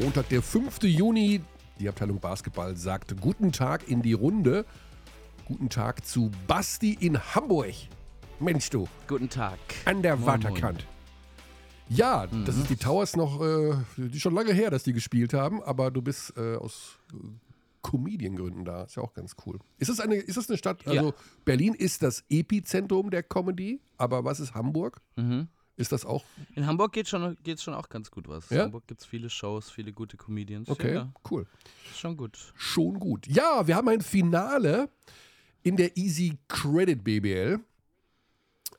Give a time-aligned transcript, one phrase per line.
[0.00, 0.82] Montag, der 5.
[0.84, 1.40] Juni.
[1.78, 4.64] Die Abteilung Basketball sagt Guten Tag in die Runde.
[5.46, 7.74] Guten Tag zu Basti in Hamburg.
[8.40, 8.88] Mensch, du.
[9.08, 9.58] Guten Tag.
[9.84, 10.86] An der Waterkant.
[11.88, 12.44] Ja, Mhm.
[12.44, 15.90] das ist die Towers noch, äh, die schon lange her, dass die gespielt haben, aber
[15.90, 17.16] du bist äh, aus äh,
[17.82, 18.84] Comedian-Gründen da.
[18.84, 19.58] Ist ja auch ganz cool.
[19.78, 20.86] Ist das eine, ist das eine Stadt?
[20.86, 21.14] Also Ja.
[21.44, 25.00] Berlin ist das Epizentrum der Comedy, aber was ist Hamburg?
[25.16, 25.48] Mhm.
[25.76, 26.24] Ist das auch?
[26.54, 28.50] In Hamburg geht schon, geht's schon auch ganz gut was.
[28.50, 28.62] In Ja?
[28.64, 30.68] Hamburg gibt es viele Shows, viele gute Comedians.
[30.68, 31.46] Okay, Ja, cool.
[31.90, 32.52] ist schon gut.
[32.54, 33.26] Schon gut.
[33.26, 34.90] Ja, wir haben ein Finale
[35.62, 37.60] in der Easy Credit BBL.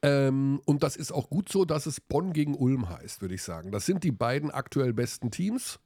[0.02, 3.44] Ähm, und das ist auch gut so, dass es Bonn gegen Ulm heißt, würde ich
[3.44, 3.71] sagen.
[3.71, 5.80] Das sind die beiden aktuell besten Teams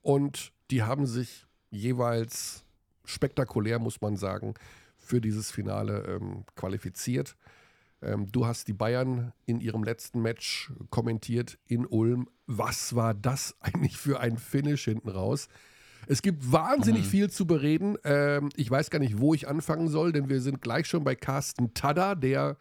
[0.00, 2.64] und die haben sich jeweils
[3.04, 4.54] spektakulär, muss man sagen,
[4.96, 7.36] für dieses Finale ähm, qualifiziert.
[8.04, 12.28] Ähm, du hast die Bayern in ihrem letzten Match kommentiert in Ulm.
[12.46, 15.48] Was war das eigentlich für ein Finish hinten raus?
[16.06, 17.96] Es gibt wahnsinnig viel zu bereden.
[18.04, 21.14] Ähm, ich weiß gar nicht, wo ich anfangen soll, denn wir sind gleich schon bei
[21.14, 22.58] Carsten Tada, der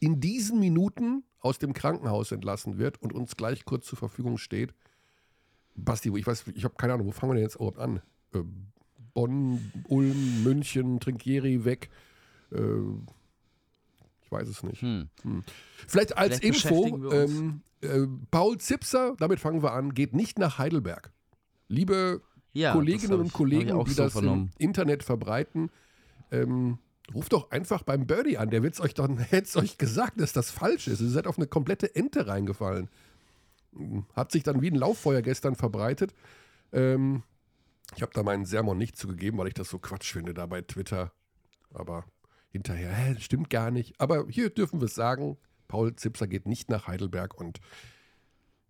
[0.00, 4.74] in diesen Minuten aus dem Krankenhaus entlassen wird und uns gleich kurz zur Verfügung steht.
[5.74, 8.00] Basti, ich weiß, ich habe keine Ahnung, wo fangen wir denn jetzt überhaupt an?
[8.32, 8.40] Äh,
[9.12, 11.90] Bonn, Ulm, München, Trinkieri weg.
[12.50, 12.58] Äh,
[14.26, 14.82] ich weiß es nicht.
[14.82, 15.08] Hm.
[15.86, 20.58] Vielleicht als Vielleicht Info, ähm, äh, Paul Zipser, damit fangen wir an, geht nicht nach
[20.58, 21.10] Heidelberg.
[21.68, 22.20] Liebe
[22.52, 24.50] Ja, Kolleginnen hab und ich- Kollegen, ich die so das vernommen.
[24.58, 25.70] im Internet verbreiten,
[26.32, 26.78] ähm,
[27.14, 28.50] ruft doch einfach beim Birdie an.
[28.50, 31.00] Der wird's euch doch, hätte es euch gesagt, dass das falsch ist.
[31.00, 32.88] Ihr seid auf eine komplette Ente reingefallen.
[34.14, 36.14] Hat sich dann wie ein Lauffeuer gestern verbreitet.
[36.72, 37.22] Ähm,
[37.94, 40.62] ich habe da meinen Sermon nicht zugegeben, weil ich das so Quatsch finde da bei
[40.62, 41.12] Twitter.
[41.74, 42.04] Aber
[42.56, 44.00] hinterher, hä, stimmt gar nicht.
[44.00, 45.36] Aber hier dürfen wir es sagen.
[45.68, 47.60] Paul Zipser geht nicht nach Heidelberg und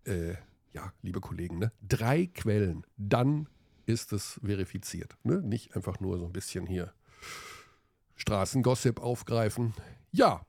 [0.05, 0.35] äh,
[0.73, 1.71] ja, liebe Kollegen, ne?
[1.87, 3.47] drei Quellen, dann
[3.85, 5.15] ist es verifiziert.
[5.23, 5.41] Ne?
[5.41, 6.93] Nicht einfach nur so ein bisschen hier
[8.15, 9.73] Straßengossip aufgreifen.
[10.11, 10.45] Ja,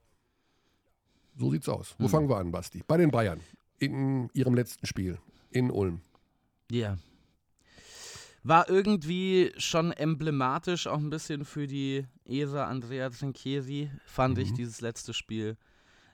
[1.36, 1.94] so sieht's aus.
[1.98, 2.82] Wo fangen wir an, Basti?
[2.86, 3.40] Bei den Bayern.
[3.78, 5.18] In ihrem letzten Spiel
[5.50, 6.00] in Ulm.
[6.70, 6.96] Ja.
[8.48, 14.80] War irgendwie schon emblematisch auch ein bisschen für die Ära Andrea Trinchieri, fand ich, dieses
[14.80, 15.58] letzte Spiel.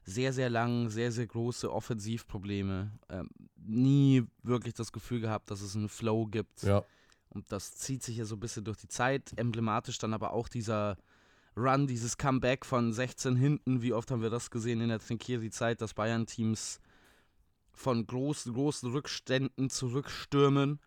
[0.02, 2.90] Sehr, sehr lang, sehr, sehr große Offensivprobleme.
[3.08, 6.64] Ähm, nie wirklich das Gefühl gehabt, dass es einen Flow gibt.
[6.64, 6.82] Ja.
[7.28, 9.32] Und das zieht sich ja so ein bisschen durch die Zeit.
[9.36, 10.96] Emblematisch dann aber auch dieser
[11.56, 13.80] Run, dieses Comeback von 16 hinten.
[13.80, 16.80] Wie oft haben wir das gesehen in der Trinkieri-Zeit, dass Bayern-Teams
[17.72, 20.80] von großen, großen Rückständen zurückstürmen.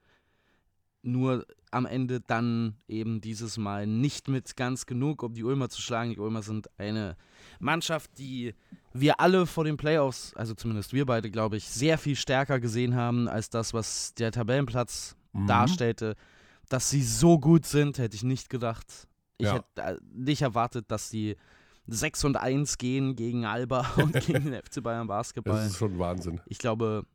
[1.07, 5.81] Nur am Ende dann eben dieses Mal nicht mit ganz genug, um die Ulmer zu
[5.81, 6.11] schlagen.
[6.11, 7.15] Die Ulmer sind eine
[7.59, 8.53] Mannschaft, die
[8.93, 12.95] wir alle vor den Playoffs, also zumindest wir beide, glaube ich, sehr viel stärker gesehen
[12.95, 15.47] haben als das, was der Tabellenplatz Mhm.
[15.47, 16.15] darstellte.
[16.69, 19.07] Dass sie so gut sind, hätte ich nicht gedacht.
[19.37, 19.53] Ich Ja.
[19.55, 21.35] hätte äh, nicht erwartet, dass die
[21.85, 25.55] 6 und 1 gehen gegen Alba und gegen den FC Bayern Basketball.
[25.57, 26.41] Das ist schon Wahnsinn.
[26.47, 27.05] Ich glaube,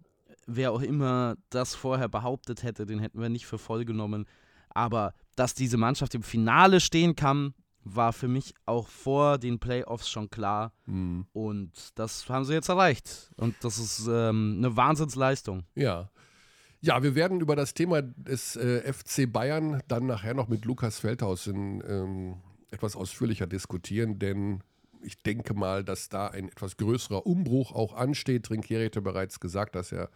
[0.47, 4.27] wer auch immer das vorher behauptet hätte, den hätten wir nicht für voll genommen.
[4.71, 7.55] Aber dass diese Mannschaft im Finale stehen kann,
[7.85, 10.73] war für mich auch vor den Playoffs schon klar.
[10.87, 11.27] Mhm.
[11.33, 13.31] Und das haben sie jetzt erreicht.
[13.37, 15.65] Und das ist ähm, eine Wahnsinnsleistung.
[15.75, 16.11] Ja.
[16.81, 20.99] Ja, wir werden über das Thema des äh, FC Bayern dann nachher noch mit Lukas
[20.99, 22.43] Feldhaus in, ähm,
[22.73, 24.63] etwas ausführlicher diskutieren, denn
[25.03, 28.45] ich denke mal, dass da ein etwas größerer Umbruch auch ansteht.
[28.45, 30.11] Trinkieri hatte bereits gesagt, dass er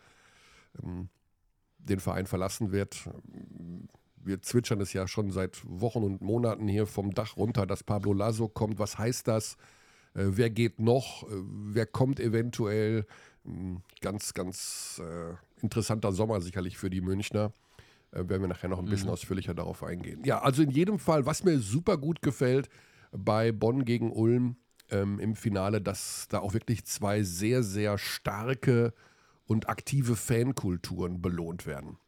[0.82, 1.08] ähm,
[1.78, 3.08] den Verein verlassen wird.
[4.16, 8.12] Wir zwitschern es ja schon seit Wochen und Monaten hier vom Dach runter, dass Pablo
[8.12, 8.78] Lasso kommt.
[8.78, 9.56] Was heißt das?
[10.14, 11.22] Äh, wer geht noch?
[11.24, 13.06] Äh, wer kommt eventuell?
[13.44, 17.52] Mm, Ganz, ganz äh, interessanter Sommer sicherlich für die Münchner.
[18.12, 20.22] Äh, werden wir nachher noch ein bisschen ausführlicher darauf eingehen.
[20.24, 22.68] Ja, also in jedem Fall, was mir super gut gefällt
[23.12, 24.56] bei Bonn gegen Ulm
[24.90, 28.92] ähm, im Finale, dass da auch wirklich zwei sehr, sehr starke
[29.46, 31.98] und aktive Fankulturen belohnt werden.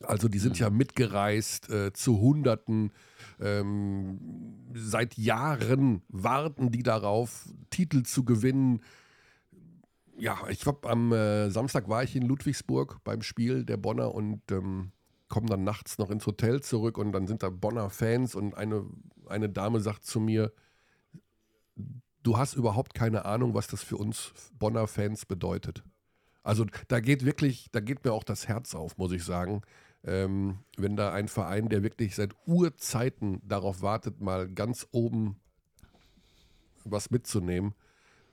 [0.00, 2.92] Also die sind ja mitgereist äh, zu Hunderten.
[3.40, 4.20] Ähm,
[4.74, 8.82] seit Jahren warten die darauf, Titel zu gewinnen.
[10.18, 14.42] Ja, ich glaube, am äh, Samstag war ich in Ludwigsburg beim Spiel der Bonner und
[14.50, 14.92] ähm,
[15.28, 18.84] komme dann nachts noch ins Hotel zurück und dann sind da Bonner Fans und eine,
[19.28, 20.52] eine Dame sagt zu mir,
[22.22, 25.82] du hast überhaupt keine Ahnung, was das für uns Bonner Fans bedeutet.
[26.46, 29.62] Also da geht wirklich, da geht mir auch das Herz auf, muss ich sagen.
[30.04, 35.40] Ähm, wenn da ein Verein, der wirklich seit Urzeiten darauf wartet, mal ganz oben
[36.84, 37.74] was mitzunehmen,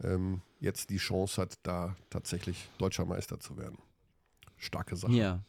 [0.04, 3.80] ähm, jetzt die Chance hat, da tatsächlich deutscher Meister zu werden.
[4.58, 5.14] Starke Sache.
[5.14, 5.44] Ja.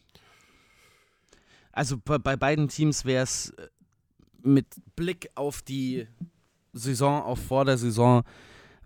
[1.70, 3.69] Also bei, bei beiden Teams wäre es äh,
[4.40, 6.08] mit Blick auf die
[6.72, 8.25] Saison, auf vor der Saison,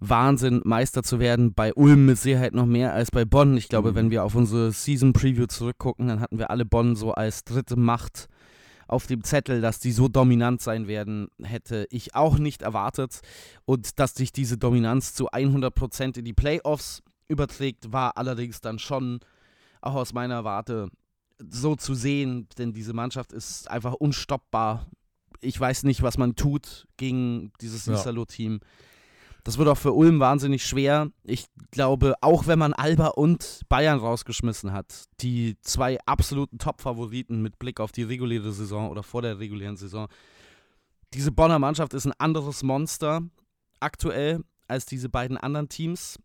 [0.00, 1.54] Wahnsinn, Meister zu werden.
[1.54, 3.56] Bei Ulm mit Sicherheit noch mehr als bei Bonn.
[3.56, 3.94] Ich glaube, mhm.
[3.96, 7.76] wenn wir auf unsere Season Preview zurückgucken, dann hatten wir alle Bonn so als dritte
[7.76, 8.28] Macht
[8.88, 13.20] auf dem Zettel, dass die so dominant sein werden, hätte ich auch nicht erwartet.
[13.66, 19.20] Und dass sich diese Dominanz zu 100% in die Playoffs überträgt, war allerdings dann schon
[19.82, 20.88] auch aus meiner Warte
[21.38, 24.86] so zu sehen, denn diese Mannschaft ist einfach unstoppbar.
[25.40, 27.94] Ich weiß nicht, was man tut gegen dieses ja.
[27.94, 28.60] Isalo-Team.
[29.44, 31.11] Das wird auch für Ulm wahnsinnig schwer.
[31.25, 37.58] Ich glaube, auch wenn man Alba und Bayern rausgeschmissen hat, die zwei absoluten Top-Favoriten mit
[37.58, 40.08] Blick auf die reguläre Saison oder vor der regulären Saison,
[41.14, 43.23] diese Bonner Mannschaft ist ein anderes Monster
[43.81, 46.19] aktuell als diese beiden anderen Teams.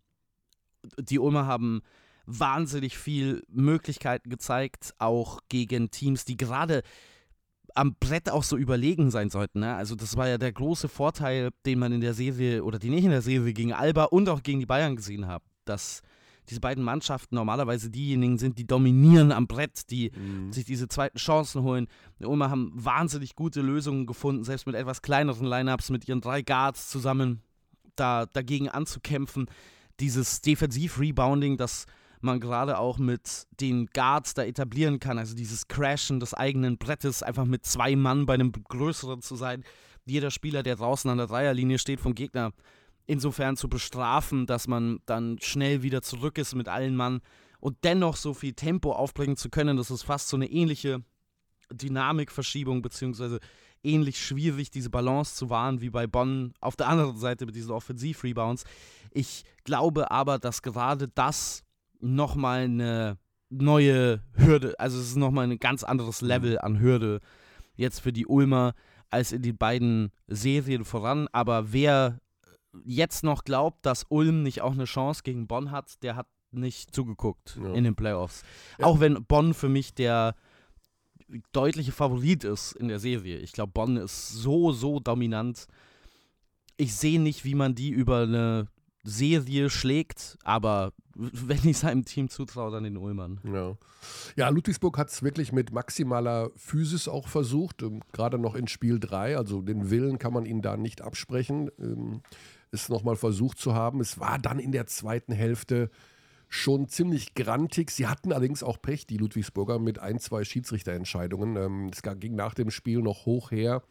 [1.00, 1.82] Die Ulmer haben
[2.26, 6.84] wahnsinnig viel Möglichkeiten gezeigt, auch gegen Teams, die gerade
[7.76, 9.62] am Brett auch so überlegen sein sollten.
[9.62, 9.76] Ne?
[9.76, 13.04] Also das war ja der große Vorteil, den man in der Serie oder den ich
[13.04, 16.02] in der Serie gegen Alba und auch gegen die Bayern gesehen habe, dass
[16.50, 20.52] diese beiden Mannschaften normalerweise diejenigen sind, die dominieren am Brett, die mhm.
[20.52, 21.88] sich diese zweiten Chancen holen.
[22.20, 26.42] Die Ulmer haben wahnsinnig gute Lösungen gefunden, selbst mit etwas kleineren Lineups, mit ihren drei
[26.42, 27.42] Guards zusammen
[27.96, 29.48] da dagegen anzukämpfen.
[30.00, 31.86] Dieses Defensiv-Rebounding, das
[32.24, 35.18] man gerade auch mit den Guards da etablieren kann.
[35.18, 39.64] Also dieses Crashen des eigenen Brettes, einfach mit zwei Mann bei einem größeren zu sein.
[40.06, 42.52] Jeder Spieler, der draußen an der Dreierlinie steht, vom Gegner
[43.06, 47.22] insofern zu bestrafen, dass man dann schnell wieder zurück ist mit allen Mann
[47.60, 49.78] und dennoch so viel Tempo aufbringen zu können.
[49.78, 51.04] Das ist fast so eine ähnliche
[51.72, 53.40] Dynamikverschiebung, beziehungsweise
[53.84, 57.72] ähnlich schwierig, diese Balance zu wahren wie bei Bonn auf der anderen Seite mit diesen
[57.72, 58.64] Offensiv-Rebounds.
[59.12, 61.64] Ich glaube aber, dass gerade das
[62.04, 63.18] nochmal eine
[63.50, 66.22] neue Hürde, also es ist nochmal ein ganz anderes.
[66.22, 67.20] Level an Hürde
[67.76, 68.74] jetzt für die Ulmer
[69.10, 71.28] als in den beiden Serien voran.
[71.32, 72.20] Aber wer
[72.84, 76.94] jetzt noch glaubt, dass Ulm nicht auch eine Chance gegen Bonn hat, der hat nicht
[76.94, 77.74] zugeguckt ja.
[77.74, 78.44] in den Playoffs.
[78.80, 78.86] Ja.
[78.86, 80.36] Auch wenn Bonn für mich der
[81.52, 83.38] deutliche Favorit ist in der Serie.
[83.38, 85.68] Ich glaube, Bonn ist so, so dominant.
[86.78, 88.68] Ich sehe nicht, wie man die über eine
[89.04, 93.40] Serie schlägt, aber wenn ich seinem Team zutraue, dann den Ulmern.
[93.44, 93.78] Ja,
[94.36, 99.00] ja Ludwigsburg hat es wirklich mit maximaler Physis auch versucht, ähm, gerade noch in Spiel
[99.00, 102.22] 3, also den Willen kann man ihnen da nicht absprechen, ähm,
[102.72, 104.02] es nochmal versucht zu haben.
[104.02, 105.92] Es war dann in der zweiten Hälfte
[106.50, 107.92] schon ziemlich grantig.
[107.92, 111.56] Sie hatten allerdings auch Pech, die Ludwigsburger, mit ein, zwei Schiedsrichterentscheidungen.
[111.56, 113.84] Ähm, es ging nach dem Spiel noch hoch her.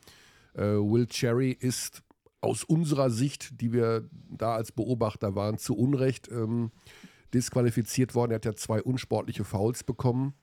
[0.54, 2.02] Äh, Will Cherry ist
[2.42, 6.72] aus unserer Sicht, die wir da als Beobachter waren, zu Unrecht ähm,
[7.32, 8.32] disqualifiziert worden.
[8.32, 10.34] Er hat ja zwei unsportliche Fouls bekommen.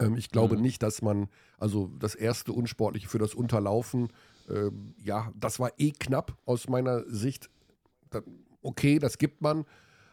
[0.00, 0.62] Ähm, ich glaube mhm.
[0.62, 1.28] nicht, dass man,
[1.58, 4.08] also das erste unsportliche für das Unterlaufen,
[4.48, 7.50] ähm, ja, das war eh knapp aus meiner Sicht.
[8.62, 9.64] okay, das gibt man.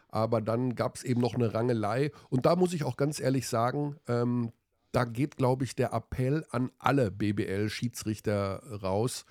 [0.09, 2.11] Aber dann gab es eben noch eine Rangelei.
[2.29, 4.51] Und da muss ich auch ganz ehrlich sagen, ähm,
[4.91, 9.25] da geht, glaube ich, der Appell an alle BBL-Schiedsrichter raus.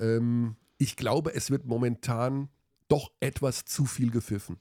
[0.00, 2.50] Ähm, ich glaube, es wird momentan
[2.88, 4.58] doch etwas zu viel gepfiffen.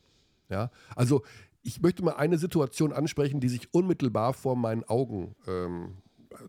[0.50, 1.24] Ja, also
[1.64, 5.98] ich möchte mal eine Situation ansprechen, die sich unmittelbar vor meinen Augen ähm,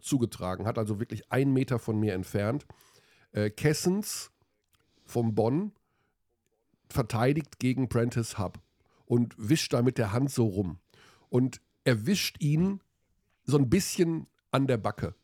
[0.00, 2.66] zugetragen hat, also wirklich einen Meter von mir entfernt.
[3.32, 4.30] Äh, Kessens
[5.04, 5.72] vom Bonn
[6.88, 8.60] verteidigt gegen Prentice Hub
[9.06, 10.78] und wischt da mit der Hand so rum.
[11.30, 12.80] Und er wischt ihn
[13.42, 15.16] so ein bisschen an der Backe.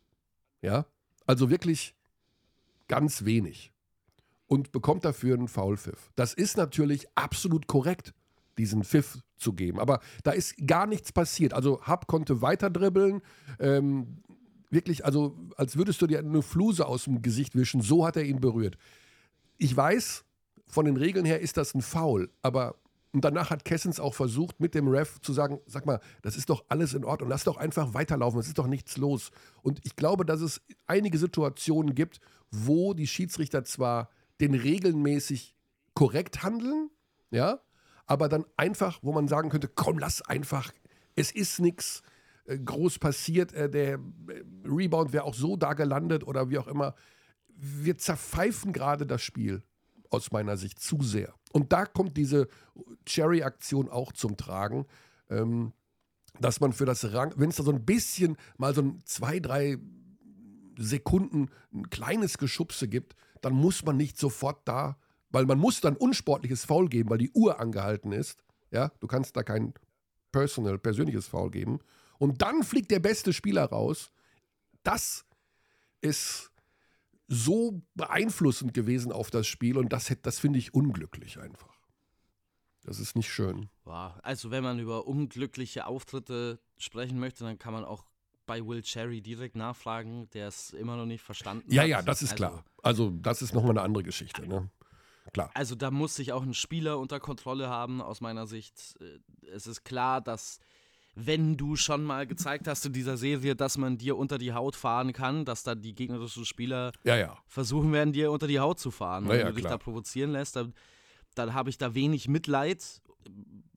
[0.61, 0.85] Ja,
[1.25, 1.95] also wirklich
[2.89, 3.71] ganz wenig
[4.51, 6.11] und bekommt dafür einen Foulpfiff.
[6.17, 8.13] Das ist natürlich absolut korrekt,
[8.57, 9.79] diesen Pfiff zu geben.
[9.79, 11.53] Aber da ist gar nichts passiert.
[11.53, 13.21] Also Hub konnte weiter dribbeln.
[13.59, 14.17] Ähm,
[14.69, 17.79] wirklich, also als würdest du dir eine Fluse aus dem Gesicht wischen.
[17.79, 18.77] So hat er ihn berührt.
[19.57, 20.25] Ich weiß,
[20.67, 22.75] von den Regeln her ist das ein Foul, aber
[23.13, 26.49] und danach hat Kessens auch versucht, mit dem Ref zu sagen: Sag mal, das ist
[26.49, 29.31] doch alles in Ordnung, lass doch einfach weiterlaufen, es ist doch nichts los.
[29.61, 32.19] Und ich glaube, dass es einige Situationen gibt,
[32.51, 34.09] wo die Schiedsrichter zwar
[34.41, 35.55] den regelmäßig
[35.93, 36.89] korrekt handeln,
[37.29, 37.61] ja,
[38.05, 40.71] aber dann einfach, wo man sagen könnte, komm, lass einfach,
[41.15, 42.01] es ist nichts
[42.45, 43.99] äh, groß passiert, äh, der äh,
[44.65, 46.95] Rebound wäre auch so da gelandet oder wie auch immer.
[47.47, 49.63] Wir zerpfeifen gerade das Spiel
[50.09, 51.33] aus meiner Sicht zu sehr.
[51.53, 52.47] Und da kommt diese
[53.05, 54.85] Cherry-Aktion auch zum Tragen,
[55.29, 55.73] ähm,
[56.39, 59.39] dass man für das Rang, wenn es da so ein bisschen mal so ein zwei,
[59.39, 59.77] drei
[60.77, 64.97] Sekunden ein kleines Geschubse gibt, dann muss man nicht sofort da,
[65.29, 68.43] weil man muss dann unsportliches Foul geben, weil die Uhr angehalten ist.
[68.71, 69.73] Ja, du kannst da kein
[70.31, 71.79] personal, persönliches Foul geben.
[72.17, 74.11] Und dann fliegt der beste Spieler raus.
[74.83, 75.25] das
[76.01, 76.51] ist
[77.27, 81.79] so beeinflussend gewesen auf das Spiel und das, das finde ich unglücklich einfach.
[82.83, 83.69] Das ist nicht schön.
[83.85, 88.03] Also wenn man über unglückliche Auftritte sprechen möchte, dann kann man auch
[88.45, 91.89] bei Will Cherry direkt nachfragen, der es immer noch nicht verstanden ja, hat.
[91.89, 92.65] Ja, ja, das ist also, klar.
[92.81, 94.47] Also das ist nochmal eine andere Geschichte.
[94.47, 94.69] Ne?
[95.33, 95.51] Klar.
[95.53, 98.97] Also da muss sich auch ein Spieler unter Kontrolle haben, aus meiner Sicht.
[98.99, 100.59] Äh, es ist klar, dass
[101.15, 104.75] wenn du schon mal gezeigt hast in dieser Serie, dass man dir unter die Haut
[104.75, 107.37] fahren kann, dass dann die gegnerischen Spieler ja, ja.
[107.47, 109.25] versuchen werden, dir unter die Haut zu fahren.
[109.25, 110.73] Ja, wenn du dich da provozieren lässt, dann,
[111.35, 113.01] dann habe ich da wenig Mitleid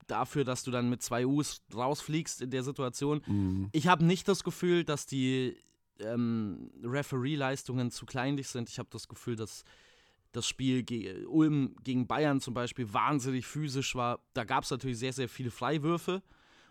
[0.07, 3.21] dafür, dass du dann mit zwei U's rausfliegst in der Situation.
[3.25, 3.69] Mhm.
[3.71, 5.57] Ich habe nicht das Gefühl, dass die
[5.99, 8.69] ähm, Referee-Leistungen zu kleinlich sind.
[8.69, 9.63] Ich habe das Gefühl, dass
[10.31, 14.19] das Spiel ge Ulm gegen Bayern zum Beispiel wahnsinnig physisch war.
[14.33, 16.21] Da gab es natürlich sehr, sehr viele Freiwürfe.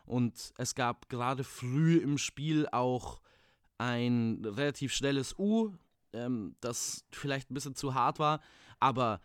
[0.04, 3.20] Und es gab gerade früh im Spiel auch
[3.78, 5.72] ein relativ schnelles U,
[6.12, 8.40] ähm, das vielleicht ein bisschen zu hart war.
[8.80, 9.20] Aber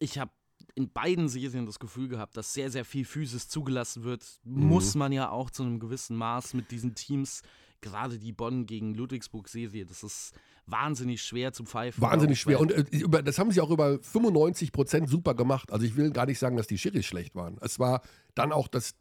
[0.00, 0.32] ich habe
[0.74, 4.24] in beiden Serien das Gefühl gehabt, dass sehr, sehr viel Physis zugelassen wird.
[4.44, 4.66] Mhm.
[4.66, 7.42] Muss man ja auch zu einem gewissen Maß mit diesen Teams,
[7.80, 10.32] gerade die Bonn gegen Ludwigsburg-Serie, das ist
[10.66, 12.00] wahnsinnig schwer zu pfeifen.
[12.00, 12.60] Wahnsinnig schwer.
[12.60, 15.72] Und äh, über, das haben sie auch über 95 Prozent super gemacht.
[15.72, 17.58] Also ich will gar nicht sagen, dass die Schiris schlecht waren.
[17.60, 18.02] Es war
[18.34, 18.94] dann auch das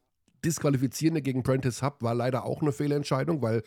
[0.44, 3.64] Disqualifizierende gegen Prentice Hub war leider auch eine Fehlentscheidung, weil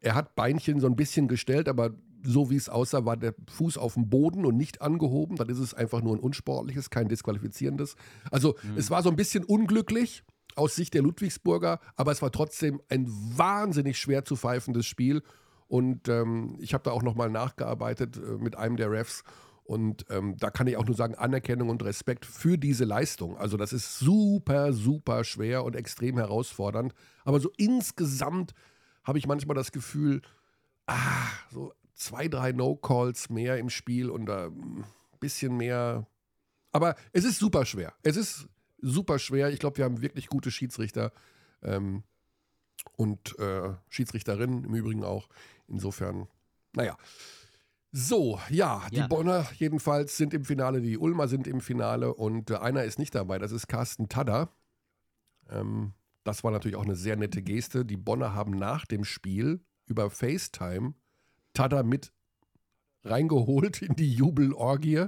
[0.00, 1.90] er hat Beinchen so ein bisschen gestellt, aber
[2.22, 5.36] so wie es aussah, war der Fuß auf dem Boden und nicht angehoben.
[5.36, 7.96] Dann ist es einfach nur ein unsportliches, kein disqualifizierendes.
[8.30, 8.76] Also mhm.
[8.76, 10.24] es war so ein bisschen unglücklich
[10.56, 15.22] aus Sicht der Ludwigsburger, aber es war trotzdem ein wahnsinnig schwer zu pfeifendes Spiel.
[15.68, 19.22] Und ähm, ich habe da auch nochmal nachgearbeitet äh, mit einem der Refs.
[19.68, 23.36] Und ähm, da kann ich auch nur sagen, Anerkennung und Respekt für diese Leistung.
[23.36, 26.94] Also das ist super, super schwer und extrem herausfordernd.
[27.26, 28.54] Aber so insgesamt
[29.04, 30.22] habe ich manchmal das Gefühl,
[30.86, 34.84] ah, so zwei, drei No-Calls mehr im Spiel und ein äh,
[35.20, 36.06] bisschen mehr.
[36.72, 37.92] Aber es ist super schwer.
[38.02, 38.48] Es ist
[38.80, 39.50] super schwer.
[39.50, 41.12] Ich glaube, wir haben wirklich gute Schiedsrichter
[41.62, 42.04] ähm,
[42.96, 45.28] und äh, Schiedsrichterinnen im Übrigen auch.
[45.66, 46.28] Insofern,
[46.74, 46.96] naja.
[47.90, 49.06] So, ja, die ja.
[49.06, 53.14] Bonner jedenfalls sind im Finale, die Ulmer sind im Finale und äh, einer ist nicht
[53.14, 54.52] dabei, das ist Carsten Tadder.
[55.48, 57.86] Ähm, das war natürlich auch eine sehr nette Geste.
[57.86, 60.92] Die Bonner haben nach dem Spiel über FaceTime
[61.58, 62.12] Tada mit
[63.02, 65.06] reingeholt in die Jubelorgie.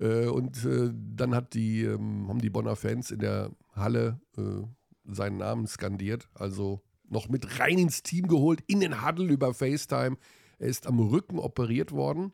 [0.00, 4.62] Äh, und äh, dann hat die, ähm, haben die Bonner Fans in der Halle äh,
[5.04, 6.30] seinen Namen skandiert.
[6.32, 10.16] Also noch mit rein ins Team geholt, in den Huddle über FaceTime.
[10.58, 12.32] Er ist am Rücken operiert worden.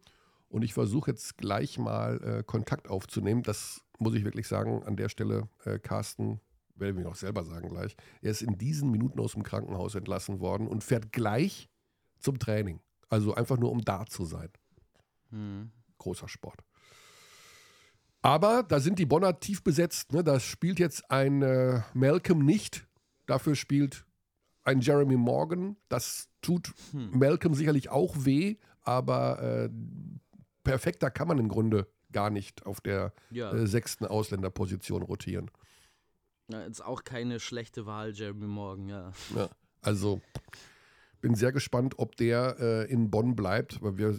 [0.49, 3.45] Und ich versuche jetzt gleich mal Kontakt aufzunehmen.
[3.45, 5.49] Das muss ich wirklich sagen, an der Stelle,
[5.83, 6.40] Carsten,
[6.75, 7.97] werde ich mir auch selber sagen gleich.
[8.21, 11.69] Er ist in diesen Minuten aus dem Krankenhaus entlassen worden und fährt gleich
[12.19, 12.80] zum Training.
[13.11, 14.49] Also einfach nur, um da zu sein.
[15.31, 15.71] Mhm.
[15.99, 16.64] Großer Sport.
[18.23, 20.12] Aber da sind die Bonner tief besetzt.
[20.12, 20.25] Ne?
[20.25, 22.87] Da spielt jetzt ein äh, Malcolm nicht.
[23.26, 24.07] Dafür spielt
[24.62, 25.76] ein Jeremy Morgan.
[25.88, 27.19] Das tut hm.
[27.19, 29.71] Malcolm sicherlich auch weh, aber äh,
[30.64, 33.52] perfekter kann man im Grunde gar nicht auf der ja.
[33.52, 35.50] äh, sechsten Ausländerposition rotieren.
[36.49, 39.12] Ja, ist auch keine schlechte Wahl, Jeremy Morgan, ja.
[39.35, 39.49] ja
[39.83, 40.21] also
[41.21, 44.19] bin sehr gespannt, ob der äh, in Bonn bleibt, weil wir,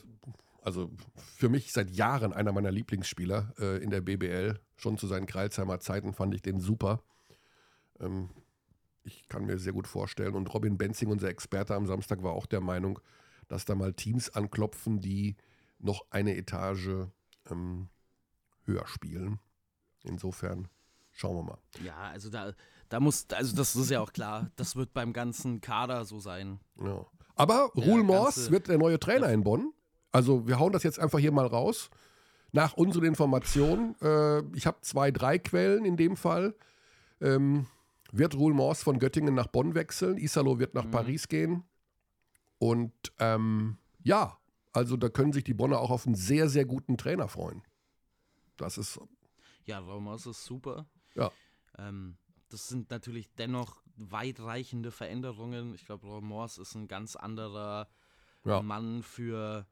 [0.61, 4.59] also für mich seit Jahren einer meiner Lieblingsspieler äh, in der BBL.
[4.75, 7.03] Schon zu seinen Kreilsheimer Zeiten fand ich den super.
[7.99, 8.29] Ähm,
[9.03, 10.35] ich kann mir sehr gut vorstellen.
[10.35, 12.99] Und Robin Benzing, unser Experte am Samstag, war auch der Meinung,
[13.47, 15.35] dass da mal Teams anklopfen, die
[15.79, 17.07] noch eine Etage
[17.49, 17.89] ähm,
[18.65, 19.39] höher spielen.
[20.03, 20.67] Insofern
[21.11, 21.57] schauen wir mal.
[21.83, 22.53] Ja, also da,
[22.91, 26.59] da muss, also das ist ja auch klar, das wird beim ganzen Kader so sein.
[26.77, 27.05] Ja.
[27.35, 29.71] Aber Ruhl Mors wird der neue Trainer in Bonn.
[30.11, 31.89] Also wir hauen das jetzt einfach hier mal raus.
[32.51, 36.53] Nach unseren Informationen, äh, ich habe zwei, drei Quellen in dem Fall,
[37.21, 37.65] ähm,
[38.11, 40.17] wird Ruhl Mors von Göttingen nach Bonn wechseln.
[40.17, 40.91] Isalo wird nach mhm.
[40.91, 41.63] Paris gehen.
[42.59, 44.37] Und ähm, ja,
[44.73, 47.63] also da können sich die Bonner auch auf einen sehr, sehr guten Trainer freuen.
[48.57, 48.99] Das ist.
[49.63, 50.87] Ja, Ruhl Mors ist super.
[51.15, 51.31] Ja.
[51.77, 52.17] Ähm,
[52.53, 55.73] das sind natürlich dennoch weitreichende Veränderungen.
[55.75, 57.87] Ich glaube, Romors ist ein ganz anderer
[58.45, 58.61] ja.
[58.61, 59.67] Mann für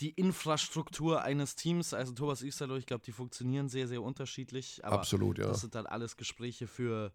[0.00, 1.94] die Infrastruktur eines Teams.
[1.94, 4.84] Also Thomas Isalo, ich glaube, die funktionieren sehr, sehr unterschiedlich.
[4.84, 5.46] Absolut, ja.
[5.46, 7.12] Das sind dann alles Gespräche für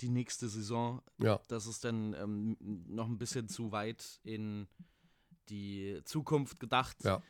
[0.00, 1.02] die nächste Saison.
[1.18, 1.40] Ja.
[1.48, 4.68] Das ist dann ähm, noch ein bisschen zu weit in
[5.48, 7.04] die Zukunft gedacht.
[7.04, 7.22] Ja.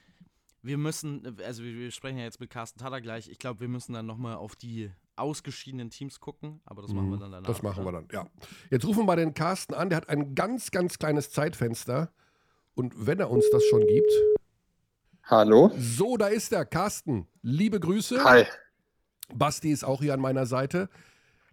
[0.62, 3.94] Wir müssen, also wir sprechen ja jetzt mit Carsten Tada gleich, ich glaube, wir müssen
[3.94, 7.20] dann nochmal auf die ausgeschiedenen Teams gucken, aber das machen wir mhm.
[7.20, 7.46] dann danach.
[7.46, 8.26] Das machen wir dann, ja.
[8.70, 12.12] Jetzt rufen wir den Carsten an, der hat ein ganz, ganz kleines Zeitfenster
[12.74, 14.10] Und wenn er uns das schon gibt.
[15.24, 15.70] Hallo.
[15.76, 17.28] So, da ist er, Carsten.
[17.42, 18.24] Liebe Grüße.
[18.24, 18.46] Hi.
[19.32, 20.88] Basti ist auch hier an meiner Seite.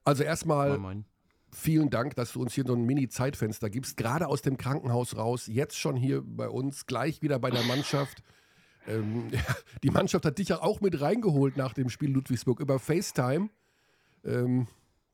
[0.04, 1.06] Also erstmal Moin, moin.
[1.52, 3.98] vielen Dank, dass du uns hier so ein Mini-Zeitfenster gibst.
[3.98, 8.24] Gerade aus dem Krankenhaus raus, jetzt schon hier bei uns, gleich wieder bei der Mannschaft.
[8.88, 9.42] Ähm, ja,
[9.84, 13.50] die Mannschaft hat dich ja auch mit reingeholt nach dem Spiel Ludwigsburg über FaceTime.
[14.26, 14.68] Ähm,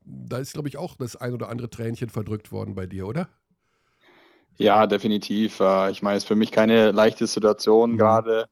[0.05, 3.29] da ist, glaube ich, auch das ein oder andere Tränchen verdrückt worden bei dir, oder?
[4.57, 5.59] Ja, definitiv.
[5.59, 7.97] Äh, Ich meine, es ist für mich keine leichte Situation Mhm.
[7.97, 8.47] gerade,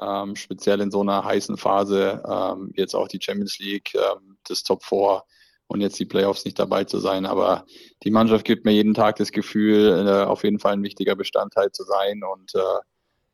[0.00, 2.22] ähm, speziell in so einer heißen Phase.
[2.28, 5.24] Ähm, jetzt auch die Champions League, ähm, das Top 4
[5.68, 7.26] und jetzt die Playoffs nicht dabei zu sein.
[7.26, 7.64] Aber
[8.04, 11.72] die Mannschaft gibt mir jeden Tag das Gefühl, äh, auf jeden Fall ein wichtiger Bestandteil
[11.72, 12.22] zu sein.
[12.22, 12.60] Und äh,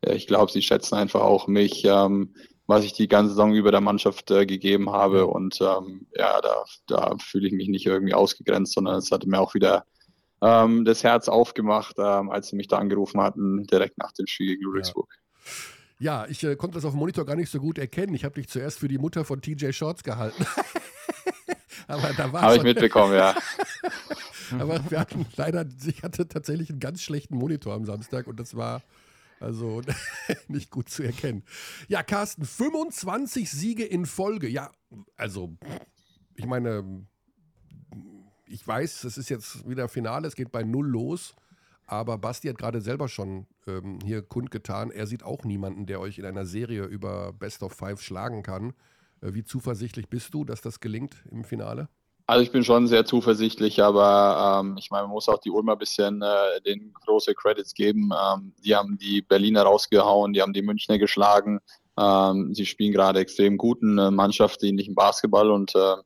[0.02, 2.34] ich glaube, sie schätzen einfach auch mich, ähm,
[2.66, 5.26] was ich die ganze Saison über der Mannschaft äh, gegeben habe.
[5.26, 9.40] Und ähm, ja, da, da fühle ich mich nicht irgendwie ausgegrenzt, sondern es hat mir
[9.40, 9.84] auch wieder
[10.42, 14.48] ähm, das Herz aufgemacht, ähm, als sie mich da angerufen hatten, direkt nach dem Spiel
[14.48, 15.08] gegen Ludwigsburg.
[15.98, 18.14] Ja, ich äh, konnte das auf dem Monitor gar nicht so gut erkennen.
[18.14, 20.44] Ich habe dich zuerst für die Mutter von TJ Shorts gehalten.
[21.86, 23.36] Aber da war Habe ich mitbekommen, ja.
[24.58, 28.56] Aber wir hatten leider, ich hatte tatsächlich einen ganz schlechten Monitor am Samstag und das
[28.56, 28.82] war
[29.42, 29.82] also
[30.48, 31.42] nicht gut zu erkennen.
[31.88, 34.48] Ja, Carsten, 25 Siege in Folge.
[34.48, 34.70] Ja,
[35.16, 35.56] also
[36.36, 37.06] ich meine,
[38.46, 41.34] ich weiß, es ist jetzt wieder Finale, es geht bei Null los.
[41.86, 46.18] Aber Basti hat gerade selber schon ähm, hier kundgetan, er sieht auch niemanden, der euch
[46.18, 48.72] in einer Serie über Best of Five schlagen kann.
[49.20, 51.88] Äh, wie zuversichtlich bist du, dass das gelingt im Finale?
[52.32, 55.72] Also ich bin schon sehr zuversichtlich, aber ähm, ich meine, man muss auch die Ulmer
[55.72, 58.10] ein bisschen äh, den große Credits geben.
[58.10, 61.60] Ähm, die haben die Berliner rausgehauen, die haben die Münchner geschlagen.
[62.00, 65.96] Ähm, sie spielen gerade extrem guten äh, Mannschaftsdienlichen Basketball und äh,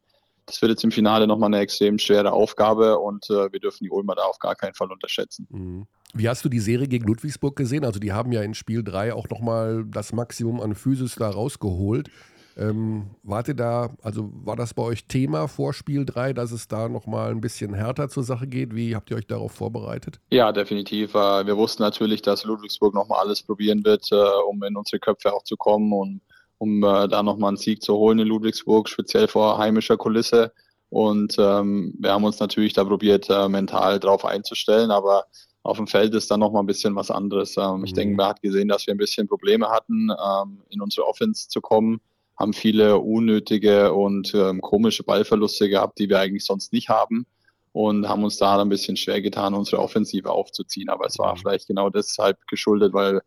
[0.47, 3.91] das wird jetzt im Finale nochmal eine extrem schwere Aufgabe und äh, wir dürfen die
[3.91, 5.47] Ulmer da auf gar keinen Fall unterschätzen.
[5.49, 5.87] Mhm.
[6.12, 7.85] Wie hast du die Serie gegen Ludwigsburg gesehen?
[7.85, 12.11] Also die haben ja in Spiel 3 auch nochmal das Maximum an Physis da rausgeholt.
[12.57, 16.69] Ähm, wart ihr da, also war das bei euch Thema vor Spiel 3, dass es
[16.69, 18.75] da nochmal ein bisschen härter zur Sache geht?
[18.75, 20.21] Wie habt ihr euch darauf vorbereitet?
[20.31, 21.14] Ja, definitiv.
[21.14, 24.16] Äh, Wir wussten natürlich, dass Ludwigsburg nochmal alles probieren wird, äh,
[24.49, 26.21] um in unsere Köpfe auch zu kommen und
[26.59, 30.53] um äh, da nochmal einen Sieg zu holen in Ludwigsburg, speziell vor heimischer Kulisse.
[30.88, 35.27] Und ähm, wir haben uns natürlich da probiert, äh, mental drauf einzustellen, aber
[35.62, 37.57] auf dem Feld ist dann nochmal ein bisschen was anderes.
[37.59, 37.97] Ähm, Ich Mhm.
[37.97, 41.61] denke, man hat gesehen, dass wir ein bisschen Probleme hatten, ähm, in unsere Offense zu
[41.61, 42.01] kommen,
[42.38, 47.27] haben viele unnötige und ähm, komische Ballverluste gehabt, die wir eigentlich sonst nicht haben
[47.72, 50.88] und haben uns da ein bisschen schwer getan, unsere Offensive aufzuziehen.
[50.88, 51.38] Aber es war Mhm.
[51.38, 53.20] vielleicht genau deshalb geschuldet, weil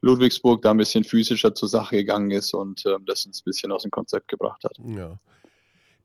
[0.00, 3.70] Ludwigsburg da ein bisschen physischer zur Sache gegangen ist und ähm, das uns ein bisschen
[3.72, 4.76] aus dem Konzept gebracht hat.
[4.84, 5.18] Ja.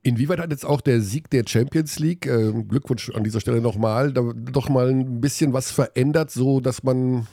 [0.03, 4.13] Inwieweit hat jetzt auch der Sieg der Champions League, äh, Glückwunsch an dieser Stelle nochmal,
[4.13, 7.27] da doch mal ein bisschen was verändert, so dass man,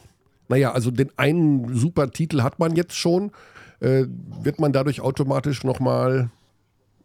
[0.48, 3.30] naja, also den einen super Titel hat man jetzt schon,
[3.84, 6.30] äh, wird man dadurch automatisch nochmal,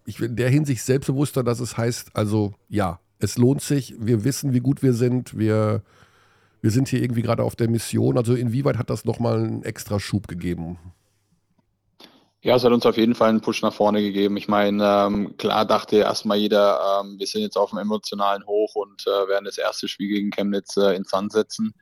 [0.05, 4.53] ich in der Hinsicht selbstbewusster, dass es heißt, also ja, es lohnt sich, wir wissen,
[4.53, 5.83] wie gut wir sind, wir,
[6.61, 8.17] wir sind hier irgendwie gerade auf der Mission.
[8.17, 10.79] Also inwieweit hat das nochmal einen extra Schub gegeben?
[12.41, 14.37] Ja, es hat uns auf jeden Fall einen Push nach vorne gegeben.
[14.37, 18.75] Ich meine, ähm, klar dachte erstmal jeder, ähm, wir sind jetzt auf dem emotionalen Hoch
[18.75, 21.73] und äh, werden das erste Spiel gegen Chemnitz äh, ins Sand setzen.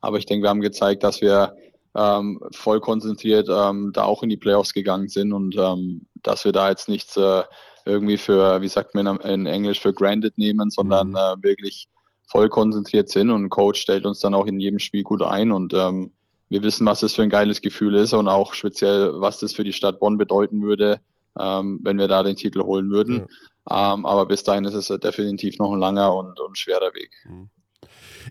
[0.00, 1.56] Aber ich denke, wir haben gezeigt, dass wir
[1.96, 6.52] ähm, voll konzentriert ähm, da auch in die Playoffs gegangen sind und ähm, dass wir
[6.52, 7.42] da jetzt nichts äh,
[7.84, 11.16] irgendwie für, wie sagt man in Englisch, für granted nehmen, sondern Mhm.
[11.16, 11.88] äh, wirklich
[12.26, 15.74] voll konzentriert sind und Coach stellt uns dann auch in jedem Spiel gut ein und
[15.74, 16.10] ähm,
[16.48, 19.64] wir wissen, was das für ein geiles Gefühl ist und auch speziell, was das für
[19.64, 21.00] die Stadt Bonn bedeuten würde,
[21.38, 23.22] ähm, wenn wir da den Titel holen würden.
[23.70, 27.10] Ähm, aber bis dahin ist es definitiv noch ein langer und, und schwerer Weg.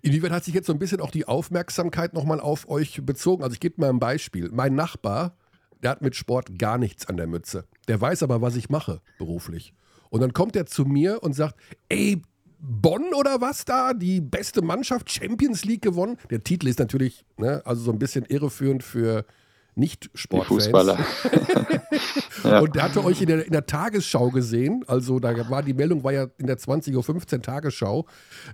[0.02, 3.44] Inwieweit hat sich jetzt so ein bisschen auch die Aufmerksamkeit nochmal auf euch bezogen?
[3.44, 4.50] Also ich gebe mal ein Beispiel.
[4.52, 5.36] Mein Nachbar,
[5.82, 7.66] der hat mit Sport gar nichts an der Mütze.
[7.88, 9.74] Der weiß aber, was ich mache beruflich.
[10.10, 11.56] Und dann kommt er zu mir und sagt,
[11.90, 12.22] ey,
[12.60, 13.94] Bonn oder was da?
[13.94, 16.18] Die beste Mannschaft, Champions League gewonnen.
[16.30, 19.26] Der Titel ist natürlich, ne, also so ein bisschen irreführend für
[19.76, 20.66] Die Nicht-Sportfans.
[20.66, 20.98] Fußballer.
[22.44, 22.60] Ja.
[22.60, 24.84] Und der hatte euch in der, in der Tagesschau gesehen.
[24.88, 28.06] Also da war die Meldung, war ja in der 20.15 Uhr Tagesschau.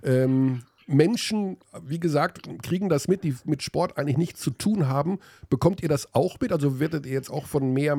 [0.04, 5.18] Ähm, Menschen, wie gesagt, kriegen das mit, die mit Sport eigentlich nichts zu tun haben.
[5.48, 6.52] Bekommt ihr das auch mit?
[6.52, 7.96] Also werdet ihr jetzt auch von mehr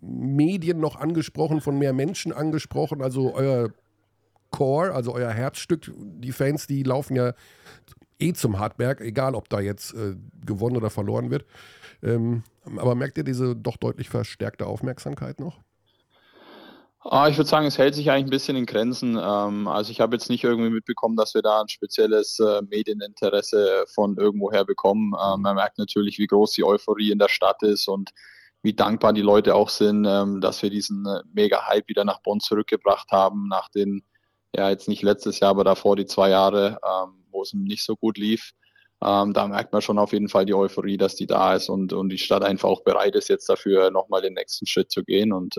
[0.00, 3.02] Medien noch angesprochen, von mehr Menschen angesprochen?
[3.02, 3.70] Also euer
[4.50, 7.34] Core, also euer Herzstück, die Fans, die laufen ja
[8.18, 11.44] eh zum Hartberg, egal ob da jetzt äh, gewonnen oder verloren wird.
[12.02, 12.44] Ähm,
[12.76, 15.60] aber merkt ihr diese doch deutlich verstärkte Aufmerksamkeit noch?
[17.08, 19.16] Ah, ich würde sagen, es hält sich eigentlich ein bisschen in Grenzen.
[19.22, 23.84] Ähm, also ich habe jetzt nicht irgendwie mitbekommen, dass wir da ein spezielles äh, Medieninteresse
[23.94, 25.12] von irgendwoher bekommen.
[25.14, 28.10] Ähm, man merkt natürlich, wie groß die Euphorie in der Stadt ist und
[28.62, 32.40] wie dankbar die Leute auch sind, ähm, dass wir diesen äh, Mega-Hype wieder nach Bonn
[32.40, 34.02] zurückgebracht haben, nach den,
[34.52, 36.78] ja jetzt nicht letztes Jahr, aber davor die zwei Jahre,
[37.30, 38.52] wo es nicht so gut lief.
[39.00, 42.08] da merkt man schon auf jeden Fall die Euphorie, dass die da ist und, und
[42.08, 45.32] die Stadt einfach auch bereit ist, jetzt dafür nochmal den nächsten Schritt zu gehen.
[45.34, 45.56] Und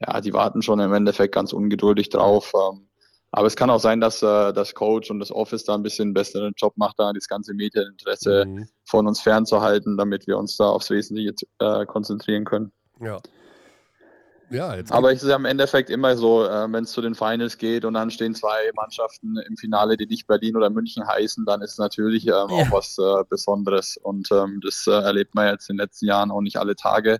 [0.00, 2.52] ja, die warten schon im Endeffekt ganz ungeduldig drauf.
[2.54, 2.88] Ähm,
[3.32, 6.14] aber es kann auch sein, dass äh, das Coach und das Office da ein bisschen
[6.14, 8.68] besseren Job macht, da das ganze Medieninteresse mhm.
[8.84, 12.72] von uns fernzuhalten, damit wir uns da aufs Wesentliche äh, konzentrieren können.
[13.00, 13.18] Ja.
[14.48, 17.16] Ja, jetzt Aber es ist ja im Endeffekt immer so, äh, wenn es zu den
[17.16, 21.44] Finals geht und dann stehen zwei Mannschaften im Finale, die nicht Berlin oder München heißen,
[21.44, 22.44] dann ist es natürlich ähm, ja.
[22.44, 23.96] auch was äh, Besonderes.
[23.96, 27.18] Und ähm, das äh, erlebt man jetzt in den letzten Jahren auch nicht alle Tage.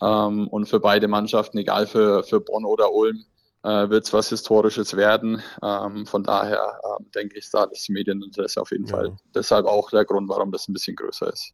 [0.00, 3.24] Ähm, und für beide Mannschaften, egal für, für Bonn oder Ulm,
[3.62, 5.42] äh, wird es was Historisches werden.
[5.62, 8.96] Ähm, von daher ähm, denke ich, da das Medieninteresse auf jeden ja.
[8.96, 9.16] Fall.
[9.34, 11.52] Deshalb auch der Grund, warum das ein bisschen größer ist.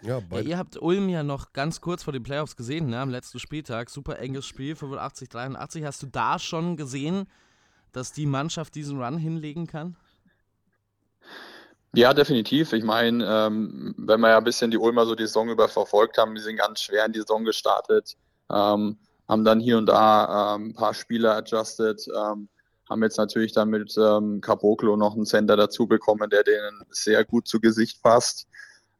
[0.00, 3.08] Ja, ja, ihr habt Ulm ja noch ganz kurz vor den Playoffs gesehen, ne, am
[3.08, 3.88] letzten Spieltag.
[3.88, 5.84] Super enges Spiel, 85, 83.
[5.84, 7.26] Hast du da schon gesehen,
[7.92, 9.96] dass die Mannschaft diesen Run hinlegen kann?
[11.96, 12.72] Ja, definitiv.
[12.72, 16.18] Ich meine, ähm, wenn wir ja ein bisschen die Ulmer so die Saison über verfolgt
[16.18, 18.16] haben, die sind ganz schwer in die Saison gestartet,
[18.50, 22.48] ähm, haben dann hier und da ähm, ein paar Spieler adjusted, ähm,
[22.90, 27.24] haben jetzt natürlich dann mit ähm, Caboclo noch einen Center dazu bekommen, der denen sehr
[27.24, 28.48] gut zu Gesicht passt.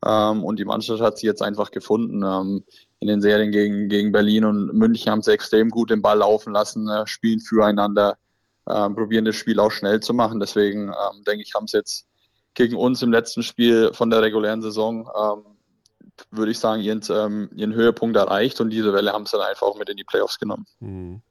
[0.07, 2.23] Ähm, und die Mannschaft hat sie jetzt einfach gefunden.
[2.23, 2.65] Ähm,
[3.01, 6.53] in den Serien gegen, gegen Berlin und München haben sie extrem gut den Ball laufen
[6.53, 8.17] lassen, äh, spielen füreinander,
[8.67, 10.41] äh, probieren das Spiel auch schnell zu machen.
[10.41, 10.93] Deswegen
[11.27, 12.07] denke ich, haben sie jetzt
[12.55, 15.45] gegen uns im letzten Spiel von der regulären Saison, ähm,
[16.31, 19.67] würde ich sagen, ihren, ähm, ihren Höhepunkt erreicht und diese Welle haben sie dann einfach
[19.67, 20.67] auch mit in die Playoffs genommen.
[20.81, 21.23] Mhm.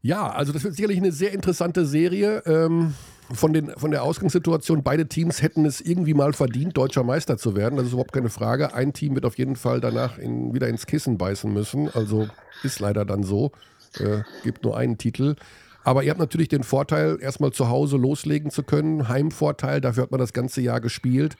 [0.00, 2.42] Ja, also das wird sicherlich eine sehr interessante Serie.
[2.44, 2.92] Ähm,
[3.32, 7.56] von, den, von der Ausgangssituation, beide Teams hätten es irgendwie mal verdient, deutscher Meister zu
[7.56, 7.76] werden.
[7.76, 8.74] Das ist überhaupt keine Frage.
[8.74, 11.88] Ein Team wird auf jeden Fall danach in, wieder ins Kissen beißen müssen.
[11.94, 12.28] Also
[12.62, 13.52] ist leider dann so.
[13.98, 15.36] Äh, gibt nur einen Titel.
[15.84, 19.08] Aber ihr habt natürlich den Vorteil, erstmal zu Hause loslegen zu können.
[19.08, 21.36] Heimvorteil, dafür hat man das ganze Jahr gespielt.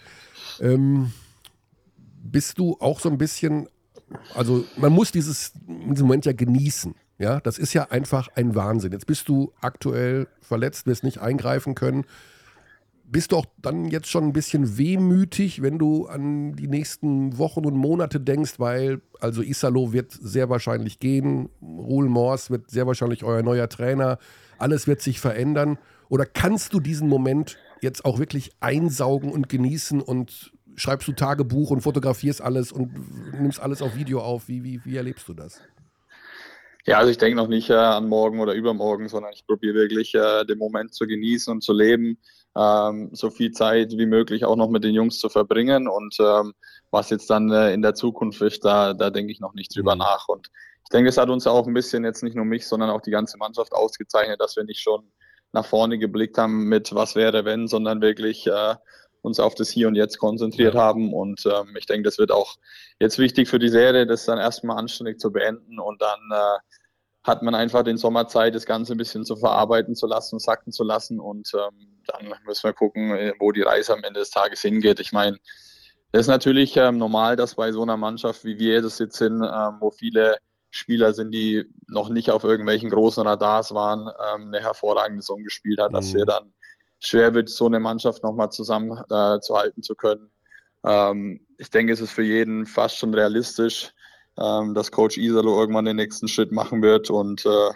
[0.61, 1.13] Ähm,
[2.23, 3.69] bist du auch so ein bisschen,
[4.35, 6.95] also man muss dieses, diesen Moment ja genießen.
[7.19, 8.93] Ja, das ist ja einfach ein Wahnsinn.
[8.93, 12.05] Jetzt bist du aktuell verletzt, wirst nicht eingreifen können
[13.07, 17.65] bist du auch dann jetzt schon ein bisschen wehmütig, wenn du an die nächsten Wochen
[17.67, 23.23] und Monate denkst, weil also Isalo wird sehr wahrscheinlich gehen, Ruhl Mors wird sehr wahrscheinlich
[23.23, 24.19] euer neuer Trainer,
[24.59, 25.79] alles wird sich verändern.
[26.09, 31.71] Oder kannst du diesen Moment jetzt auch wirklich einsaugen und genießen und schreibst du Tagebuch
[31.71, 32.93] und fotografierst alles und
[33.41, 34.49] nimmst alles auf Video auf?
[34.49, 35.61] Wie, wie, wie erlebst du das?
[36.87, 40.15] Ja, also ich denke noch nicht äh, an morgen oder übermorgen, sondern ich probiere wirklich
[40.15, 42.19] äh, den Moment zu genießen und zu leben
[42.57, 45.89] ähm, so viel Zeit wie möglich auch noch mit den Jungs zu verbringen.
[45.89, 46.55] Und ähm,
[46.91, 49.95] was jetzt dann äh, in der Zukunft ist, da, da denke ich noch nicht drüber
[49.95, 50.01] mhm.
[50.01, 50.29] nach.
[50.29, 50.51] Und
[50.85, 53.11] ich denke, es hat uns auch ein bisschen jetzt nicht nur mich, sondern auch die
[53.11, 55.11] ganze Mannschaft ausgezeichnet, dass wir nicht schon
[55.53, 58.75] nach vorne geblickt haben mit was wäre wenn, sondern wirklich äh,
[59.23, 60.81] uns auf das Hier und Jetzt konzentriert ja.
[60.81, 61.13] haben.
[61.15, 62.57] Und ähm, ich denke, das wird auch
[63.01, 66.59] jetzt wichtig für die Serie, das dann erstmal anständig zu beenden und dann äh,
[67.25, 70.85] hat man einfach den Sommerzeit, das Ganze ein bisschen zu verarbeiten zu lassen, sacken zu
[70.85, 74.61] lassen und ähm, dann müssen wir gucken, äh, wo die Reise am Ende des Tages
[74.61, 75.01] hingeht.
[75.01, 75.39] Ich meine,
[76.13, 79.43] es ist natürlich ähm, normal, dass bei so einer Mannschaft, wie wir das jetzt sind,
[79.43, 80.37] ähm, wo viele
[80.71, 85.81] Spieler sind, die noch nicht auf irgendwelchen großen Radars waren, ähm, eine hervorragende Saison gespielt
[85.81, 85.95] hat, mhm.
[85.95, 86.53] dass wir dann
[87.01, 90.31] schwer wird, so eine Mannschaft nochmal zusammen äh, zu halten zu können.
[90.85, 93.93] Ähm, ich denke, es ist für jeden fast schon realistisch,
[94.39, 97.71] ähm, dass Coach Isalo irgendwann den nächsten Schritt machen wird und äh,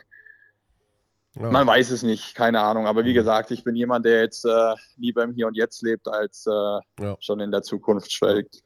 [1.40, 1.50] ja.
[1.50, 2.86] Man weiß es nicht, keine Ahnung.
[2.86, 3.14] Aber wie mhm.
[3.14, 6.50] gesagt, ich bin jemand, der jetzt äh, lieber im Hier und Jetzt lebt, als äh,
[6.50, 7.16] ja.
[7.20, 8.62] schon in der Zukunft schwelgt.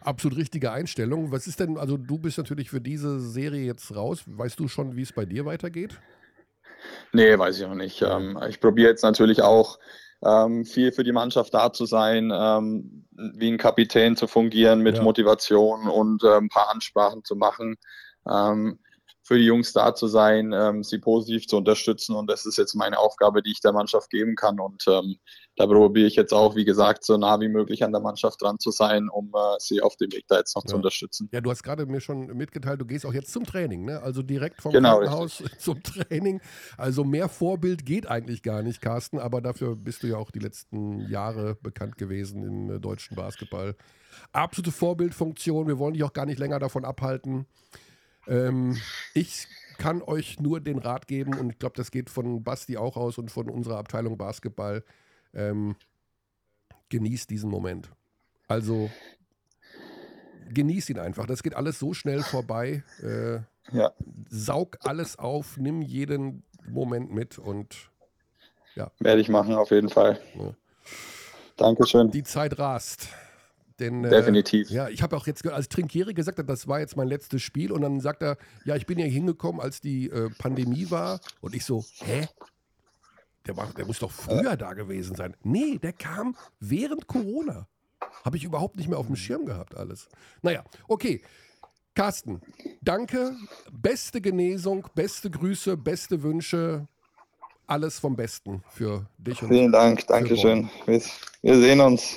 [0.00, 1.32] Absolut richtige Einstellung.
[1.32, 4.22] Was ist denn, also du bist natürlich für diese Serie jetzt raus.
[4.26, 6.00] Weißt du schon, wie es bei dir weitergeht?
[7.12, 8.00] Nee, weiß ich noch nicht.
[8.02, 9.78] Ähm, ich probiere jetzt natürlich auch
[10.24, 14.96] ähm, viel für die Mannschaft da zu sein, ähm, wie ein Kapitän zu fungieren mit
[14.96, 15.02] ja.
[15.02, 17.76] Motivation und äh, ein paar Ansprachen zu machen.
[18.28, 18.78] Ähm,
[19.26, 22.14] für die Jungs da zu sein, ähm, sie positiv zu unterstützen.
[22.14, 24.60] Und das ist jetzt meine Aufgabe, die ich der Mannschaft geben kann.
[24.60, 25.16] Und ähm,
[25.56, 28.60] da probiere ich jetzt auch, wie gesagt, so nah wie möglich an der Mannschaft dran
[28.60, 30.68] zu sein, um äh, sie auf dem Weg da jetzt noch ja.
[30.68, 31.28] zu unterstützen.
[31.32, 34.00] Ja, du hast gerade mir schon mitgeteilt, du gehst auch jetzt zum Training, ne?
[34.00, 35.58] Also direkt vom genau, Krankenhaus richtig.
[35.58, 36.40] zum Training.
[36.78, 40.38] Also mehr Vorbild geht eigentlich gar nicht, Carsten, aber dafür bist du ja auch die
[40.38, 43.74] letzten Jahre bekannt gewesen im äh, deutschen Basketball.
[44.30, 45.66] Absolute Vorbildfunktion.
[45.66, 47.46] Wir wollen dich auch gar nicht länger davon abhalten.
[48.26, 48.76] Ähm,
[49.14, 49.46] ich
[49.78, 53.18] kann euch nur den Rat geben, und ich glaube, das geht von Basti auch aus
[53.18, 54.84] und von unserer Abteilung Basketball.
[55.34, 55.76] Ähm,
[56.88, 57.90] genießt diesen Moment.
[58.48, 58.90] Also
[60.52, 61.26] genießt ihn einfach.
[61.26, 62.82] Das geht alles so schnell vorbei.
[63.02, 63.40] Äh,
[63.72, 63.92] Ja.
[64.28, 67.90] Saug alles auf, nimm jeden Moment mit und
[69.00, 70.20] Werde ich machen, auf jeden Fall.
[70.38, 70.54] Ja.
[71.56, 72.10] Dankeschön.
[72.10, 73.08] die Zeit rast.
[73.78, 74.70] Denn, äh, Definitiv.
[74.70, 77.72] Ja, ich habe auch jetzt, als Trinkieri gesagt hat, das war jetzt mein letztes Spiel
[77.72, 81.54] und dann sagt er, ja, ich bin ja hingekommen, als die äh, Pandemie war und
[81.54, 82.26] ich so, hä?
[83.46, 85.36] Der, war, der muss doch früher da gewesen sein.
[85.42, 87.68] Nee, der kam während Corona.
[88.24, 90.08] Habe ich überhaupt nicht mehr auf dem Schirm gehabt alles.
[90.42, 91.22] Naja, okay.
[91.94, 92.42] Carsten,
[92.82, 93.36] danke.
[93.72, 96.86] Beste Genesung, beste Grüße, beste Wünsche.
[97.66, 100.06] Alles vom Besten für dich und Vielen Dank.
[100.06, 100.68] Dankeschön.
[100.84, 101.00] Wir,
[101.42, 102.16] wir sehen uns.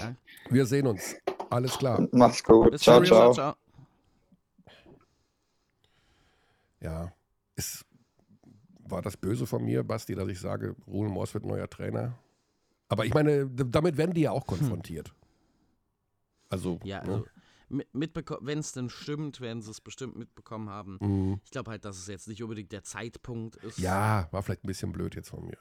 [0.50, 1.16] Wir sehen uns.
[1.50, 2.08] Alles klar.
[2.12, 2.72] Mach's gut.
[2.72, 3.34] Bis Ciao, ciao.
[3.34, 3.56] ciao.
[6.82, 7.12] Ja,
[7.56, 7.86] ist,
[8.88, 12.18] war das böse von mir, Basti, dass ich sage, Ruhl Moors wird neuer Trainer?
[12.88, 15.14] Aber ich meine, damit werden die ja auch konfrontiert.
[16.50, 17.14] Also, Ja, ne?
[17.14, 17.26] also
[18.42, 20.98] wenn es denn stimmt, werden sie es bestimmt mitbekommen haben.
[21.02, 21.42] Mhm.
[21.46, 23.78] Ich glaube halt, dass es jetzt nicht unbedingt der Zeitpunkt ist.
[23.78, 25.58] ja, war vielleicht ein bisschen blöd jetzt von mir.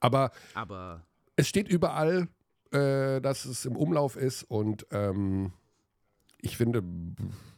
[0.00, 1.04] Aber Aber
[1.36, 2.28] es steht überall,
[2.72, 5.52] äh, dass es im Umlauf ist und ähm,
[6.40, 6.82] ich finde,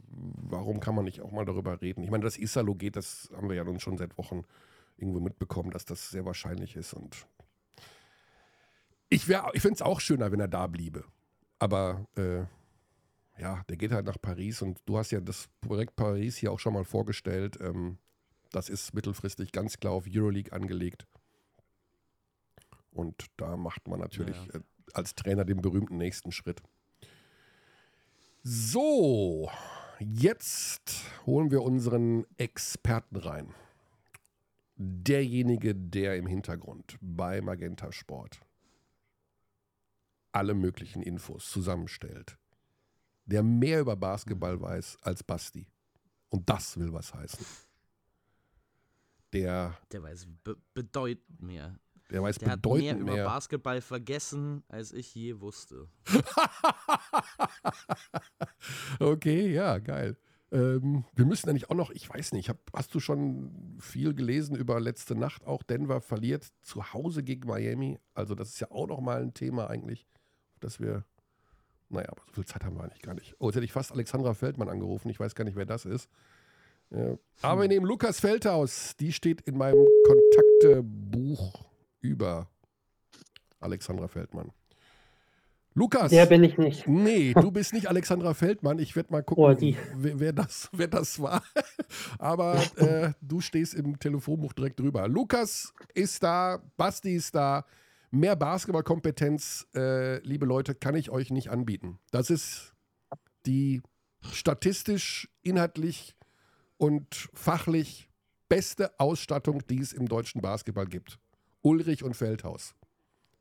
[0.07, 2.03] warum kann man nicht auch mal darüber reden?
[2.03, 4.45] Ich meine, dass Isalo geht, das haben wir ja nun schon seit Wochen
[4.97, 7.27] irgendwo mitbekommen, dass das sehr wahrscheinlich ist und
[9.09, 11.05] ich, wär- ich finde es auch schöner, wenn er da bliebe.
[11.59, 12.45] Aber äh,
[13.41, 16.59] ja, der geht halt nach Paris und du hast ja das Projekt Paris hier auch
[16.59, 17.59] schon mal vorgestellt.
[17.61, 17.99] Ähm,
[18.51, 21.07] das ist mittelfristig ganz klar auf Euroleague angelegt.
[22.91, 24.63] Und da macht man natürlich Ja, äh,
[24.97, 26.63] als Trainer den berühmten nächsten Schritt.
[28.43, 29.51] So,
[29.99, 33.55] jetzt holen wir unseren Experten rein.
[34.77, 38.41] Derjenige, der im Hintergrund bei Magenta Sport
[40.35, 42.37] alle möglichen Infos zusammenstellt.
[43.27, 45.67] Der mehr über Basketball weiß als Basti.
[46.29, 47.47] Und das will was heißen.
[49.33, 51.79] Der, der weiß be bedeutend mehr.
[52.11, 53.25] Der weiß Der hat mehr bedeutend über mehr.
[53.25, 55.89] Basketball vergessen, als ich je wusste.
[59.01, 60.17] okay, ja, geil.
[60.53, 64.55] Ähm, wir müssen eigentlich auch noch, ich weiß nicht, hab, hast du schon viel gelesen
[64.55, 65.63] über letzte Nacht auch?
[65.63, 67.99] Denver verliert zu Hause gegen Miami.
[68.13, 70.07] Also, das ist ja auch noch mal ein Thema eigentlich,
[70.61, 71.05] dass wir,
[71.89, 73.35] naja, aber so viel Zeit haben wir eigentlich gar nicht.
[73.39, 75.09] Oh, jetzt hätte ich fast Alexandra Feldmann angerufen.
[75.09, 76.09] Ich weiß gar nicht, wer das ist.
[76.91, 77.17] Ja.
[77.43, 78.95] Aber wir nehmen Lukas Feldhaus.
[79.01, 81.74] Die steht in meinem Kontaktebuch
[82.05, 82.49] über
[83.61, 84.53] Alexandra Feldmann.
[85.77, 86.11] Lukas.
[86.11, 86.87] Der bin ich nicht.
[86.87, 88.79] Nee, du bist nicht Alexandra Feldmann.
[88.79, 91.43] Ich werde mal gucken, Oh, wer, wer, das, wer das war.
[92.19, 95.09] Aber äh, du stehst im Telefonbuch direkt drüber.
[95.09, 97.65] Lukas ist da, Basti ist da.
[98.13, 101.99] Mehr Basketballkompetenz, äh, liebe Leute, kann ich euch nicht anbieten.
[102.13, 102.75] Das ist
[103.45, 103.83] die
[104.31, 106.15] statistisch, inhaltlich
[106.77, 108.09] und fachlich
[108.49, 111.19] beste Ausstattung, die es im deutschen Basketball gibt.
[111.65, 112.75] Ulrich und Feldhaus.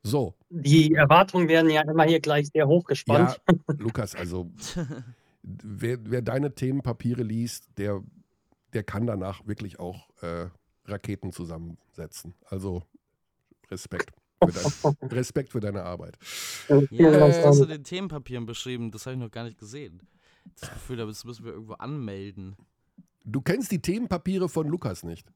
[0.02, 3.40] So, Die Erwartungen werden ja immer hier gleich sehr hoch gespannt.
[3.48, 4.50] ja, Lukas, also
[5.42, 8.02] wer, wer deine Themenpapiere liest, der,
[8.74, 10.48] der kann danach wirklich auch äh,
[10.84, 12.34] Raketen zusammensetzen.
[12.44, 12.82] Also
[13.70, 14.12] Respekt.
[14.42, 16.18] Für dein, Respekt für deine Arbeit.
[16.90, 20.02] Ja, das hast du den Themenpapieren beschrieben, das habe ich noch gar nicht gesehen.
[20.60, 22.56] Das Gefühl, das müssen wir irgendwo anmelden.
[23.24, 25.32] Du kennst die Themenpapiere von Lukas nicht.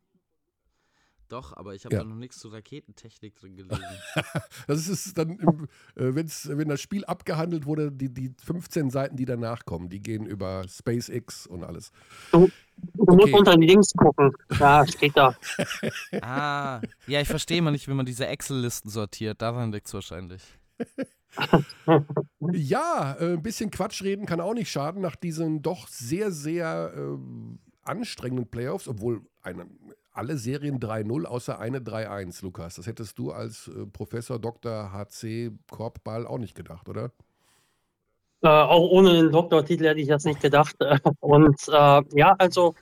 [1.29, 2.03] Doch, aber ich habe Ja.
[2.03, 3.85] da noch nichts zu Raketentechnik drin gelesen.
[4.67, 5.65] Das ist dann, im,
[5.97, 10.01] äh, wenn's, wenn das Spiel abgehandelt wurde, die, die 15 Seiten, die danach kommen, die
[10.01, 11.91] gehen über SpaceX und alles.
[12.33, 12.51] Du
[12.97, 13.17] Okay.
[13.17, 14.33] musst unter die Links gucken.
[14.61, 15.35] Ja, steht da.
[16.23, 19.43] ah, ja, ich verstehe mal nicht, wie man diese Excel-Listen sortiert.
[19.43, 20.43] Daran liegt es wahrscheinlich.
[22.53, 26.93] Ja, äh, ein bisschen Quatsch reden kann auch nicht schaden nach diesen doch sehr, sehr
[26.97, 29.67] ähm, anstrengenden Playoffs, obwohl eine,
[30.19, 32.75] alle Serien 3-0 außer eine 3-1, Lukas.
[32.75, 34.93] Das hättest du als äh, Professor Dr.
[34.93, 37.13] HC Korbball auch nicht gedacht, oder?
[38.43, 40.77] Äh, auch ohne den Doktortitel hätte ich das nicht gedacht.
[41.21, 42.75] Und äh, ja, also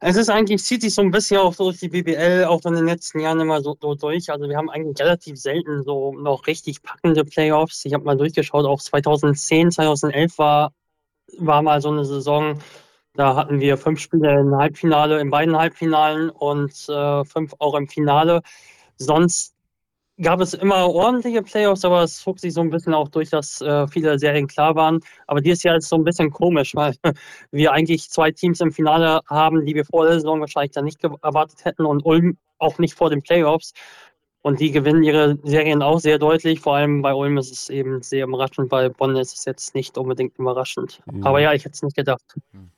[0.00, 2.84] es ist eigentlich, zieht sich so ein bisschen auch durch die BBL auch in den
[2.84, 4.30] letzten Jahren immer so, so durch.
[4.30, 7.86] Also wir haben eigentlich relativ selten so noch richtig packende Playoffs.
[7.86, 10.74] Ich habe mal durchgeschaut, auch 2010, 2011 war,
[11.38, 12.58] war mal so eine Saison,
[13.14, 17.88] da hatten wir fünf Spiele im Halbfinale, in beiden Halbfinalen und äh, fünf auch im
[17.88, 18.42] Finale.
[18.96, 19.54] Sonst
[20.20, 23.60] gab es immer ordentliche Playoffs, aber es zog sich so ein bisschen auch durch, dass
[23.60, 25.00] äh, viele Serien klar waren.
[25.26, 26.94] Aber dieses Jahr ist so ein bisschen komisch, weil
[27.50, 31.02] wir eigentlich zwei Teams im Finale haben, die wir vor der Saison wahrscheinlich dann nicht
[31.04, 33.72] erwartet hätten und Ulm auch nicht vor den Playoffs.
[34.42, 36.60] Und die gewinnen ihre Serien auch sehr deutlich.
[36.60, 39.96] Vor allem bei Ulm ist es eben sehr überraschend, bei Bonn ist es jetzt nicht
[39.96, 41.00] unbedingt überraschend.
[41.06, 41.26] Mhm.
[41.26, 42.36] Aber ja, ich hätte es nicht gedacht.
[42.52, 42.70] Mhm.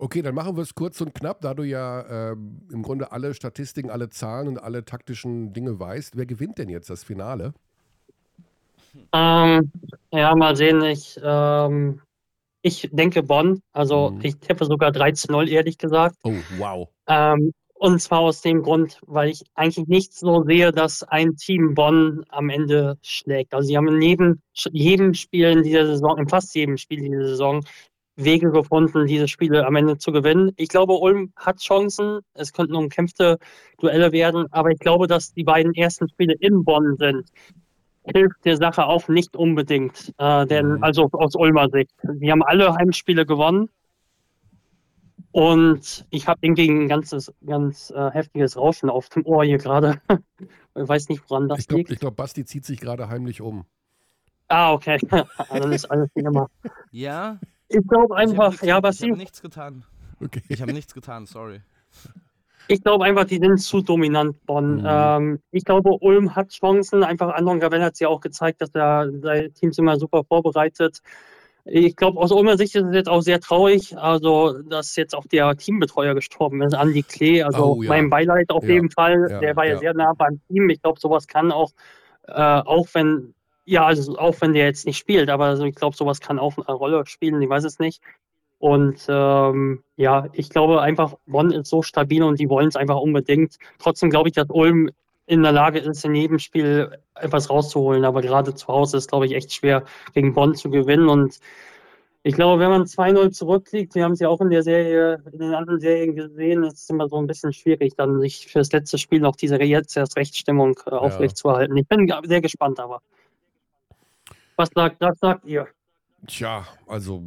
[0.00, 3.34] Okay, dann machen wir es kurz und knapp, da du ja äh, im Grunde alle
[3.34, 6.16] Statistiken, alle Zahlen und alle taktischen Dinge weißt.
[6.16, 7.52] Wer gewinnt denn jetzt das Finale?
[9.12, 9.72] Ähm,
[10.12, 10.82] ja, mal sehen.
[10.82, 12.00] Ich, ähm,
[12.62, 13.60] ich denke Bonn.
[13.72, 14.20] Also mhm.
[14.22, 16.14] ich tippe sogar 13-0, ehrlich gesagt.
[16.22, 16.88] Oh, wow.
[17.08, 21.74] Ähm, und zwar aus dem Grund, weil ich eigentlich nicht so sehe, dass ein Team
[21.74, 23.54] Bonn am Ende schlägt.
[23.54, 27.12] Also sie haben in jedem, jedem Spiel in dieser Saison, in fast jedem Spiel in
[27.12, 27.64] dieser Saison
[28.18, 30.52] Wege gefunden, diese Spiele am Ende zu gewinnen.
[30.56, 32.20] Ich glaube, Ulm hat Chancen.
[32.34, 33.38] Es könnten umkämpfte
[33.78, 37.30] Duelle werden, aber ich glaube, dass die beiden ersten Spiele in Bonn sind.
[38.04, 40.82] Hilft der Sache auch nicht unbedingt, äh, denn mhm.
[40.82, 41.92] also aus Ulmer Sicht.
[42.18, 43.68] Sie haben alle Heimspiele gewonnen
[45.30, 50.00] und ich habe irgendwie ein ganzes, ganz äh, heftiges Rauschen auf dem Ohr hier gerade.
[50.74, 51.90] ich weiß nicht, woran das ich glaub, liegt.
[51.90, 53.64] Ich glaube, Basti zieht sich gerade heimlich um.
[54.48, 54.98] Ah, okay.
[55.50, 56.48] Dann ist alles wie immer.
[56.90, 59.84] Ja, ich glaube einfach, ich ja, was Ich habe nichts getan.
[60.22, 60.42] Okay.
[60.48, 61.60] Ich habe nichts getan, sorry.
[62.70, 64.80] Ich glaube einfach, die sind zu dominant, Bonn.
[64.80, 64.86] Mhm.
[64.86, 67.02] Ähm, ich glaube, Ulm hat Chancen.
[67.02, 71.00] Einfach Andron Gavell hat es ja auch gezeigt, dass er seine Teams immer super vorbereitet.
[71.70, 75.26] Ich glaube, aus Ulmer Sicht ist es jetzt auch sehr traurig, also dass jetzt auch
[75.26, 77.42] der Teambetreuer gestorben ist, Andy Klee.
[77.42, 77.90] Also oh, ja.
[77.90, 78.74] mein Beileid auf ja.
[78.74, 79.26] jeden Fall.
[79.30, 80.70] Ja, der war ja, sehr nah beim Team.
[80.70, 81.70] Ich glaube, sowas kann auch,
[82.26, 83.34] äh, auch wenn
[83.68, 86.56] ja, also auch wenn der jetzt nicht spielt, aber also ich glaube, sowas kann auch
[86.56, 88.02] eine Rolle spielen, ich weiß es nicht.
[88.58, 92.96] Und ähm, ja, ich glaube einfach, Bonn ist so stabil und die wollen es einfach
[92.96, 93.58] unbedingt.
[93.78, 94.90] Trotzdem glaube ich, dass Ulm
[95.26, 98.04] in der Lage ist, in jedem Spiel etwas rauszuholen.
[98.04, 101.08] Aber gerade zu Hause ist, glaube ich, echt schwer, gegen Bonn zu gewinnen.
[101.08, 101.38] Und
[102.22, 105.38] ich glaube, wenn man 2-0 zurückliegt, wir haben es ja auch in der Serie, in
[105.38, 108.72] den anderen Serien gesehen, ist es immer so ein bisschen schwierig, dann sich für das
[108.72, 111.76] letzte Spiel noch diese jetzt erst Rechtsstimmung äh, aufrechtzuerhalten.
[111.76, 113.02] Ich bin sehr gespannt, aber.
[114.58, 115.68] Was sagt, was sagt ihr?
[116.26, 117.22] Tja, also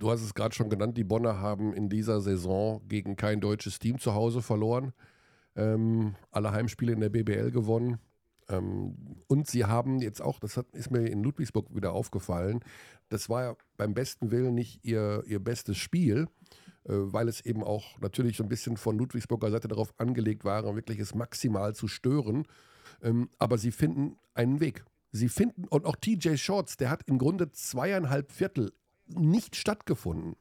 [0.00, 3.78] du hast es gerade schon genannt, die Bonner haben in dieser Saison gegen kein deutsches
[3.78, 4.94] Team zu Hause verloren.
[5.54, 7.98] Ähm, alle Heimspiele in der BBL gewonnen.
[8.48, 12.60] Ähm, und sie haben jetzt auch, das hat, ist mir in Ludwigsburg wieder aufgefallen,
[13.10, 16.26] das war ja beim besten Willen nicht ihr, ihr bestes Spiel,
[16.84, 20.64] äh, weil es eben auch natürlich so ein bisschen von Ludwigsburger Seite darauf angelegt war,
[20.74, 22.46] wirklich es maximal zu stören.
[23.02, 24.86] Ähm, aber sie finden einen Weg.
[25.16, 28.72] Sie finden, und auch TJ Shorts, der hat im Grunde zweieinhalb Viertel
[29.06, 30.36] nicht stattgefunden.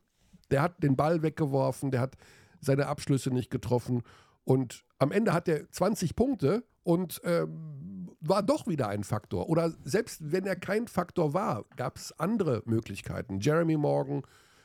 [0.51, 2.15] Der hat den Ball weggeworfen, der hat
[2.61, 4.03] seine Abschlüsse nicht getroffen.
[4.43, 9.49] Und am Ende hat er 20 Punkte und ähm, war doch wieder ein Faktor.
[9.49, 13.39] Oder selbst wenn er kein Faktor war, gab es andere Möglichkeiten.
[13.39, 14.23] Jeremy Morgan,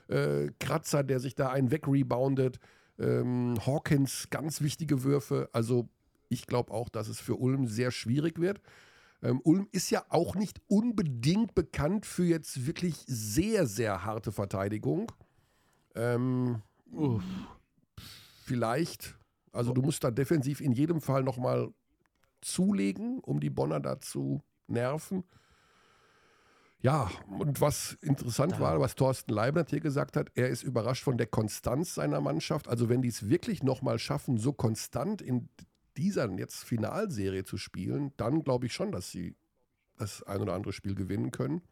[0.09, 2.59] äh, Kratzer, der sich da einen wegreboundet,
[2.99, 5.49] ähm, Hawkins, ganz wichtige Würfe.
[5.53, 5.88] Also
[6.29, 8.61] ich glaube auch, dass es für Ulm sehr schwierig wird.
[9.22, 15.12] Ähm, Ulm ist ja auch nicht unbedingt bekannt für jetzt wirklich sehr, sehr harte Verteidigung.
[15.94, 16.62] Ähm,
[18.44, 19.18] vielleicht,
[19.52, 21.72] also du musst da defensiv in jedem Fall nochmal
[22.40, 25.24] zulegen, um die Bonner da zu nerven.
[26.83, 31.18] Ja, und was interessant war, was Thorsten Leibniz hier gesagt hat, er ist überrascht von
[31.18, 32.68] der Konstanz seiner Mannschaft.
[32.68, 35.50] Also wenn die es wirklich nochmal schaffen, so konstant in
[35.96, 39.37] dieser jetzt Finalserie zu spielen, dann glaube ich schon, dass sie
[39.96, 41.62] das ein oder andere Spiel gewinnen können.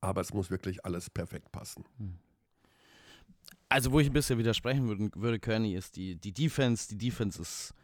[0.00, 1.84] Aber es muss wirklich alles perfekt passen.
[1.98, 2.14] Hm.
[3.68, 6.88] Also, wo ich ein bisschen widersprechen würde, würde Kearney, ist die, die Defense.
[6.88, 7.74] Die Defense ist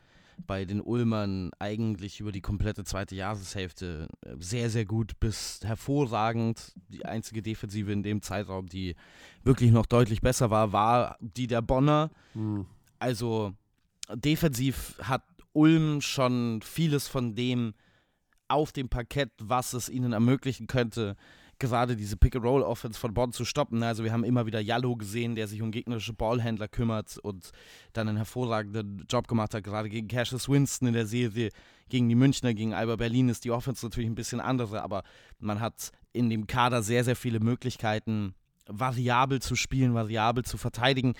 [0.46, 6.72] bei den Ulmern eigentlich über die komplette zweite Jahreshälfte äh, sehr, sehr gut bis hervorragend.
[6.88, 8.96] Die einzige Defensive in dem Zeitraum, die
[9.42, 12.10] wirklich noch deutlich besser war, war die der Bonner.
[12.32, 12.66] Hm.
[12.98, 13.54] Also
[14.12, 17.74] defensiv hat Ulm schon vieles von dem
[18.48, 21.16] auf dem Parkett, was es ihnen ermöglichen könnte,
[21.58, 23.82] gerade diese Pick-and-Roll-Offense von Bonn zu stoppen.
[23.82, 27.52] Also wir haben immer wieder Jallo gesehen, der sich um gegnerische Ballhändler kümmert und
[27.92, 31.50] dann einen hervorragenden Job gemacht hat, gerade gegen Cassius Winston in der Serie,
[31.88, 35.04] gegen die Münchner, gegen Alba Berlin ist die Offense natürlich ein bisschen andere, aber
[35.38, 38.34] man hat in dem Kader sehr, sehr viele Möglichkeiten,
[38.66, 41.14] variabel zu spielen, variabel zu verteidigen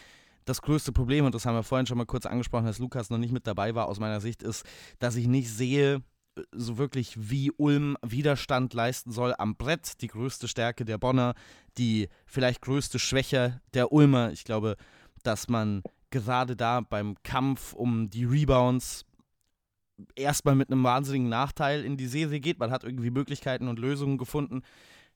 [0.45, 3.19] das größte Problem, und das haben wir vorhin schon mal kurz angesprochen, dass Lukas noch
[3.19, 4.65] nicht mit dabei war, aus meiner Sicht, ist,
[4.99, 6.03] dass ich nicht sehe,
[6.37, 10.01] äh, so wirklich, wie Ulm Widerstand leisten soll am Brett.
[10.03, 11.35] Die größte Stärke der Bonner,
[11.79, 14.33] die vielleicht größte Schwäche der Ulmer.
[14.33, 14.77] Ich glaube,
[15.23, 19.05] dass man gerade da beim Kampf um die Rebounds
[20.15, 22.59] erstmal mit einem wahnsinnigen Nachteil in die Serie geht.
[22.59, 24.63] Man hat irgendwie Möglichkeiten und Lösungen gefunden.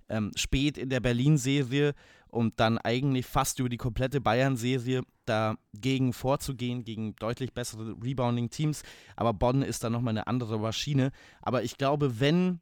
[0.08, 1.94] Ähm, spät in der Berlin-Serie
[2.28, 8.82] und dann eigentlich fast über die komplette Bayern-Serie dagegen vorzugehen, gegen deutlich bessere Rebounding-Teams.
[9.16, 11.10] Aber Bonn ist dann nochmal eine andere Maschine.
[11.42, 12.60] Aber ich glaube, wenn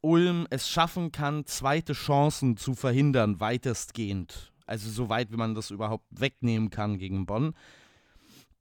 [0.00, 5.70] Ulm es schaffen kann, zweite Chancen zu verhindern, weitestgehend, also so weit, wie man das
[5.70, 7.54] überhaupt wegnehmen kann gegen Bonn,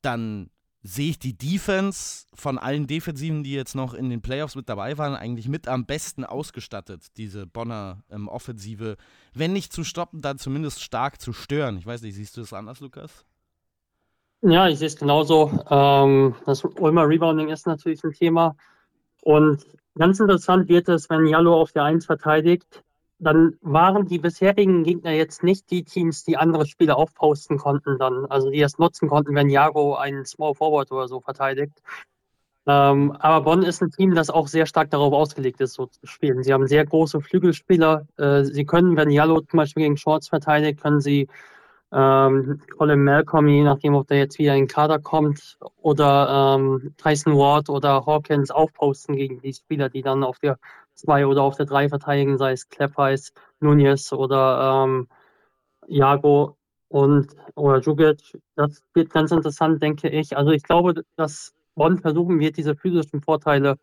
[0.01, 0.49] dann
[0.87, 4.99] sehe ich die Defense von allen Defensiven, die jetzt noch in den Playoffs mit dabei
[4.99, 8.95] waren, eigentlich mit am besten ausgestattet, diese Bonner ähm, Offensive.
[9.33, 11.77] Wenn nicht zu stoppen, dann zumindest stark zu stören.
[11.79, 13.25] Ich weiß nicht, siehst du das anders, Lukas?
[14.41, 15.59] Ja, ich sehe es genauso.
[15.71, 18.55] Ähm, das Ulmer Rebounding ist natürlich ein Thema.
[19.23, 19.65] Und
[19.97, 22.83] ganz interessant wird es, wenn Jallo auf der 1 verteidigt,
[23.25, 28.25] dann waren die bisherigen Gegner jetzt nicht die Teams, die andere Spieler aufposten konnten dann,
[28.27, 31.81] also die es nutzen konnten, wenn Jago einen Small Forward oder so verteidigt.
[32.67, 36.05] Ähm, aber Bonn ist ein Team, das auch sehr stark darauf ausgelegt ist, so zu
[36.05, 36.43] spielen.
[36.43, 38.07] Sie haben sehr große Flügelspieler.
[38.17, 41.27] Äh, sie können, wenn Jallo zum Beispiel gegen Shorts verteidigt, können sie
[41.91, 46.93] ähm, Colin Malcolm, je nachdem, ob der jetzt wieder in den Kader kommt, oder ähm,
[46.97, 50.57] Tyson Ward oder Hawkins aufposten gegen die Spieler, die dann auf der
[50.93, 55.07] zwei oder auf der drei verteidigen, sei es Kleppeis, Nunez oder ähm,
[55.87, 56.57] Jago
[56.89, 58.39] und oder Jugic.
[58.55, 60.35] Das wird ganz interessant, denke ich.
[60.37, 63.77] Also ich glaube, dass Bonn versuchen wird, diese physischen Vorteile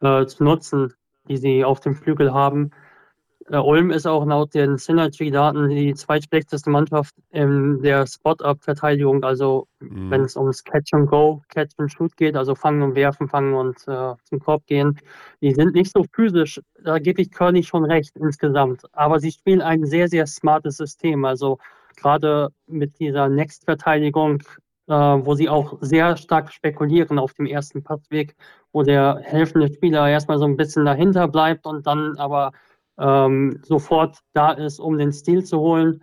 [0.00, 0.94] äh, zu nutzen,
[1.28, 2.70] die sie auf dem Flügel haben.
[3.50, 10.10] Äh, Ulm ist auch laut den Synergy-Daten die zweitschlechteste Mannschaft in der Spot-Up-Verteidigung, also mhm.
[10.10, 13.54] wenn es ums Catch and Go, Catch and Shoot geht, also fangen und werfen, fangen
[13.54, 14.98] und äh, zum Korb gehen.
[15.40, 19.60] Die sind nicht so physisch, da gebe ich Kearney schon recht insgesamt, aber sie spielen
[19.60, 21.58] ein sehr, sehr smartes System, also
[21.96, 24.42] gerade mit dieser Next-Verteidigung,
[24.88, 28.36] äh, wo sie auch sehr stark spekulieren auf dem ersten Passweg,
[28.72, 32.52] wo der helfende Spieler erstmal so ein bisschen dahinter bleibt und dann aber
[32.98, 36.02] ähm, sofort da ist, um den Stil zu holen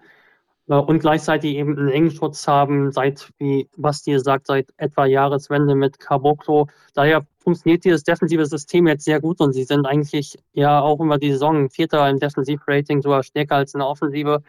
[0.67, 5.75] äh, und gleichzeitig eben einen engen Schutz haben, seit, wie Basti sagt, seit etwa Jahreswende
[5.75, 6.67] mit Caboclo.
[6.93, 11.17] Daher funktioniert dieses defensive System jetzt sehr gut und sie sind eigentlich ja auch über
[11.17, 14.43] die Saison Vierter im Defensivrating, sogar stärker als in der Offensive.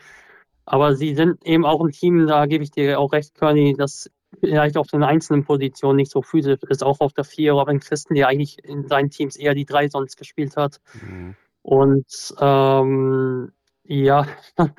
[0.66, 4.10] Aber sie sind eben auch ein Team, da gebe ich dir auch recht, Körny, das
[4.38, 8.14] vielleicht auf den einzelnen Positionen nicht so physisch ist, auch auf der Vier, Robin Christen,
[8.14, 10.80] der eigentlich in seinen Teams eher die Drei sonst gespielt hat.
[11.02, 11.34] Mhm.
[11.62, 13.52] Und ähm,
[13.84, 14.26] ja,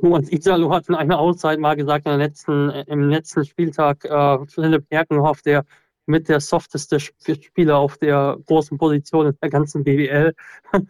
[0.00, 4.86] Thomas Isalo hat in einer Auszeit mal gesagt, im letzten, im letzten Spieltag, äh, Philipp
[4.90, 5.64] Erkenhoff, der
[6.06, 10.34] mit der softeste Spieler auf der großen Position in der ganzen BWL.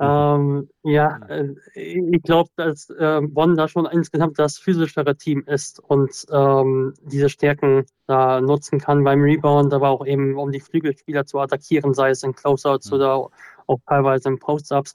[0.00, 5.80] ähm, ja, äh, ich glaube, dass äh, Bonn da schon insgesamt das physischere Team ist
[5.80, 11.26] und ähm, diese Stärken da nutzen kann beim Rebound, aber auch eben, um die Flügelspieler
[11.26, 12.96] zu attackieren, sei es in Closeouts mhm.
[12.96, 13.30] oder
[13.66, 14.94] auch teilweise in Post-Ups.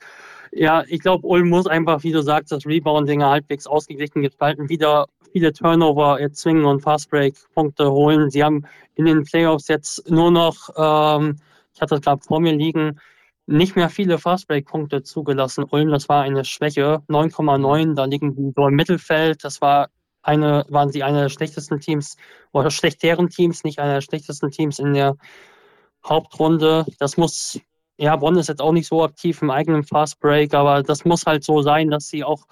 [0.52, 5.08] Ja, ich glaube, Ulm muss einfach, wie du sagst, das Rebounding halbwegs ausgeglichen gestalten, wieder
[5.32, 8.30] viele Turnover erzwingen und Fastbreak-Punkte holen.
[8.30, 8.66] Sie haben
[8.96, 11.38] in den Playoffs jetzt nur noch, ähm,
[11.74, 13.00] ich hatte das gerade vor mir liegen,
[13.46, 15.66] nicht mehr viele Fastbreak-Punkte zugelassen.
[15.70, 17.02] Ulm, das war eine Schwäche.
[17.08, 19.44] 9,9, da liegen die so im Mittelfeld.
[19.44, 19.90] Das war
[20.22, 22.16] eine, waren sie einer der schlechtesten Teams
[22.52, 25.16] oder schlechteren Teams, nicht einer der schlechtesten Teams in der
[26.06, 26.86] Hauptrunde.
[27.00, 27.60] Das muss
[28.00, 31.26] ja, Bonn ist jetzt auch nicht so aktiv im eigenen Fast Break, aber das muss
[31.26, 32.46] halt so sein, dass sie auch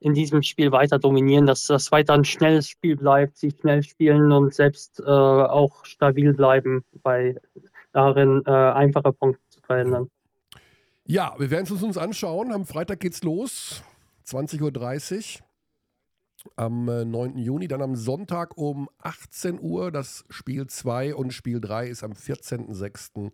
[0.00, 4.32] in diesem Spiel weiter dominieren, dass das weiter ein schnelles Spiel bleibt, sie schnell spielen
[4.32, 7.36] und selbst äh, auch stabil bleiben, bei
[7.92, 10.10] darin äh, einfache Punkte zu verändern.
[11.04, 12.52] Ja, wir werden es uns anschauen.
[12.52, 13.82] Am Freitag geht's los,
[14.26, 15.46] 20.30 Uhr
[16.56, 17.36] am 9.
[17.36, 17.68] Äh, Juni.
[17.68, 23.32] Dann am Sonntag um 18 Uhr das Spiel 2 und Spiel 3 ist am 14.06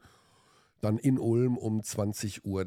[0.83, 2.67] dann in Ulm um 20.30 Uhr.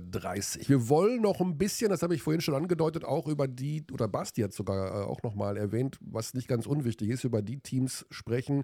[0.68, 4.08] Wir wollen noch ein bisschen, das habe ich vorhin schon angedeutet, auch über die, oder
[4.08, 8.06] Basti hat sogar äh, auch nochmal erwähnt, was nicht ganz unwichtig ist, über die Teams
[8.10, 8.64] sprechen,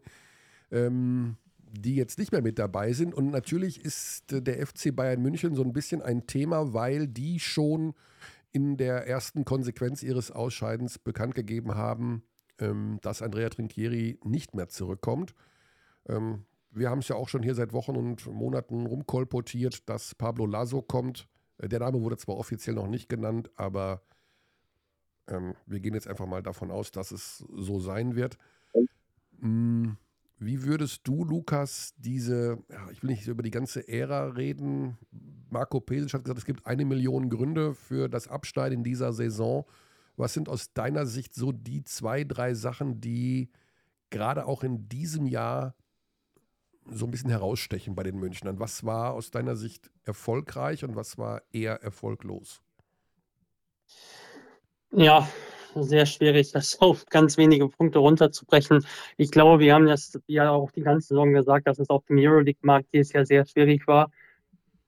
[0.72, 1.36] ähm,
[1.70, 3.14] die jetzt nicht mehr mit dabei sind.
[3.14, 7.42] Und natürlich ist äh, der FC Bayern München so ein bisschen ein Thema, weil die
[7.42, 7.94] schon
[8.54, 12.24] in der ersten Konsequenz ihres Ausscheidens bekannt gegeben haben,
[12.58, 15.36] ähm, dass Andrea Trinchieri nicht mehr zurückkommt.
[16.08, 20.46] Ähm, wir haben es ja auch schon hier seit Wochen und Monaten rumkolportiert, dass Pablo
[20.46, 21.28] Lasso kommt.
[21.58, 24.02] Äh, der Name wurde zwar offiziell noch nicht genannt, aber
[25.28, 28.38] ähm, wir gehen jetzt einfach mal davon aus, dass es so sein wird.
[29.40, 29.98] Mhm.
[30.44, 32.58] Wie würdest du, Lukas, diese,
[32.92, 34.98] ich will nicht über die ganze Ära reden.
[35.52, 39.66] Marco Pesic hat gesagt, es gibt eine Million Gründe für das Abschneiden in dieser Saison.
[40.16, 43.52] Was sind aus deiner Sicht so die zwei, drei Sachen, die
[44.10, 45.76] gerade auch in diesem Jahr
[46.90, 48.60] so ein bisschen herausstechen bei den Münchnern?
[48.60, 52.62] Was war aus deiner Sicht erfolgreich und was war eher erfolglos?
[54.92, 55.28] Ja,
[55.76, 58.86] sehr schwierig, das auf ganz wenige Punkte runterzubrechen.
[59.18, 62.18] Ich glaube, wir haben das ja auch die ganze Saison gesagt, dass es auf dem
[62.18, 64.12] Euroleague-Markt dieses Jahr sehr schwierig war.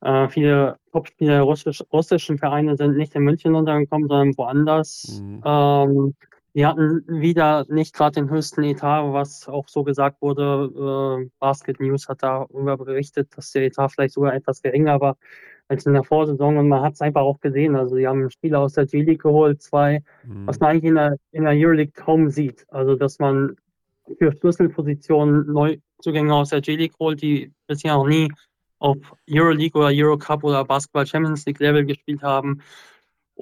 [0.02, 5.22] Äh, viele Topspieler russisch, russischen Vereine sind nicht in München untergekommen, sondern woanders.
[5.22, 5.42] Mhm.
[5.46, 6.16] Ähm,
[6.56, 11.24] die hatten wieder nicht gerade den höchsten Etat, was auch so gesagt wurde.
[11.26, 15.18] Äh, Basket News hat darüber berichtet, dass der Etat vielleicht sogar etwas geringer war
[15.68, 16.58] als in der Vorsaison.
[16.58, 17.76] Und man hat es einfach auch gesehen.
[17.76, 20.46] Also, sie haben Spieler aus der G-League geholt, zwei, mhm.
[20.46, 22.66] was man eigentlich in der, in der Euroleague kaum sieht.
[22.70, 23.56] Also, dass man
[24.20, 28.32] für Schlüsselpositionen Neuzugänge aus der G-League holt, die bisher noch nie
[28.78, 28.98] auf
[29.30, 32.62] Euroleague oder Eurocup oder Basketball Champions League Level gespielt haben.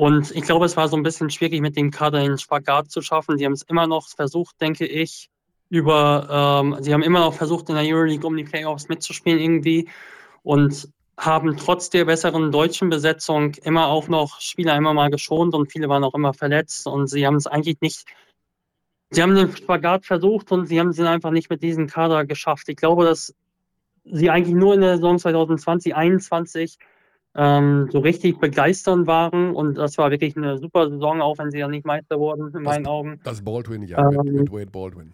[0.01, 3.03] Und ich glaube, es war so ein bisschen schwierig, mit dem Kader den Spagat zu
[3.03, 3.37] schaffen.
[3.37, 5.29] Sie haben es immer noch versucht, denke ich,
[5.69, 9.87] über, ähm, sie haben immer noch versucht, in der Euroleague um die Playoffs mitzuspielen irgendwie
[10.41, 15.71] und haben trotz der besseren deutschen Besetzung immer auch noch Spieler immer mal geschont und
[15.71, 18.07] viele waren auch immer verletzt und sie haben es eigentlich nicht,
[19.11, 22.69] sie haben den Spagat versucht und sie haben es einfach nicht mit diesem Kader geschafft.
[22.69, 23.35] Ich glaube, dass
[24.05, 26.79] sie eigentlich nur in der Saison 2020, 2021
[27.35, 29.55] ähm, so richtig begeisternd waren.
[29.55, 32.53] Und das war wirklich eine super Saison, auch wenn sie ja nicht Meister wurden, in
[32.53, 33.19] das, meinen Augen.
[33.23, 35.13] Das Baldwin, ja, ähm, mit, mit Wade Baldwin.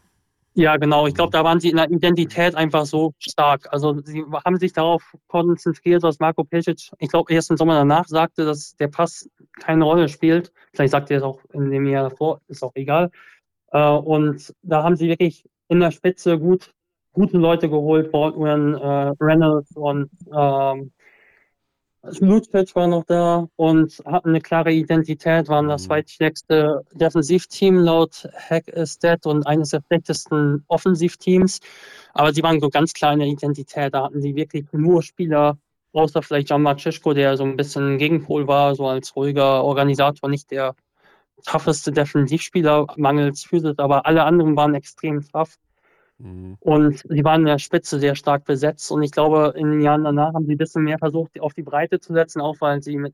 [0.57, 1.05] Ja, genau.
[1.05, 1.33] Ich glaube, mhm.
[1.33, 3.67] da waren sie in der Identität einfach so stark.
[3.71, 8.07] Also sie haben sich darauf konzentriert, was Marco Pesic, ich glaube, erst im Sommer danach
[8.07, 10.51] sagte, dass der Pass keine Rolle spielt.
[10.73, 13.11] Vielleicht sagt er es auch in dem Jahr davor, ist auch egal.
[13.71, 16.73] Äh, und da haben sie wirklich in der Spitze gut,
[17.13, 20.91] gute Leute geholt, Baldwin, äh, Reynolds und ähm,
[22.19, 25.87] Lucic war noch da und hatten eine klare Identität, waren das mhm.
[25.87, 31.59] zweitstärkste Defensivteam laut Hack is Dead und eines der schlechtesten Offensivteams.
[32.13, 33.93] Aber sie waren so ganz kleine Identität.
[33.93, 35.57] Da hatten sie wirklich nur Spieler,
[35.93, 40.51] außer vielleicht Gian Marcesco, der so ein bisschen Gegenpol war, so als ruhiger Organisator, nicht
[40.51, 40.75] der
[41.45, 45.57] tougheste Defensivspieler mangels Physis, aber alle anderen waren extrem tough.
[46.19, 46.57] Mhm.
[46.59, 48.91] Und sie waren in der Spitze sehr stark besetzt.
[48.91, 51.63] Und ich glaube, in den Jahren danach haben sie ein bisschen mehr versucht, auf die
[51.63, 53.13] Breite zu setzen, auch weil sie mit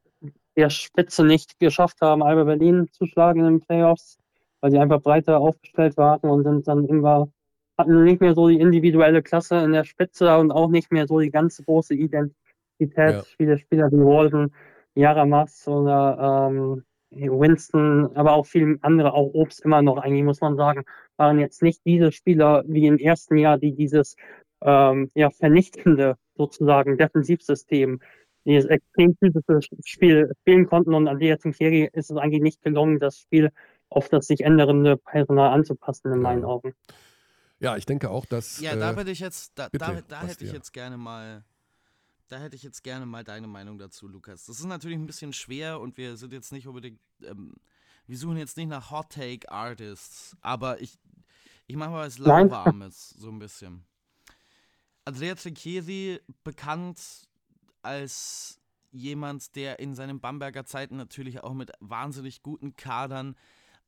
[0.56, 4.18] der Spitze nicht geschafft haben, Alba Berlin zu schlagen in den Playoffs,
[4.62, 7.32] weil sie einfach breiter aufgestellt waren und sind dann irgendwann
[7.78, 11.20] hatten nicht mehr so die individuelle Klasse in der Spitze und auch nicht mehr so
[11.20, 12.36] die ganz große Identität.
[12.80, 13.24] Ja.
[13.38, 14.54] Viele Spieler wie Walden,
[14.95, 16.84] Jaramas oder ähm,
[17.16, 20.84] Winston, aber auch viele andere, auch Obst immer noch eigentlich, muss man sagen,
[21.18, 24.16] waren jetzt nicht diese Spieler wie im ersten Jahr, die dieses
[24.61, 28.01] ähm, ja, vernichtende sozusagen Defensivsystem,
[28.45, 32.61] dieses extrem physische Spiel spielen konnten und an die jetzt Kiri ist es eigentlich nicht
[32.61, 33.51] gelungen, das Spiel
[33.89, 36.74] auf das sich ändernde Personal anzupassen, in meinen Augen.
[37.59, 38.59] Ja, ich denke auch, dass.
[38.59, 41.43] Ja, da äh, ich jetzt, da, bitte, da, da hätte ich jetzt gerne mal
[42.28, 44.45] da hätte ich jetzt gerne mal deine Meinung dazu, Lukas.
[44.45, 47.53] Das ist natürlich ein bisschen schwer und wir sind jetzt nicht unbedingt, ähm,
[48.07, 50.97] wir suchen jetzt nicht nach Hot Take Artists, aber ich,
[51.67, 53.86] ich mache mal was Lauwarmes, so ein bisschen.
[55.05, 57.28] Andrea Trinchieri, bekannt
[57.82, 58.59] als
[58.91, 63.36] jemand, der in seinen Bamberger Zeiten natürlich auch mit wahnsinnig guten Kadern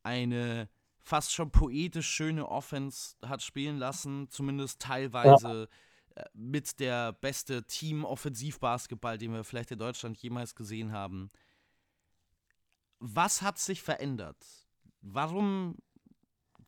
[0.04, 0.70] eine
[1.00, 5.78] fast schon poetisch schöne Offense hat spielen lassen, zumindest teilweise ja
[6.34, 11.30] mit der beste Team-Offensivbasketball, den wir vielleicht in Deutschland jemals gesehen haben.
[13.00, 14.38] Was hat sich verändert?
[15.02, 15.78] Warum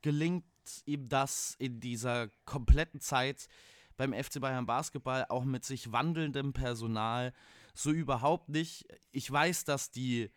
[0.01, 0.45] gelingt
[0.85, 3.47] ihm das in dieser kompletten Zeit
[3.95, 7.33] beim FC Bayern Basketball auch mit sich wandelndem Personal
[7.73, 8.85] so überhaupt nicht?
[9.11, 10.29] Ich weiß, dass die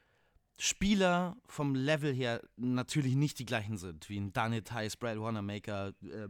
[0.62, 5.94] Spieler vom Level her natürlich nicht die gleichen sind, wie ein Daniel Tice, Brad Wanamaker,
[6.02, 6.28] äh,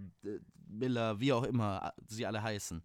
[0.68, 2.84] Miller, wie auch immer sie alle heißen.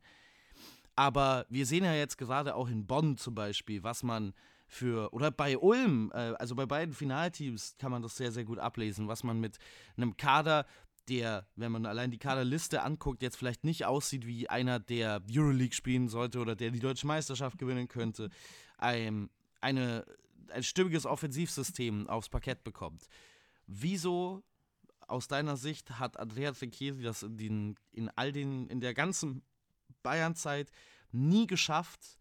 [0.96, 4.34] Aber wir sehen ja jetzt gerade auch in Bonn zum Beispiel, was man
[4.66, 8.58] für, oder bei Ulm, äh, also bei beiden Finalteams kann man das sehr, sehr gut
[8.58, 9.60] ablesen, was man mit
[9.98, 10.66] einem Kader,
[11.10, 15.76] der, wenn man allein die Kaderliste anguckt, jetzt vielleicht nicht aussieht wie einer, der Euroleague
[15.76, 18.32] spielen sollte oder der die deutsche Meisterschaft gewinnen könnte,
[18.82, 19.30] ähm,
[19.62, 20.06] eine
[20.52, 23.08] ein stimmiges Offensivsystem aufs Parkett bekommt.
[23.68, 24.43] Wieso
[25.08, 29.43] aus deiner Sicht hat Andrea Trinchieri das in, den, in all den, in der ganzen
[30.04, 30.72] Bayern-Zeit
[31.12, 32.20] nie geschafft,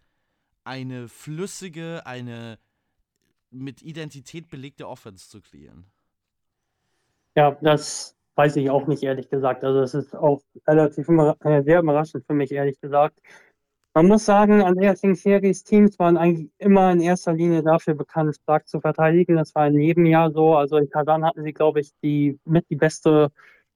[0.65, 2.59] eine flüssige, eine
[3.51, 5.87] mit Identität belegte Offense zu kreieren?
[7.37, 9.65] Ja, das weiß ich auch nicht, ehrlich gesagt.
[9.65, 13.21] Also es ist auch relativ sehr überraschend für mich, ehrlich gesagt.
[13.97, 18.67] Man muss sagen, Andreas Singseris Teams waren eigentlich immer in erster Linie dafür bekannt, stark
[18.67, 19.37] zu verteidigen.
[19.37, 20.57] Das war in jedem Jahr so.
[20.57, 23.31] Also in Kazan hatten sie, glaube ich, die mit die beste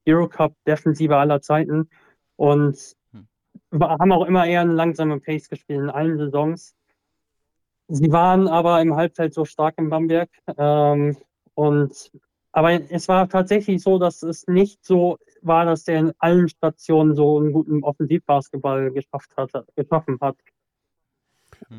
[0.09, 1.89] Eurocup-Defensive aller Zeiten.
[2.35, 3.29] Und hm.
[3.81, 6.75] haben auch immer eher eine langsame Pace gespielt in allen Saisons.
[7.87, 10.31] Sie waren aber im Halbfeld so stark in Bamberg.
[10.57, 11.17] Ähm,
[11.55, 12.11] und,
[12.51, 17.15] aber es war tatsächlich so, dass es nicht so war, dass der in allen Stationen
[17.15, 20.37] so einen guten Offensivbasketball geschafft hat, geschaffen hat.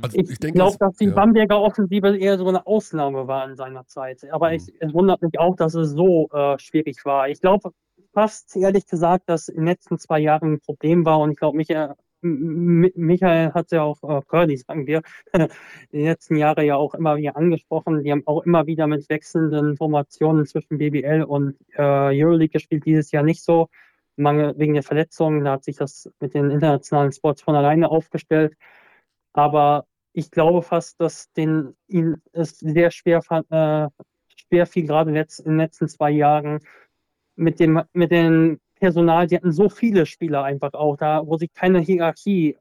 [0.01, 1.14] Also ich, ich glaube, dass die ja.
[1.14, 4.24] Bamberger Offensive eher so eine Ausnahme war in seiner Zeit.
[4.32, 4.55] Aber mhm.
[4.55, 7.30] ich, es wundert mich auch, dass es so äh, schwierig war.
[7.30, 7.72] Ich glaube
[8.14, 11.57] fast ehrlich gesagt, dass in den letzten zwei Jahren ein Problem war und ich glaube,
[11.57, 15.02] Michael, Michael hat ja auch, äh, Curly sagen wir,
[15.92, 18.04] die letzten Jahre ja auch immer wieder angesprochen.
[18.04, 22.86] Die haben auch immer wieder mit wechselnden Formationen zwischen BBL und äh, Euroleague gespielt.
[22.86, 23.70] Dieses Jahr nicht so,
[24.18, 25.44] Mangel, wegen der Verletzungen.
[25.46, 28.56] Da hat sich das mit den internationalen Sports von alleine aufgestellt.
[29.34, 33.88] Aber ich glaube fast, dass den, ihn es sehr schwer, äh,
[34.36, 36.60] schwer fiel, gerade in den letzten zwei Jahren
[37.36, 41.54] mit dem, mit dem Personal, die hatten so viele Spieler einfach auch da, wo sich
[41.54, 42.58] keine Hierarchie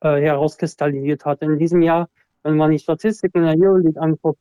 [0.00, 1.42] äh, herauskristallisiert hat.
[1.42, 2.08] In diesem Jahr,
[2.42, 4.40] wenn man die Statistiken in der Euroleague anguckt,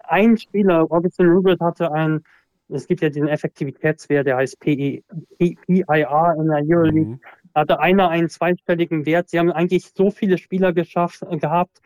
[0.00, 2.24] ein Spieler, Robinson Rubert hatte ein,
[2.68, 5.02] es gibt ja diesen Effektivitätswert, der heißt PIR
[5.38, 7.20] in der Euroleague, mhm.
[7.54, 9.30] hatte einer einen zweistelligen Wert.
[9.30, 11.80] Sie haben eigentlich so viele Spieler geschafft, äh, gehabt,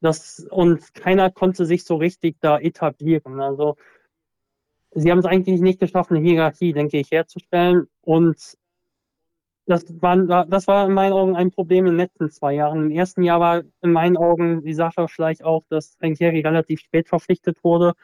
[0.00, 3.40] dass, und keiner konnte sich so richtig da etablieren.
[3.40, 3.76] Also,
[4.94, 7.86] sie haben es eigentlich nicht geschafft, eine Hierarchie, denke ich, herzustellen.
[8.02, 8.56] Und
[9.66, 12.86] das war, das war in meinen Augen ein Problem in den letzten zwei Jahren.
[12.86, 17.08] Im ersten Jahr war in meinen Augen die Sache vielleicht auch, dass Rentieri relativ spät
[17.08, 17.94] verpflichtet wurde.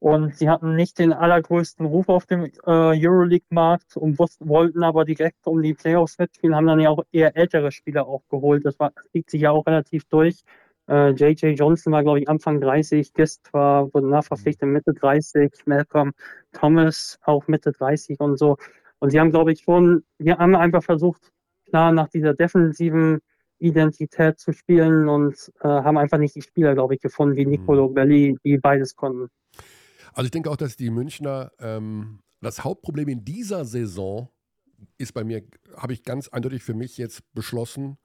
[0.00, 5.04] Und sie hatten nicht den allergrößten Ruf auf dem äh, Euroleague-Markt und wussten, wollten aber
[5.04, 8.66] direkt um die Playoffs mitspielen, haben dann ja auch eher ältere Spieler auch geholt.
[8.66, 10.42] Das, war, das zieht sich ja auch relativ durch.
[10.88, 11.58] Äh, J.J.
[11.58, 16.12] Johnson war, glaube ich, Anfang 30, Gist war, wurde nachverpflichtet Mitte 30, Malcolm
[16.52, 18.56] Thomas auch Mitte 30 und so.
[18.98, 21.32] Und sie haben, glaube ich, schon, wir haben einfach versucht,
[21.66, 23.20] klar nach dieser defensiven
[23.58, 27.88] Identität zu spielen und äh, haben einfach nicht die Spieler, glaube ich, gefunden, wie Nicolo
[27.88, 27.94] mhm.
[27.94, 29.28] Belli, die beides konnten.
[30.12, 34.28] Also ich denke auch, dass die Münchner ähm, das Hauptproblem in dieser Saison
[34.98, 35.42] ist bei mir,
[35.76, 37.98] habe ich ganz eindeutig für mich jetzt beschlossen,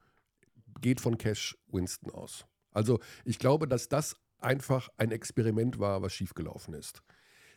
[0.80, 2.46] geht von Cash Winston aus.
[2.78, 7.02] Also ich glaube, dass das einfach ein Experiment war, was schiefgelaufen ist.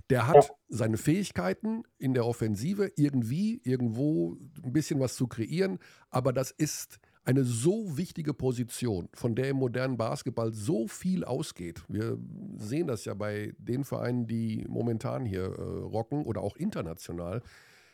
[0.10, 0.50] Der hat ja.
[0.68, 5.78] seine Fähigkeiten in der Offensive irgendwie, irgendwo ein bisschen was zu kreieren,
[6.10, 11.84] aber das ist eine so wichtige Position, von der im modernen Basketball so viel ausgeht.
[11.88, 12.18] Wir
[12.58, 17.44] sehen das ja bei den Vereinen, die momentan hier äh, rocken oder auch international.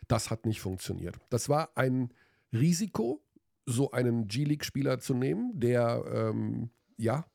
[0.07, 1.17] Das hat nicht funktioniert.
[1.29, 2.13] Das war ein
[2.53, 3.21] Risiko,
[3.65, 7.25] so einen G-League-Spieler zu nehmen, der ähm, ja,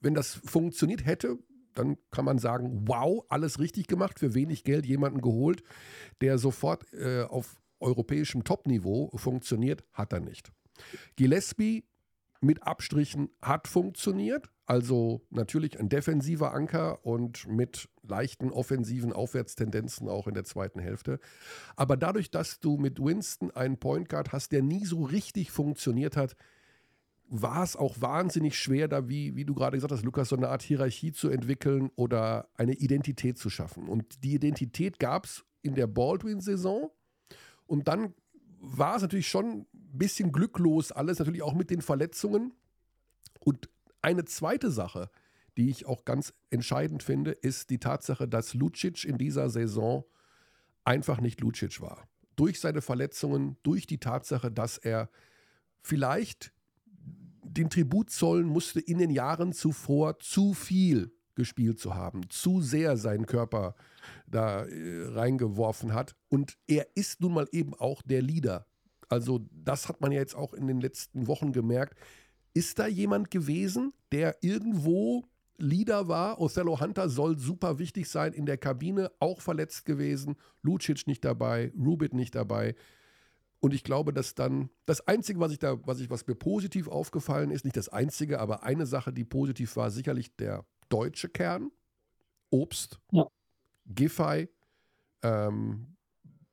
[0.00, 1.38] wenn das funktioniert hätte,
[1.74, 5.62] dann kann man sagen, wow, alles richtig gemacht, für wenig Geld jemanden geholt,
[6.20, 10.52] der sofort äh, auf europäischem Topniveau funktioniert, hat er nicht.
[11.16, 11.84] Gillespie
[12.40, 20.26] mit Abstrichen hat funktioniert, also natürlich ein defensiver Anker und mit leichten offensiven Aufwärtstendenzen auch
[20.26, 21.20] in der zweiten Hälfte.
[21.76, 26.16] Aber dadurch, dass du mit Winston einen Point Guard hast, der nie so richtig funktioniert
[26.16, 26.36] hat,
[27.28, 30.48] war es auch wahnsinnig schwer, da, wie, wie du gerade gesagt hast, Lukas, so eine
[30.48, 33.88] Art Hierarchie zu entwickeln oder eine Identität zu schaffen.
[33.88, 36.90] Und die Identität gab es in der Baldwin-Saison.
[37.66, 38.14] Und dann
[38.60, 42.52] war es natürlich schon ein bisschen glücklos alles, natürlich auch mit den Verletzungen.
[43.40, 43.68] Und
[44.02, 45.10] eine zweite Sache,
[45.56, 50.04] die ich auch ganz entscheidend finde, ist die Tatsache, dass Lucic in dieser Saison
[50.84, 52.06] einfach nicht Lucic war.
[52.36, 55.08] Durch seine Verletzungen, durch die Tatsache, dass er
[55.80, 56.52] vielleicht
[57.56, 62.96] den Tribut zollen musste, in den Jahren zuvor zu viel gespielt zu haben, zu sehr
[62.96, 63.74] seinen Körper
[64.26, 66.14] da äh, reingeworfen hat.
[66.28, 68.66] Und er ist nun mal eben auch der Leader.
[69.08, 71.98] Also das hat man ja jetzt auch in den letzten Wochen gemerkt.
[72.52, 75.24] Ist da jemand gewesen, der irgendwo
[75.58, 76.40] Leader war?
[76.40, 80.36] Othello Hunter soll super wichtig sein in der Kabine, auch verletzt gewesen.
[80.62, 82.74] Lucic nicht dabei, Rubit nicht dabei.
[83.64, 86.86] Und ich glaube, dass dann das Einzige, was ich da, was ich, was mir positiv
[86.86, 91.70] aufgefallen ist, nicht das Einzige, aber eine Sache, die positiv war, sicherlich der deutsche Kern.
[92.50, 93.26] Obst, ja.
[93.86, 94.50] Giffey,
[95.22, 95.96] ähm,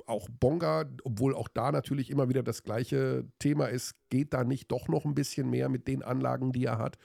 [0.05, 4.71] auch Bonga, obwohl auch da natürlich immer wieder das gleiche Thema ist, geht da nicht
[4.71, 6.97] doch noch ein bisschen mehr mit den Anlagen, die er hat.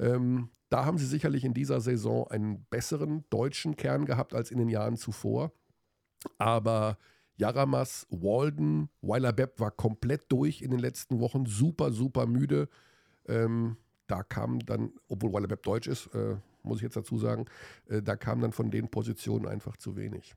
[0.00, 4.58] Ähm, da haben sie sicherlich in dieser Saison einen besseren deutschen Kern gehabt als in
[4.58, 5.52] den Jahren zuvor.
[6.36, 6.98] Aber
[7.36, 12.68] Jaramas, Walden, Weiler Bepp war komplett durch in den letzten Wochen, super, super müde.
[13.26, 13.76] Ähm,
[14.06, 17.46] da kam dann, obwohl Weiler Bepp deutsch ist, äh, muss ich jetzt dazu sagen,
[17.88, 20.34] äh, da kam dann von den Positionen einfach zu wenig.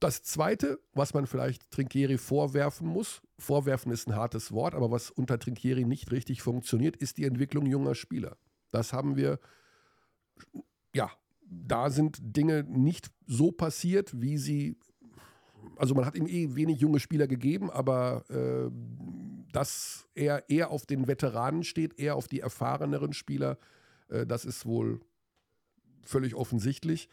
[0.00, 5.10] Das Zweite, was man vielleicht Trinkieri vorwerfen muss, vorwerfen ist ein hartes Wort, aber was
[5.10, 8.36] unter Trinkieri nicht richtig funktioniert, ist die Entwicklung junger Spieler.
[8.70, 9.38] Das haben wir,
[10.94, 11.10] ja,
[11.46, 14.76] da sind Dinge nicht so passiert, wie sie,
[15.76, 18.70] also man hat ihm eh wenig junge Spieler gegeben, aber äh,
[19.52, 23.58] dass er eher auf den Veteranen steht, eher auf die erfahreneren Spieler,
[24.08, 25.00] äh, das ist wohl
[26.02, 27.08] völlig offensichtlich.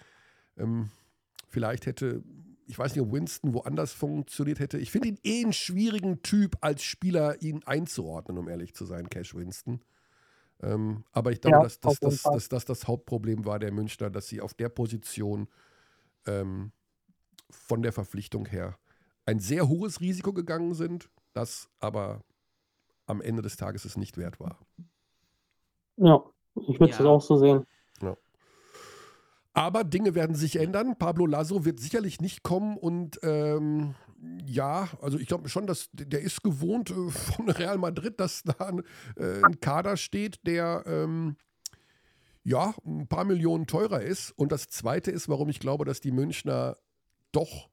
[0.58, 0.90] Ähm,
[1.48, 2.24] vielleicht hätte,
[2.68, 4.78] ich weiß nicht, ob Winston woanders funktioniert hätte.
[4.78, 9.10] Ich finde ihn eh einen schwierigen Typ als Spieler, ihn einzuordnen, um ehrlich zu sein,
[9.10, 9.82] Cash Winston.
[10.62, 14.10] Ähm, aber ich glaube, ja, dass, dass, dass, dass, das das Hauptproblem war der Münchner,
[14.10, 15.48] dass sie auf der Position
[16.28, 16.72] ähm,
[17.52, 18.78] von der Verpflichtung her
[19.26, 22.24] ein sehr hohes Risiko gegangen sind, das aber
[23.06, 24.60] am Ende des Tages es nicht wert war.
[25.98, 26.24] Ja,
[26.68, 27.06] ich würde es ja.
[27.06, 27.66] auch so sehen.
[28.02, 28.18] Ja.
[29.54, 30.98] Aber Dinge werden sich ändern.
[30.98, 33.96] Pablo Lasso wird sicherlich nicht kommen und ähm,
[34.46, 38.54] ja, also ich glaube schon, dass der ist gewohnt äh, von Real Madrid, dass da
[38.68, 38.84] ein,
[39.18, 41.38] äh, ein Kader steht, der ähm,
[42.44, 44.32] ja ein paar Millionen teurer ist.
[44.32, 46.78] Und das Zweite ist, warum ich glaube, dass die Münchner
[47.32, 47.70] doch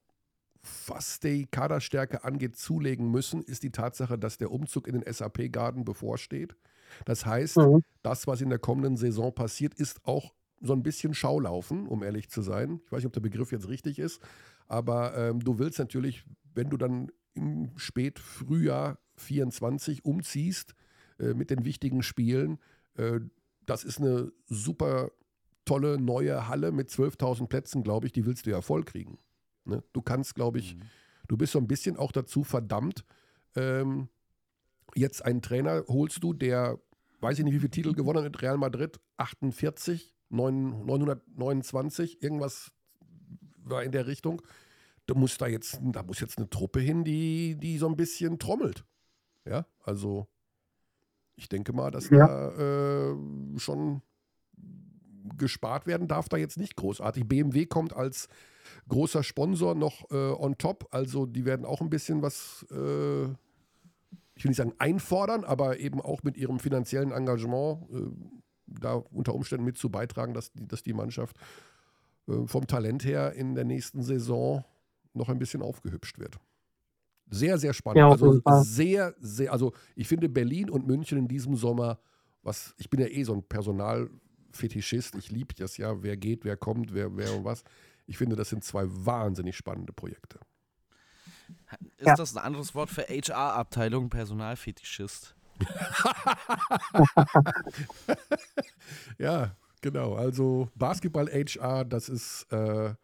[0.86, 5.84] was die Kaderstärke angeht, zulegen müssen, ist die Tatsache, dass der Umzug in den SAP-Garden
[5.84, 6.56] bevorsteht.
[7.04, 7.82] Das heißt, mhm.
[8.02, 12.28] das, was in der kommenden Saison passiert, ist auch so ein bisschen Schaulaufen, um ehrlich
[12.28, 12.80] zu sein.
[12.84, 14.20] Ich weiß nicht, ob der Begriff jetzt richtig ist,
[14.66, 20.74] aber ähm, du willst natürlich, wenn du dann im Spätfrühjahr 24 umziehst
[21.20, 22.59] äh, mit den wichtigen Spielen,
[22.96, 23.20] äh,
[23.66, 25.11] das ist eine super
[25.64, 29.18] tolle neue Halle mit 12.000 Plätzen, glaube ich, die willst du ja voll kriegen.
[29.68, 29.82] Ne?
[29.92, 30.82] Du kannst, glaube ich, mhm.
[31.28, 33.04] du bist so ein bisschen auch dazu verdammt,
[33.56, 34.08] ähm,
[34.94, 36.78] jetzt einen Trainer holst du, der,
[37.20, 42.72] weiß ich nicht, wie viele Titel gewonnen hat mit Real Madrid, 48, 9, 929, irgendwas
[43.56, 44.42] war in der Richtung.
[45.06, 48.38] Da muss da jetzt, da muss jetzt eine Truppe hin, die, die so ein bisschen
[48.38, 48.84] trommelt.
[49.46, 50.28] Ja, also
[51.36, 52.26] ich denke mal, dass ja.
[52.26, 53.16] da äh,
[53.58, 54.02] schon
[55.36, 57.26] gespart werden darf, da jetzt nicht großartig.
[57.26, 58.28] BMW kommt als
[58.88, 60.88] großer Sponsor noch äh, on top.
[60.90, 66.00] Also die werden auch ein bisschen was, äh, ich will nicht sagen einfordern, aber eben
[66.00, 68.10] auch mit ihrem finanziellen Engagement äh,
[68.66, 71.36] da unter Umständen mit zu beitragen, dass die, dass die Mannschaft
[72.28, 74.64] äh, vom Talent her in der nächsten Saison
[75.14, 76.38] noch ein bisschen aufgehübscht wird.
[77.30, 77.98] Sehr, sehr spannend.
[77.98, 81.98] Ja, also sehr, sehr, also ich finde Berlin und München in diesem Sommer,
[82.42, 86.56] was, ich bin ja eh so ein Personalfetischist, ich liebe das ja, wer geht, wer
[86.56, 87.64] kommt, wer, wer und was.
[88.09, 90.40] Ich finde, das sind zwei wahnsinnig spannende Projekte.
[91.98, 92.16] Ist ja.
[92.16, 95.36] das ein anderes Wort für HR-Abteilung, Personalfetischist?
[99.18, 100.14] ja, genau.
[100.14, 102.94] Also Basketball HR, das ist, äh,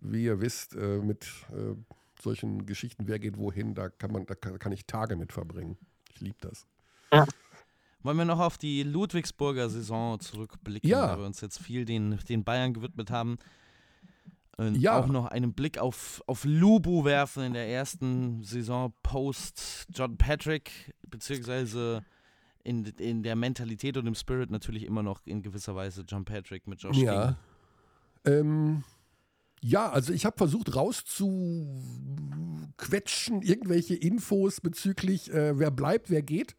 [0.00, 1.74] wie ihr wisst, äh, mit äh,
[2.22, 5.76] solchen Geschichten, wer geht wohin, da kann man, da kann, kann ich Tage mit verbringen.
[6.10, 6.66] Ich liebe das.
[7.12, 7.26] Ja.
[8.02, 11.08] Wollen wir noch auf die Ludwigsburger Saison zurückblicken, ja.
[11.08, 13.38] weil wir uns jetzt viel den, den Bayern gewidmet haben
[14.58, 14.98] ja.
[14.98, 20.94] auch noch einen Blick auf, auf Lubu werfen in der ersten Saison post John Patrick,
[21.06, 22.04] beziehungsweise
[22.64, 26.66] in, in der Mentalität und im Spirit natürlich immer noch in gewisser Weise John Patrick
[26.66, 27.36] mit Josh ja.
[28.24, 28.82] Ähm,
[29.62, 36.56] ja, also ich habe versucht rauszuquetschen, irgendwelche Infos bezüglich, äh, wer bleibt, wer geht.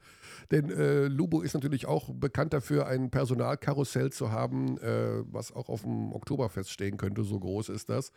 [0.51, 5.69] Denn äh, Lubo ist natürlich auch bekannt dafür, ein Personalkarussell zu haben, äh, was auch
[5.69, 8.11] auf dem Oktoberfest stehen könnte, so groß ist das.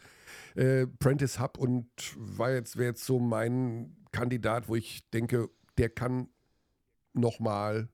[0.54, 5.88] Äh, Prentice Hub und war jetzt, wäre jetzt so mein Kandidat, wo ich denke, der
[5.88, 6.28] kann
[7.12, 7.88] nochmal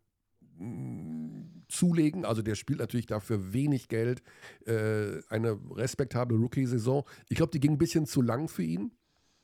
[0.58, 2.24] mm, zulegen.
[2.24, 4.22] Also der spielt natürlich dafür wenig Geld.
[4.66, 7.04] Äh, eine respektable Rookie-Saison.
[7.28, 8.92] Ich glaube, die ging ein bisschen zu lang für ihn.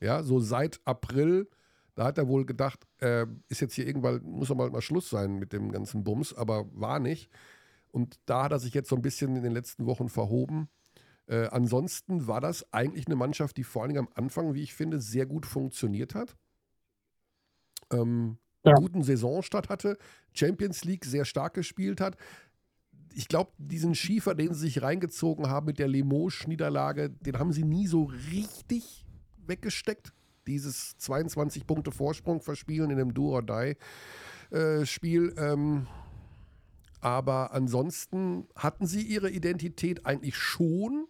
[0.01, 1.49] Ja, so seit April
[1.95, 5.11] da hat er wohl gedacht, äh, ist jetzt hier irgendwann, muss doch mal, mal Schluss
[5.11, 7.30] sein mit dem ganzen Bums, aber war nicht.
[7.90, 10.68] Und da hat er sich jetzt so ein bisschen in den letzten Wochen verhoben.
[11.26, 14.74] Äh, ansonsten war das eigentlich eine Mannschaft, die vor allen Dingen am Anfang, wie ich
[14.74, 16.36] finde, sehr gut funktioniert hat.
[17.93, 18.74] Ähm, ja.
[18.74, 19.99] guten Saisonstart hatte,
[20.32, 22.16] Champions League sehr stark gespielt hat.
[23.12, 27.64] Ich glaube, diesen Schiefer, den sie sich reingezogen haben mit der Limoges-Niederlage, den haben sie
[27.64, 29.05] nie so richtig
[29.36, 30.14] weggesteckt
[30.47, 35.34] dieses 22 Punkte Vorsprung verspielen in einem Do-or-Die-Spiel.
[35.36, 35.86] Äh, ähm,
[37.01, 41.07] aber ansonsten hatten sie ihre Identität eigentlich schon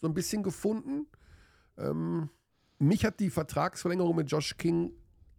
[0.00, 1.06] so ein bisschen gefunden.
[1.78, 2.28] Ähm,
[2.78, 4.92] mich hat die Vertragsverlängerung mit Josh King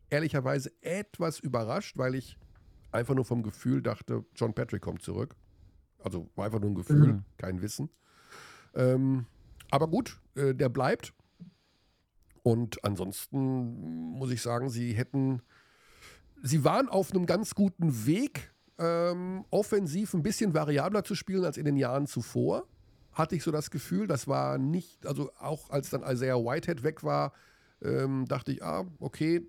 [0.09, 2.37] ehrlicherweise etwas überrascht, weil ich
[2.91, 5.35] einfach nur vom Gefühl dachte, John Patrick kommt zurück.
[5.99, 7.23] Also war einfach nur ein Gefühl, mhm.
[7.37, 7.89] kein Wissen.
[8.73, 9.25] Ähm,
[9.69, 11.13] aber gut, äh, der bleibt.
[12.45, 15.41] Und ansonsten muss ich sagen, sie hätten,
[16.43, 21.57] sie waren auf einem ganz guten Weg, ähm, offensiv ein bisschen variabler zu spielen als
[21.57, 22.67] in den Jahren zuvor.
[23.13, 27.03] Hatte ich so das Gefühl, das war nicht, also auch als dann Isaiah Whitehead weg
[27.03, 27.33] war,
[27.81, 29.41] ähm, dachte ich, ah, okay,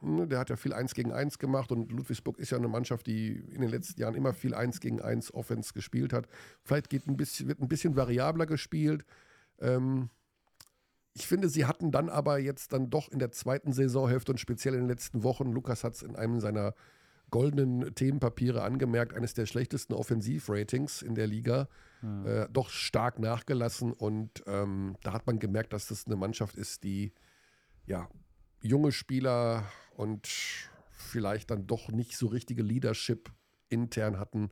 [0.00, 3.06] ne, der hat ja viel 1 gegen 1 gemacht und Ludwigsburg ist ja eine Mannschaft,
[3.06, 6.26] die in den letzten Jahren immer viel 1 gegen 1 Offense gespielt hat.
[6.62, 9.04] Vielleicht geht ein bisschen, wird ein bisschen variabler gespielt.
[9.60, 10.08] Ähm,
[11.14, 14.74] ich finde, sie hatten dann aber jetzt dann doch in der zweiten Saisonhälfte und speziell
[14.74, 16.74] in den letzten Wochen, Lukas hat es in einem seiner
[17.30, 21.68] goldenen Themenpapiere angemerkt, eines der schlechtesten Offensivratings in der Liga,
[22.02, 22.26] mhm.
[22.26, 23.92] äh, doch stark nachgelassen.
[23.92, 27.12] Und ähm, da hat man gemerkt, dass das eine Mannschaft ist, die
[27.86, 28.08] ja
[28.60, 29.64] junge Spieler
[29.96, 30.28] und
[30.90, 33.30] vielleicht dann doch nicht so richtige Leadership
[33.68, 34.50] intern hatten.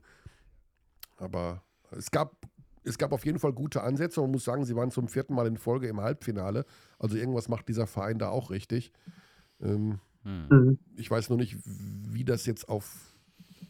[1.17, 2.37] Aber es gab
[2.83, 4.21] es gab auf jeden Fall gute Ansätze.
[4.21, 6.65] Man muss sagen, sie waren zum vierten Mal in Folge im Halbfinale.
[6.99, 8.91] Also irgendwas macht dieser Verein da auch richtig.
[9.61, 10.77] Ähm, mhm.
[10.95, 13.15] Ich weiß nur nicht, wie das jetzt auf,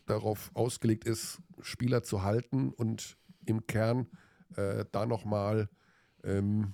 [0.05, 4.07] darauf ausgelegt ist, Spieler zu halten und im Kern
[4.55, 5.70] äh, da nochmal
[6.24, 6.74] ähm,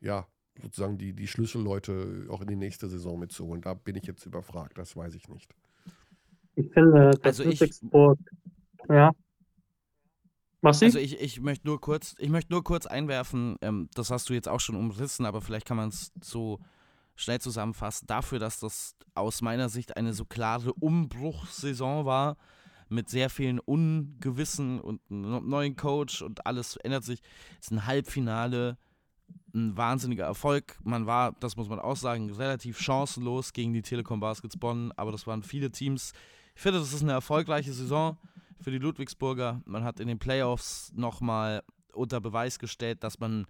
[0.00, 0.26] ja,
[0.60, 3.62] sozusagen die, die Schlüsselleute auch in die nächste Saison mitzuholen.
[3.62, 5.54] Da bin ich jetzt überfragt, das weiß ich nicht.
[6.54, 8.18] Ich finde, dass also Ludwigsburg,
[8.88, 9.12] ja.
[10.62, 10.86] Massi?
[10.86, 14.34] Also ich, ich möchte nur kurz, ich möchte nur kurz einwerfen, ähm, das hast du
[14.34, 16.60] jetzt auch schon umrissen, aber vielleicht kann man es so
[17.16, 22.36] schnell zusammenfassen, dafür, dass das aus meiner Sicht eine so klare Umbruchssaison war,
[22.88, 27.20] mit sehr vielen Ungewissen und einem neuen Coach und alles ändert sich,
[27.60, 28.78] ist ein Halbfinale
[29.54, 30.78] ein wahnsinniger Erfolg.
[30.82, 35.12] Man war, das muss man auch sagen, relativ chancenlos gegen die Telekom Baskets Bonn, aber
[35.12, 36.12] das waren viele Teams.
[36.54, 38.18] Ich finde, das ist eine erfolgreiche Saison
[38.60, 39.62] für die Ludwigsburger.
[39.64, 43.46] Man hat in den Playoffs nochmal unter Beweis gestellt, dass man,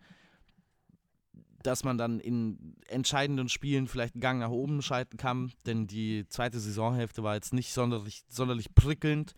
[1.63, 6.27] dass man dann in entscheidenden Spielen vielleicht einen Gang nach oben schalten kann, denn die
[6.29, 9.35] zweite Saisonhälfte war jetzt nicht sonderlich, sonderlich prickelnd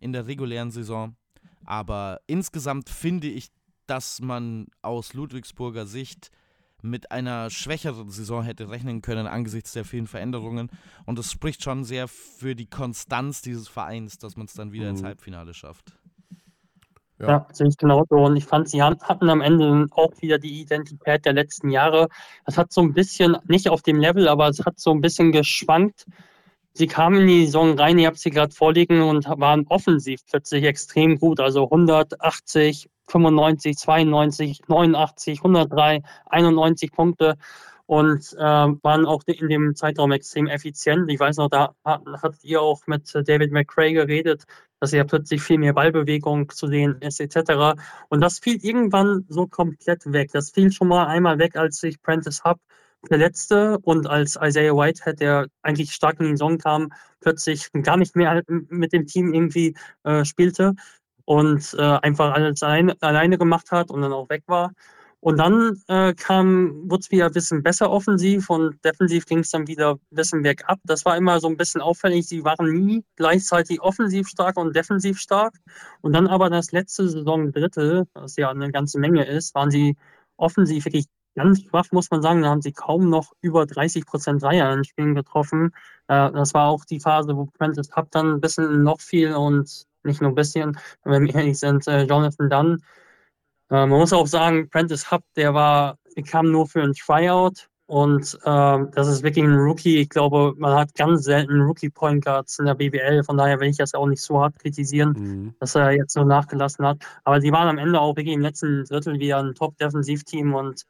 [0.00, 1.16] in der regulären Saison.
[1.64, 3.48] Aber insgesamt finde ich,
[3.86, 6.30] dass man aus Ludwigsburger Sicht
[6.84, 10.70] mit einer schwächeren Saison hätte rechnen können angesichts der vielen Veränderungen.
[11.06, 14.84] Und das spricht schon sehr für die Konstanz dieses Vereins, dass man es dann wieder
[14.84, 14.90] mhm.
[14.90, 15.96] ins Halbfinale schafft.
[17.18, 18.16] Ja, ja sehe ich genauso.
[18.16, 22.08] Und ich fand, sie hatten am Ende auch wieder die Identität der letzten Jahre.
[22.44, 25.32] Es hat so ein bisschen, nicht auf dem Level, aber es hat so ein bisschen
[25.32, 26.04] geschwankt.
[26.74, 30.64] Sie kamen in die Saison rein, ihr habt sie gerade vorliegen und waren offensiv plötzlich
[30.64, 31.40] extrem gut.
[31.40, 37.36] Also 180, 95, 92, 89, 103, 91 Punkte
[37.86, 41.10] und äh, waren auch in dem Zeitraum extrem effizient.
[41.10, 44.44] Ich weiß noch, da hattet ihr auch mit David McRae geredet,
[44.80, 47.78] dass er plötzlich viel mehr Ballbewegung zu sehen ist, etc.
[48.08, 50.30] Und das fiel irgendwann so komplett weg.
[50.32, 52.58] Das fiel schon mal einmal weg, als sich Prentice Hub
[53.06, 56.90] verletzte und als Isaiah Whitehead, der eigentlich stark in den Song kam,
[57.20, 59.74] plötzlich gar nicht mehr mit dem Team irgendwie
[60.04, 60.74] äh, spielte
[61.24, 64.72] und äh, einfach alles allein, alleine gemacht hat und dann auch weg war.
[65.24, 69.50] Und dann äh, kam, wurde es wieder ein bisschen besser offensiv und defensiv ging es
[69.50, 70.78] dann wieder ein bisschen bergab.
[70.84, 72.26] Das war immer so ein bisschen auffällig.
[72.28, 75.54] Sie waren nie gleichzeitig offensiv stark und defensiv stark.
[76.02, 79.96] Und dann aber das letzte Saison Drittel, was ja eine ganze Menge ist, waren sie
[80.36, 82.42] offensiv wirklich ganz schwach, muss man sagen.
[82.42, 85.72] Da haben sie kaum noch über 30 Prozent Dreier in Spielen getroffen.
[86.08, 89.86] Äh, das war auch die Phase, wo Prentice Hub dann ein bisschen noch viel und
[90.04, 92.82] nicht nur ein bisschen, wenn wir ehrlich sind, äh, Jonathan Dunn.
[93.70, 97.68] Äh, man muss auch sagen, Prentice Hub, der war, der kam nur für ein Tryout
[97.86, 99.98] und äh, das ist wirklich ein Rookie.
[99.98, 103.76] Ich glaube, man hat ganz selten Rookie-Point Guards in der BBL, von daher will ich
[103.76, 105.54] das auch nicht so hart kritisieren, mhm.
[105.60, 106.98] dass er jetzt so nachgelassen hat.
[107.24, 110.84] Aber die waren am Ende auch wirklich im letzten Drittel wieder ein Top-Defensiv-Team und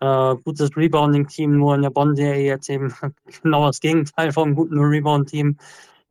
[0.00, 2.94] äh, gutes Rebounding-Team, nur in der Bonn-Serie jetzt eben
[3.42, 5.56] genau das Gegenteil vom guten Rebound-Team.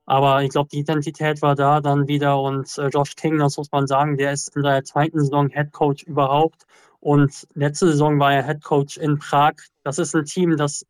[0.06, 3.72] Aber ich glaube, die Identität war da dann wieder und äh, Josh King, das muss
[3.72, 6.66] man sagen, der ist in der zweiten Saison Head Coach überhaupt.
[6.99, 9.53] Und letzte Saison war er Head Coach in Prag.
[9.84, 10.86] Das ist ein Team, das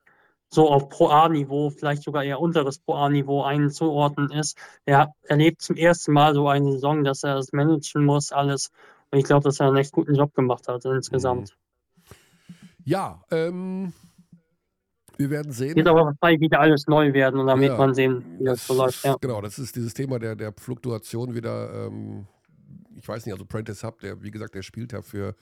[0.49, 4.57] so auf Pro A-Niveau, vielleicht sogar eher unteres Pro A-Niveau einzuordnen ist.
[4.85, 8.71] Er erlebt zum ersten Mal so eine Saison, dass er es managen muss, alles.
[9.11, 11.55] Und ich glaube, dass er einen echt guten Job gemacht hat insgesamt.
[12.85, 13.93] Ja, ähm,
[15.17, 15.75] wir werden sehen.
[15.75, 18.67] Wird aber wahrscheinlich wieder alles neu werden und dann ja, wird man sehen, wie das,
[18.67, 19.03] so läuft.
[19.03, 19.15] Ja.
[19.19, 21.87] Genau, das ist dieses Thema der, der Fluktuation wieder.
[21.87, 22.27] Ähm,
[22.97, 25.35] ich weiß nicht, also Prentice Hub, der, wie gesagt, der spielt ja für,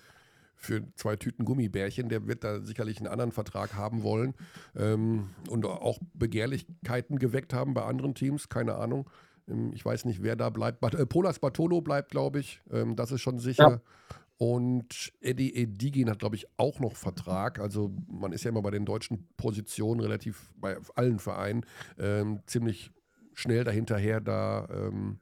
[0.56, 4.34] für zwei Tüten Gummibärchen, der wird da sicherlich einen anderen Vertrag haben wollen
[4.76, 9.10] ähm, und auch Begehrlichkeiten geweckt haben bei anderen Teams, keine Ahnung.
[9.48, 10.84] Ähm, ich weiß nicht, wer da bleibt.
[10.94, 12.62] Äh, Polas Bartolo bleibt, glaube ich.
[12.72, 13.70] Ähm, das ist schon sicher.
[13.70, 13.82] Ja.
[14.44, 17.62] Und Eddie Edigin hat, glaube ich, auch noch Vertrag.
[17.62, 21.66] Also man ist ja immer bei den deutschen Positionen relativ bei allen Vereinen
[21.98, 22.91] ähm, ziemlich
[23.34, 25.20] schnell dahinterher, da ähm,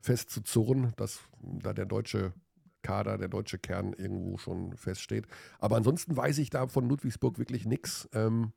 [0.00, 2.32] festzuzurren, dass da der deutsche
[2.80, 5.26] Kader, der deutsche Kern irgendwo schon feststeht.
[5.58, 8.54] Aber ansonsten weiß ich da von Ludwigsburg wirklich nichts, ähm,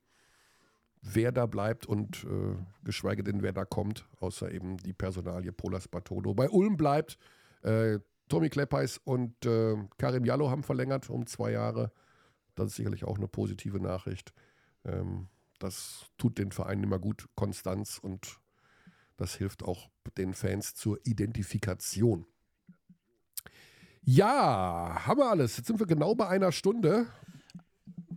[1.01, 2.55] wer da bleibt und äh,
[2.85, 6.33] geschweige denn, wer da kommt, außer eben die Personalie Polas Bartolo.
[6.33, 7.17] Bei Ulm bleibt
[7.61, 7.99] äh,
[8.29, 11.91] Tommy Kleppeis und äh, Karim Jallo haben verlängert um zwei Jahre.
[12.55, 14.33] Das ist sicherlich auch eine positive Nachricht.
[14.85, 15.27] Ähm,
[15.59, 18.39] das tut den Vereinen immer gut, Konstanz und
[19.15, 22.25] das hilft auch den Fans zur Identifikation.
[24.03, 25.57] Ja, haben wir alles.
[25.57, 27.07] Jetzt sind wir genau bei einer Stunde.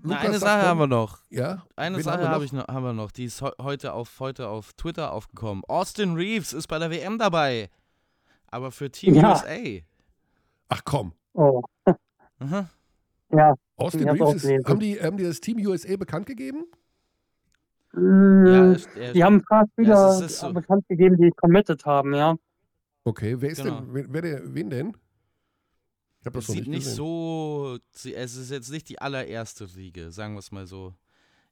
[0.02, 1.18] Na, eine Sache haben wir noch.
[1.30, 1.66] Ja?
[1.76, 3.11] Eine Wen Sache wir habe ich noch, haben wir noch.
[3.11, 5.64] Die ist heu- heute auf, heute auf Twitter aufgekommen.
[5.66, 7.70] Austin Reeves ist bei der WM dabei.
[8.46, 9.32] Aber für Team Ja.
[9.32, 9.80] USA.
[10.71, 11.12] Ach komm.
[11.35, 11.62] Oh,
[12.39, 12.66] Mhm.
[13.33, 13.55] ja.
[13.77, 16.64] Austin Reeves auch ist, haben, die, haben die das Team USA bekannt gegeben?
[17.93, 20.53] Mm, Ja, er, die haben ein paar Spieler Ja, es ist so.
[20.53, 22.37] bekannt gegeben, die committed haben, ja.
[23.05, 23.81] Okay, wer ist Genau.
[23.81, 24.97] denn, wer, wer der, wen denn?
[26.23, 26.97] Ich das es sieht nicht nicht gesehen.
[26.97, 27.79] so.
[27.93, 30.95] Es ist jetzt nicht die allererste Riege, sagen wir es mal so.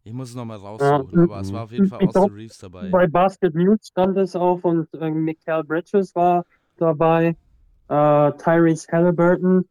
[0.04, 1.24] Ich muss es nochmal raussuchen, Ja.
[1.24, 2.90] aber es war auf jeden Fall Ich Austin Reeves dabei.
[2.90, 6.44] Bei Basket News stand es auch und äh, Mikael Bridges war
[6.76, 7.34] dabei,
[7.88, 9.66] äh, Tyrese Halliburton.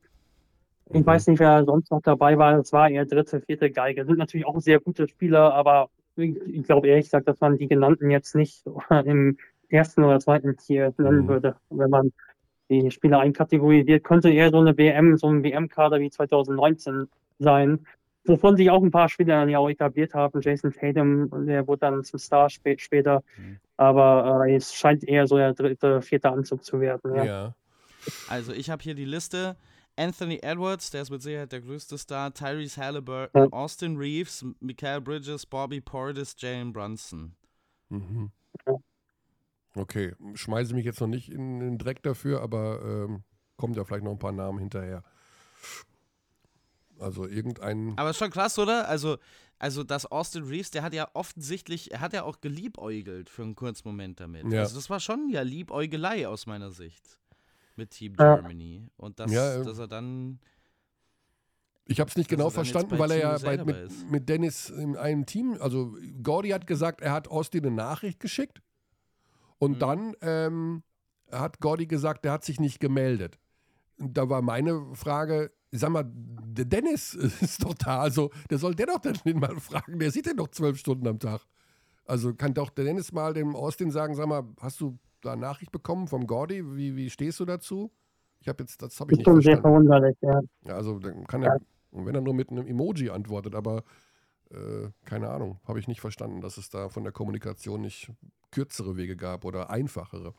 [0.94, 1.06] Ich Mhm.
[1.06, 2.56] weiß nicht, wer sonst noch dabei war.
[2.58, 4.06] Das war eher dritte, vierte Geige.
[4.06, 7.68] Sind natürlich auch sehr gute Spieler, aber ich, ich glaube ehrlich gesagt, dass man die
[7.68, 8.64] genannten jetzt nicht
[9.06, 9.38] im
[9.70, 11.28] ersten oder zweiten Tier nennen Mhm.
[11.28, 11.56] würde.
[11.70, 12.12] Wenn man
[12.70, 17.08] die Spieler einkategorisiert, könnte eher so eine WM, so ein WM-Kader wie 2019
[17.40, 17.86] sein.
[18.26, 20.42] Wovon sich auch ein paar Spieler dann ja auch etabliert haben.
[20.42, 23.24] Jason Tatum, der wurde dann zum Star spä später.
[23.38, 23.58] Mhm.
[23.78, 27.16] Aber äh, es scheint eher so der dritte, vierte Anzug zu werden.
[27.16, 27.24] Ja.
[27.26, 27.56] Ja.
[28.28, 29.58] Also ich habe hier die Liste.
[30.00, 32.32] Anthony Edwards, der ist mit Sicherheit der größte Star.
[32.34, 33.48] Tyrese Halliburton, Ja.
[33.52, 37.36] Austin Reeves, Mikael Bridges, Bobby Portis, Jalen Brunson.
[37.90, 38.32] Mhm.
[39.76, 43.24] Okay, schmeiße mich jetzt noch nicht in den Dreck dafür, aber ähm,
[43.58, 45.04] kommt ja vielleicht noch ein paar Namen hinterher.
[47.00, 47.94] Also irgendein.
[47.98, 48.88] Aber ist schon krass, oder?
[48.88, 49.18] Also,
[49.60, 53.56] also dass Austin Reeves, der hat ja offensichtlich, er hat ja auch geliebäugelt für einen
[53.56, 54.52] kurzen Moment damit.
[54.52, 54.62] Ja.
[54.62, 57.20] Also das war schon ja Liebäugelei aus meiner Sicht
[57.78, 58.36] mit Team Ja.
[58.36, 58.90] Germany.
[58.98, 60.40] Und dass, Ja, äh, dass er dann
[61.86, 64.30] Ich habe es nicht genau er verstanden, weil er Team ja USA bei, mit, mit
[64.30, 68.62] Dennis in einem Team, also Gordy hat gesagt, er hat Austin eine Nachricht geschickt
[69.58, 69.80] und Mhm.
[69.80, 70.84] dann ähm,
[71.32, 73.40] hat Gordy gesagt, er hat sich nicht gemeldet.
[74.00, 78.76] Und da war meine Frage, sag mal, der Dennis ist doch da, also der soll
[78.76, 81.42] der doch dann mal fragen, der sieht den doch zwölf Stunden am Tag.
[82.06, 84.98] Also kann doch der Dennis mal dem Austin sagen, sag mal, hast du
[85.28, 86.76] da eine Nachricht bekommen vom Gordy?
[86.76, 87.92] Wie, wie stehst du dazu?
[88.40, 89.88] Ich habe jetzt, das habe ich Ist nicht schon sehr verstanden.
[89.88, 90.42] verwunderlich, ja.
[90.66, 91.60] Ja, also dann kann er,
[91.92, 93.84] und wenn er nur mit einem Emoji antwortet, aber
[94.52, 98.12] äh, keine Ahnung, habe ich nicht verstanden, dass es da von der Kommunikation nicht
[98.52, 100.34] kürzere Wege gab oder einfachere.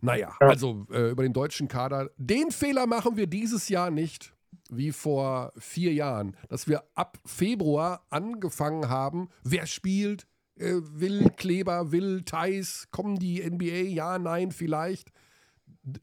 [0.00, 0.46] Naja, Ja.
[0.48, 4.34] also äh, über den deutschen Kader, den Fehler machen wir dieses Jahr nicht,
[4.70, 10.26] wie vor vier Jahren, dass wir ab Februar angefangen haben, wer spielt,
[10.58, 15.10] äh, will Kleber, will Thais, kommen die NBA, ja, nein, vielleicht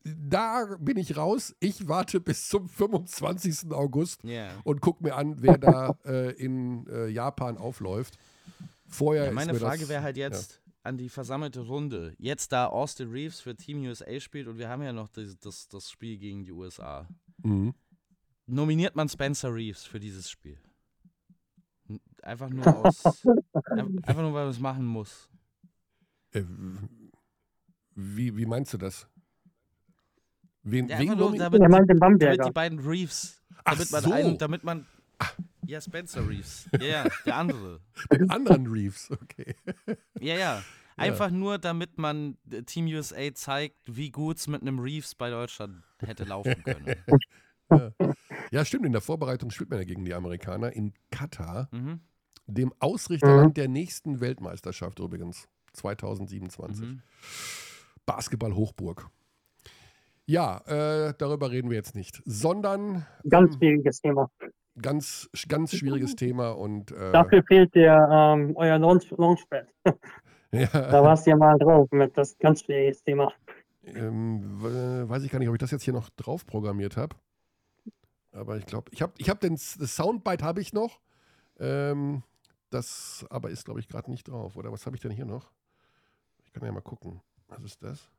[0.03, 1.55] da bin ich raus.
[1.59, 3.71] Ich warte bis zum 25.
[3.71, 4.49] August Ja.
[4.63, 8.17] und gucke mir an, wer da äh, in äh, Japan aufläuft.
[8.87, 12.13] Vorher Ja, ist meine mir Frage wäre halt jetzt an die versammelte Runde.
[12.17, 15.67] Jetzt da Austin Reeves für Team USA spielt und wir haben ja noch das, das,
[15.67, 17.07] das Spiel gegen die USA.
[17.43, 17.49] Ja.
[17.49, 17.73] Mhm.
[18.47, 20.57] Nominiert man Spencer Reeves für dieses Spiel?
[22.25, 23.05] Einfach nur aus.
[23.25, 25.29] ein- einfach nur, weil man es machen muss.
[26.33, 26.43] Äh,
[27.95, 29.07] wie, wie meinst du das?
[30.63, 31.61] Wen, Ja, wen einfach nur, damit,
[32.01, 33.41] damit die beiden Reeves.
[33.63, 34.11] Ach Damit man so.
[34.11, 34.85] einen, damit man.
[35.67, 36.67] Ja, Spencer Reeves.
[36.79, 37.79] Ja, ja, der andere.
[38.11, 39.55] den anderen Reeves, okay.
[40.19, 40.63] Ja, ja.
[40.97, 45.29] Einfach nur, damit man äh, Team USA zeigt, wie gut es mit einem Reeves bei
[45.29, 46.95] Deutschland hätte laufen können.
[47.71, 47.91] Ja.
[48.51, 48.85] ja, stimmt.
[48.85, 51.99] In der Vorbereitung spielt man ja gegen die Amerikaner in Katar, Mhm.
[52.47, 56.85] Dem Ausrichterland der nächsten Weltmeisterschaft übrigens, 2027.
[56.85, 57.01] Mhm.
[58.05, 59.07] Basketball-Hochburg.
[60.27, 64.29] Ja, äh, darüber reden wir jetzt nicht, sondern Ganz ähm, schwieriges Thema.
[64.81, 69.67] ganz, ganz schwieriges Thema und äh, Dafür fehlt der, ähm, euer Launch Launchpad.
[70.51, 73.33] Da ja, warst du ja mal drauf mit das ganz schwieriges Thema.
[73.83, 77.17] ähm, weiß ich gar nicht, ob ich das jetzt hier noch drauf programmiert habe.
[78.31, 81.01] Aber ich glaube, ich habe ich hab den das Soundbite habe ich noch.
[81.59, 82.23] Ähm,
[82.69, 84.55] das aber ist, glaube ich, gerade nicht drauf.
[84.55, 85.51] Oder was habe ich denn hier noch?
[86.45, 87.21] Ich kann ja mal gucken.
[87.47, 88.09] Was ist das?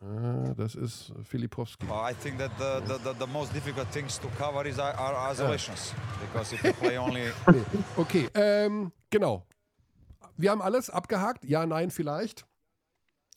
[0.00, 1.86] Ah, das ist Filipowski.
[1.86, 4.94] Uh, I think that the, the, the, the most difficult things to cover is are,
[4.98, 7.30] are isolations because if you play only.
[7.96, 9.46] Okay, ähm, genau.
[10.36, 11.44] Wir haben alles abgehakt.
[11.44, 12.46] Ja, nein, vielleicht.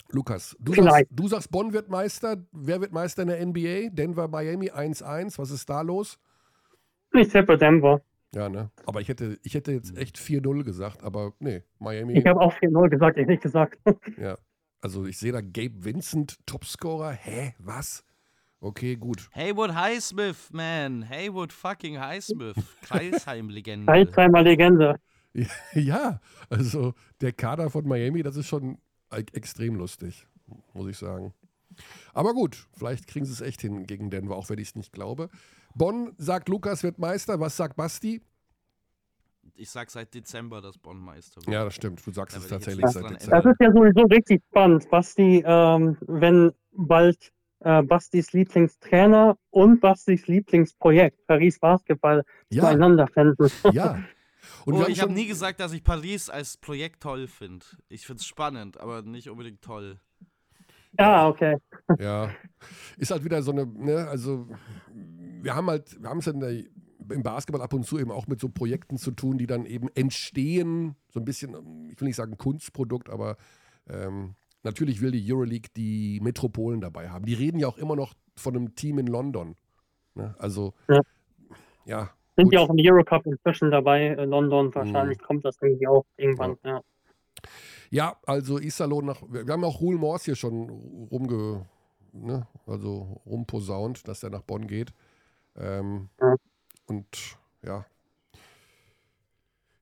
[0.09, 1.09] Lukas, du sagst, Vielleicht.
[1.11, 2.37] du sagst, Bonn wird Meister.
[2.51, 3.89] Wer wird Meister in der NBA?
[3.89, 5.37] Denver, Miami 1-1.
[5.37, 6.17] Was ist da los?
[7.13, 8.01] Ich tippe Denver.
[8.35, 8.71] Ja, ne?
[8.85, 12.13] Aber ich hätte, ich hätte jetzt echt 4-0 gesagt, aber nee, Miami.
[12.17, 13.79] Ich habe auch 4-0 gesagt, ehrlich gesagt.
[14.17, 14.37] Ja.
[14.81, 17.11] Also ich sehe da Gabe Vincent, Topscorer.
[17.11, 17.55] Hä?
[17.57, 18.03] Was?
[18.59, 19.29] Okay, gut.
[19.33, 21.07] Haywood Highsmith, man.
[21.09, 22.55] Haywood fucking Highsmith.
[22.83, 23.91] Kreisheim-Legende.
[23.91, 24.99] Alzheimer Legende.
[25.73, 26.19] Ja,
[26.49, 28.79] also der Kader von Miami, das ist schon
[29.13, 30.25] e- extrem lustig,
[30.73, 31.31] muss ich sagen.
[32.13, 34.91] Aber gut, vielleicht kriegen sie es echt hin gegen Denver, auch wenn ich es nicht
[34.91, 35.29] glaube.
[35.75, 37.39] Bonn sagt, Lukas wird Meister.
[37.39, 38.21] Was sagt Basti?
[39.55, 41.53] Ich sag seit Dezember, dass Bonn Meister wird.
[41.53, 42.05] Ja, das stimmt.
[42.05, 43.41] Du sagst Da es tatsächlich seit Dezember.
[43.41, 50.27] Das ist ja sowieso richtig spannend, Basti, ähm, wenn bald äh, Bastis Lieblingstrainer und Bastis
[50.27, 53.51] Lieblingsprojekt Paris Basketball Ja, zueinander finden.
[53.71, 54.03] ja.
[54.65, 57.65] Und oh, ich habe nie gesagt, dass ich Paris als Projekt toll finde.
[57.89, 59.99] Ich finde es spannend, aber nicht unbedingt toll.
[60.99, 61.57] Ja, okay.
[61.99, 62.29] Ja,
[62.97, 64.47] ist halt wieder so eine, ne, also
[65.41, 68.27] wir haben halt, wir haben es in der, im Basketball ab und zu eben auch
[68.27, 72.15] mit so Projekten zu tun, die dann eben entstehen, so ein bisschen, ich will nicht
[72.15, 73.37] sagen Kunstprodukt, aber
[73.87, 77.25] ähm, natürlich will die Euroleague die Metropolen dabei haben.
[77.25, 79.55] Die reden ja auch immer noch von einem Team in London.
[80.15, 80.35] Ne?
[80.39, 81.01] Also, Ja.
[81.85, 82.53] ja, Sind Gut.
[82.53, 84.73] ja auch im Eurocup inzwischen dabei, in London.
[84.75, 86.57] Wahrscheinlich kommt das irgendwie auch irgendwann.
[86.63, 86.71] Ja.
[86.71, 86.81] Ja,
[88.25, 89.21] also Iserlohn nach.
[89.29, 90.69] Wir haben auch Ruhl Mors hier schon
[91.11, 91.65] rumge.
[92.13, 94.91] Ne, also rumposaunt, dass der nach Bonn geht.
[95.55, 96.35] Ähm, Ja.
[96.87, 97.85] Und ja.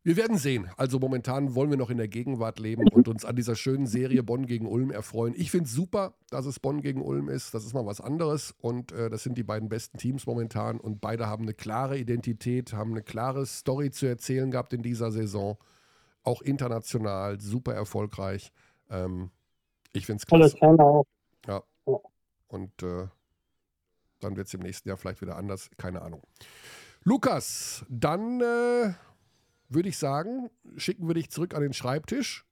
[0.04, 0.70] Wir werden sehen.
[0.78, 4.22] Also momentan wollen wir noch in der Gegenwart leben und uns an dieser schönen Serie
[4.22, 5.34] Bonn gegen Ulm erfreuen.
[5.36, 7.56] Ich finde es super, dass es Bonn gegen Ulm ist.
[7.56, 8.54] Das ist mal was anderes.
[8.62, 10.80] Und äh, das sind die beiden besten Teams momentan.
[10.80, 15.12] Und beide haben eine klare Identität, haben eine klare Story zu erzählen gehabt in dieser
[15.12, 15.58] Saison
[16.26, 18.52] auch international super erfolgreich.
[18.90, 19.32] Ähm,
[19.94, 20.58] ich finde es Tolle klasse.
[20.60, 21.06] Trainer auch.
[22.48, 23.08] Und äh,
[24.20, 25.70] dann wird es im nächsten Jahr vielleicht wieder anders.
[25.78, 26.22] Keine Ahnung.
[27.04, 28.94] Lukas, dann äh,
[29.70, 32.46] würde ich sagen, schicken wir dich zurück an den Schreibtisch.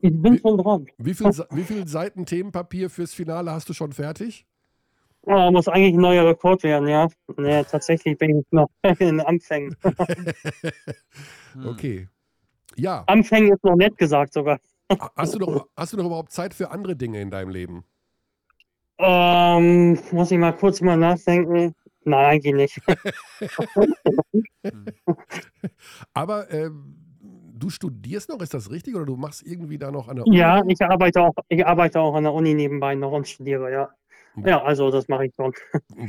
[0.00, 0.86] Ich bin Wie- schon dran.
[0.98, 4.46] Wie viel, Sa- wie viel Seiten Themenpapier fürs Finale hast du schon fertig?
[5.22, 7.08] Oh, muss eigentlich ein neuer Rekord werden, ja.
[7.36, 9.76] Nee, tatsächlich bin ich noch in den Anfängen.
[11.64, 12.08] Okay.
[12.78, 14.60] Ja, Anfängen ist noch nett gesagt sogar.
[15.16, 17.84] hast du, noch, hast du noch überhaupt Zeit für andere Dinge in deinem Leben?
[18.98, 21.74] Ähm, muss ich mal kurz mal nachdenken.
[22.04, 22.80] Nein, eigentlich nicht.
[26.14, 26.96] Aber ähm,
[27.54, 28.94] du studierst noch, ist das richtig?
[28.94, 30.38] Oder du machst irgendwie da noch an der Uni?
[30.38, 33.90] Ja, ich arbeite auch, ich arbeite auch an der Uni nebenbei noch und studiere, ja.
[34.44, 35.52] Ja, also das mache ich schon.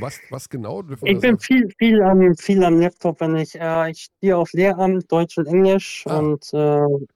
[0.00, 0.82] Was, was genau?
[1.02, 5.10] Ich bin viel, viel am, viel am Laptop, wenn ich, äh, ich studiere auf Lehramt,
[5.10, 6.18] Deutsch und Englisch Ah.
[6.18, 7.06] und äh,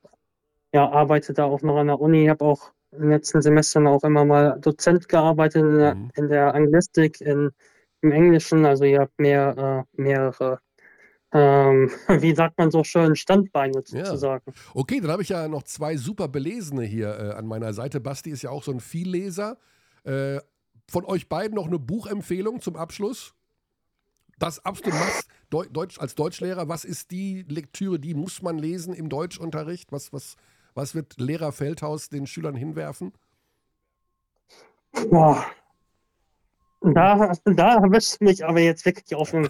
[0.73, 2.25] ja, arbeite da auch noch an der Uni.
[2.25, 6.11] Ich habe auch in den letzten Semestern auch immer mal Dozent gearbeitet in der, Mhm.
[6.17, 7.51] in der Anglistik, in,
[8.01, 8.65] im Englischen.
[8.65, 10.61] Also ich habe mehr, äh, mehrere,
[11.33, 14.05] ähm, wie sagt man so schön, Standbeine Ja.
[14.05, 14.53] sozusagen.
[14.75, 18.01] Okay, dann habe ich ja noch zwei super Belesene hier äh, an meiner Seite.
[18.01, 19.59] Basti ist ja auch so ein Vielleser.
[20.05, 20.39] Äh,
[20.89, 23.35] von euch beiden noch eine Buchempfehlung zum Abschluss?
[24.39, 28.93] Das absolut machst Deu Deutsch, als Deutschlehrer, was ist die Lektüre, die muss man lesen
[28.95, 29.93] im Deutschunterricht?
[29.93, 30.37] Was, was,
[30.75, 33.13] was wird Lehrer Feldhaus den Schülern hinwerfen?
[35.11, 35.45] Boah.
[36.87, 39.49] Da, da erwischst du mich aber jetzt wirklich auf einem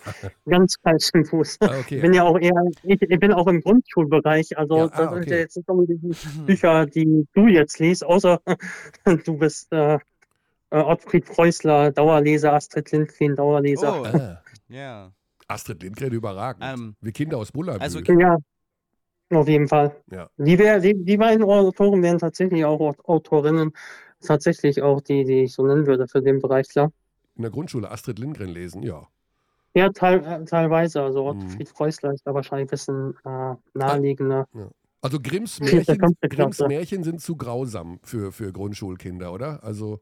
[0.49, 1.59] ganz falschen Fuß.
[1.65, 2.01] Ah, Ich okay.
[2.01, 2.53] bin ja auch eher,
[2.85, 5.31] ich, ich bin auch im Grundschulbereich, also Ja, ah, das sind okay.
[5.31, 8.41] ja jetzt nicht unbedingt die Bücher, die du jetzt liest, außer
[9.25, 9.99] du bist äh,
[10.75, 14.01] äh, Ottfried Preußler, Dauerleser, Astrid Lindgren, Dauerleser.
[14.01, 15.13] Oh, Ah, ja.
[15.47, 16.65] Astrid Lindgren überragend.
[16.67, 17.81] Ähm, Wir Kinder aus Bullabü.
[17.81, 18.37] also- Ja,
[19.31, 19.95] auf jeden Fall.
[20.11, 20.29] Ja.
[20.37, 23.73] Die, wär, die, die beiden Autoren wären tatsächlich auch Aut- Autorinnen,
[24.21, 26.91] tatsächlich auch die, die ich so nennen würde für den Bereich, klar.
[27.37, 29.07] In der Grundschule Astrid Lindgren lesen, ja.
[29.77, 31.03] Ja, teil, äh, teilweise.
[31.03, 31.41] Also Mhm.
[31.43, 34.47] Ottfried Preußler ist da wahrscheinlich ein bisschen äh, naheliegender.
[35.03, 35.99] Also Grimms Märchen,
[36.31, 36.61] Grimms.
[36.61, 39.63] Märchen sind zu grausam für, für Grundschulkinder, oder?
[39.65, 40.01] Also,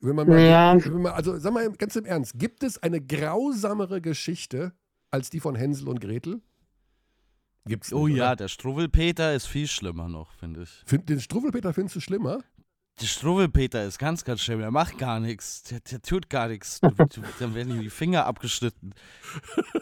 [0.00, 3.00] wenn man mal, Ja, wenn man, also sag mal ganz im Ernst, gibt es eine
[3.00, 4.72] grausamere Geschichte
[5.10, 6.40] als die von Hänsel und Gretel?
[7.66, 8.36] Gibt's oh nicht, ja, oder?
[8.36, 10.70] der Struwwelpeter ist viel schlimmer noch, finde ich.
[10.86, 12.40] Find, den Struffelpeter findest du schlimmer?
[13.00, 14.60] Der Struwwelpeter ist ganz, ganz schlimm.
[14.60, 15.62] Der macht gar nichts.
[15.64, 16.80] Der, der tut gar nichts.
[16.80, 18.94] Dann werden ihm die Finger abgeschnitten.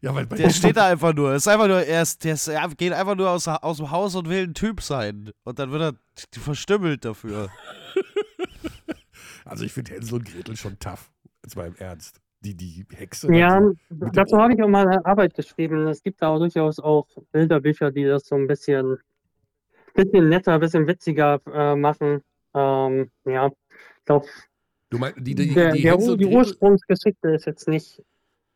[0.00, 1.34] Ja, weil Der steht da einfach nur.
[1.34, 4.14] Ist einfach nur, er, ist, der ist, er geht einfach nur aus, aus dem Haus
[4.14, 5.32] und will ein Typ sein.
[5.44, 7.48] Und dann wird er verstümmelt dafür.
[9.44, 11.10] Also ich finde Hänsel und Gretel schon tough.
[11.42, 12.20] Jetzt mal im Ernst.
[12.40, 13.34] Die, die Hexe.
[13.34, 13.78] Ja, dem
[14.12, 15.86] dazu habe ich auch mal eine Arbeit geschrieben.
[15.88, 18.98] Es gibt da auch durchaus auch Bilderbücher, die das so ein bisschen,
[19.94, 22.20] bisschen netter, ein bisschen witziger äh, machen.
[22.54, 24.26] Ähm, ja, ich glaube,
[24.94, 28.00] Du meinst, die, die, der, die der, die Ursprungsgeschichte ist jetzt nicht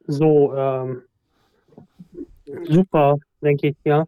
[0.07, 1.03] so ähm,
[2.65, 4.07] super, denke ich, ja.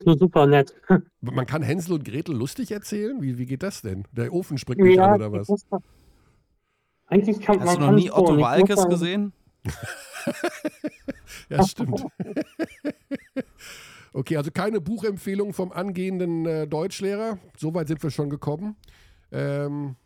[0.00, 0.74] So super nett.
[1.20, 3.22] man kann Hänsel und Gretel lustig erzählen?
[3.22, 4.04] Wie, wie geht das denn?
[4.10, 5.48] Der Ofen springt nicht an Ja, oder was?
[7.10, 9.32] Eigentlich kann Hast man du noch nie Otto Walkes gesehen?
[11.48, 12.04] Ja, stimmt.
[14.12, 17.38] okay, also keine Buchempfehlung vom angehenden äh, Deutschlehrer.
[17.56, 18.76] Soweit sind wir schon gekommen.
[19.32, 19.96] Ähm,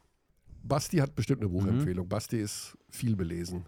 [0.63, 1.47] Basti hat bestimmt Mhm.
[1.49, 2.09] eine Buchempfehlung.
[2.09, 3.67] Basti ist viel belesen.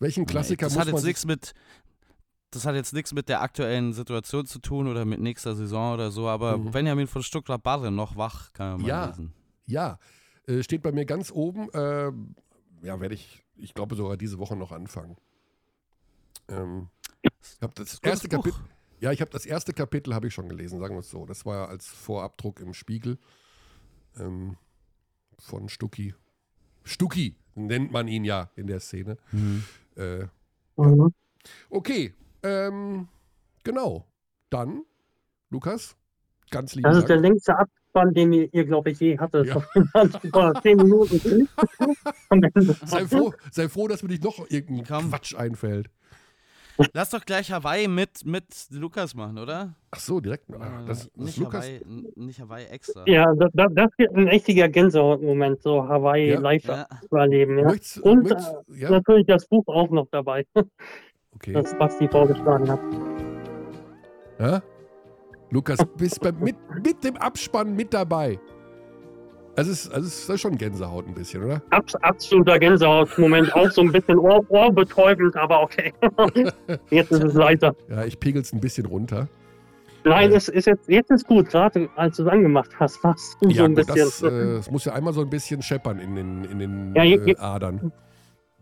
[0.00, 1.54] Welchen Klassiker das muss hat man jetzt nichts mit
[2.50, 6.12] das hat jetzt nichts mit der aktuellen Situation zu tun oder mit nächster Saison oder
[6.12, 6.70] so, aber Mhm.
[6.70, 9.06] Benjamin von Stuttgart Barre noch wach, kann man mal Ja.
[9.06, 9.32] lesen.
[9.66, 9.98] Ja,
[10.46, 11.70] äh, steht bei mir ganz oben.
[11.72, 12.12] Äh,
[12.82, 15.16] ja, werde ich, ich glaube sogar diese Woche noch anfangen.
[16.48, 16.88] Ähm,
[17.22, 18.28] ich habe das Gutes erste.
[18.28, 18.58] Kapitel.
[19.00, 21.26] Ja, ich habe das erste Kapitel habe ich schon gelesen, sagen wir es so.
[21.26, 23.18] Das war als Vorabdruck im Spiegel
[24.18, 24.56] ähm,
[25.38, 26.14] von Stucki.
[26.84, 29.18] Stucki nennt man ihn ja in der Szene.
[29.32, 29.64] Mhm.
[29.96, 30.26] Äh,
[30.76, 31.14] Mhm.
[31.70, 32.12] okay,
[32.42, 33.06] ähm,
[33.62, 34.06] genau.
[34.50, 34.82] Dann,
[35.50, 35.96] Lukas,
[36.50, 37.28] ganz lieben Das ist der Dank.
[37.28, 37.56] längste
[37.94, 39.46] Abspann, den ihr, ihr glaube ich, je hattet.
[39.46, 39.60] Ja.
[40.32, 41.48] Vor zehn Minuten.
[42.84, 45.10] Sei froh, sei froh, dass mir nicht noch irgendein Komm.
[45.10, 45.88] Quatsch einfällt.
[46.92, 49.76] Lass doch gleich Hawaii mit, mit Lukas machen, oder?
[49.92, 50.46] Ach so, direkt.
[50.52, 51.64] Ah, Äh, das, das nicht, Lukas.
[51.66, 51.80] Hawaii,
[52.16, 53.04] nicht Hawaii extra.
[53.06, 56.40] Ja, das, das, das wird ein richtiger Gänsehaut-Moment, so Hawaii Ja.
[56.40, 56.88] live Ja.
[57.08, 57.58] zu erleben.
[57.58, 57.64] Ja.
[57.66, 60.44] Möchtest, Und möchtest, äh, ja, natürlich das Buch auch noch dabei,
[61.36, 61.52] okay.
[61.52, 62.80] das Basti vorgeschlagen hat.
[64.40, 64.62] Ja?
[65.54, 68.40] Lukas, bist bei, mit, mit dem Abspann mit dabei.
[69.56, 71.62] Also es ist, also es ist schon Gänsehaut ein bisschen, oder?
[71.70, 75.92] Abs absoluter Gänsehaut-Moment, auch so ein bisschen ohr ohrbetäubend, aber okay.
[76.90, 77.72] Jetzt ist es leiser.
[77.88, 79.28] Ja, ich pegel es ein bisschen runter.
[80.02, 80.36] Nein, Ja.
[80.38, 83.56] es ist jetzt, jetzt ist gut, gerade als du es angemacht hast, warst du so
[83.56, 84.04] Ja, ein gut, bisschen.
[84.04, 87.04] das, äh, es muss ja einmal so ein bisschen scheppern in den, in den Ja,
[87.04, 87.92] je- äh, Adern.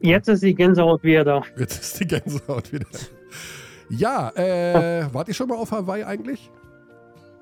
[0.01, 1.43] Jetzt ist die Gänsehaut wieder da.
[1.56, 2.86] Jetzt ist die Gänsehaut wieder.
[3.89, 6.51] Ja, äh, wart ihr schon mal auf Hawaii eigentlich?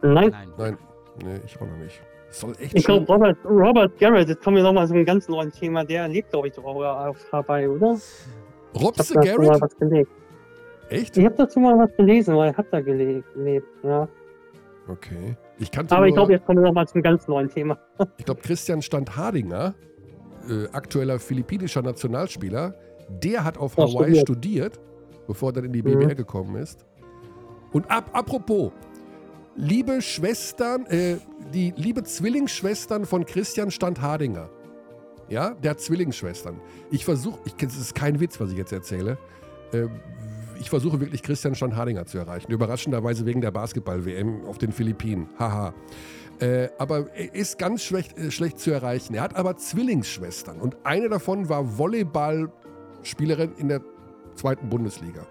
[0.03, 0.49] Nein, Nein.
[0.59, 0.79] Nein,
[1.25, 2.01] nee, ich auch noch nicht.
[2.31, 5.51] Soll echt ich glaube, Robert, Robert Garrett, jetzt kommen wir nochmal zu einem ganz neuen
[5.51, 7.97] Thema, der lebt, glaube ich, auch auf Hawaii, oder?
[8.73, 9.61] Ich habe dazu mal Garrett?
[9.61, 10.11] was gelesen.
[10.91, 11.17] Echt?
[11.17, 14.09] Ich habe dazu mal was gelesen, weil er hat da gele gelebt, ja.
[14.89, 15.37] Okay.
[15.59, 17.79] Ich kannte Aber ich nur, glaube, jetzt kommen wir nochmal zum ganz neuen Thema.
[18.17, 19.75] ich glaube, Christian Standhardinger,
[20.49, 22.75] äh, aktueller philippinischer Nationalspieler,
[23.09, 24.77] der hat auf Ja, Hawaii studiert.
[24.77, 24.81] studiert,
[25.27, 25.99] bevor er dann in die Mhm.
[25.99, 26.87] BBL gekommen ist.
[27.73, 28.73] Und ab, apropos,
[29.57, 31.17] liebe Schwestern, äh,
[31.53, 34.51] die liebe Zwillingsschwestern von Christian Standhardinger.
[35.29, 36.61] Ja, der hat Zwillingsschwestern.
[36.91, 39.19] Ich versuche, das ist kein Witz, was ich jetzt erzähle.
[39.73, 39.87] Äh,
[40.59, 42.53] ich versuche wirklich Christian Standhardinger zu erreichen.
[42.53, 45.29] Überraschenderweise wegen der Basketball-WM auf den Philippinen.
[45.39, 45.73] Haha.
[46.41, 49.15] Äh, aber er ist ganz schlecht, äh, schlecht zu erreichen.
[49.15, 53.83] Er hat aber Zwillingsschwestern und eine davon war Volleyballspielerin in der
[54.35, 55.27] zweiten Bundesliga.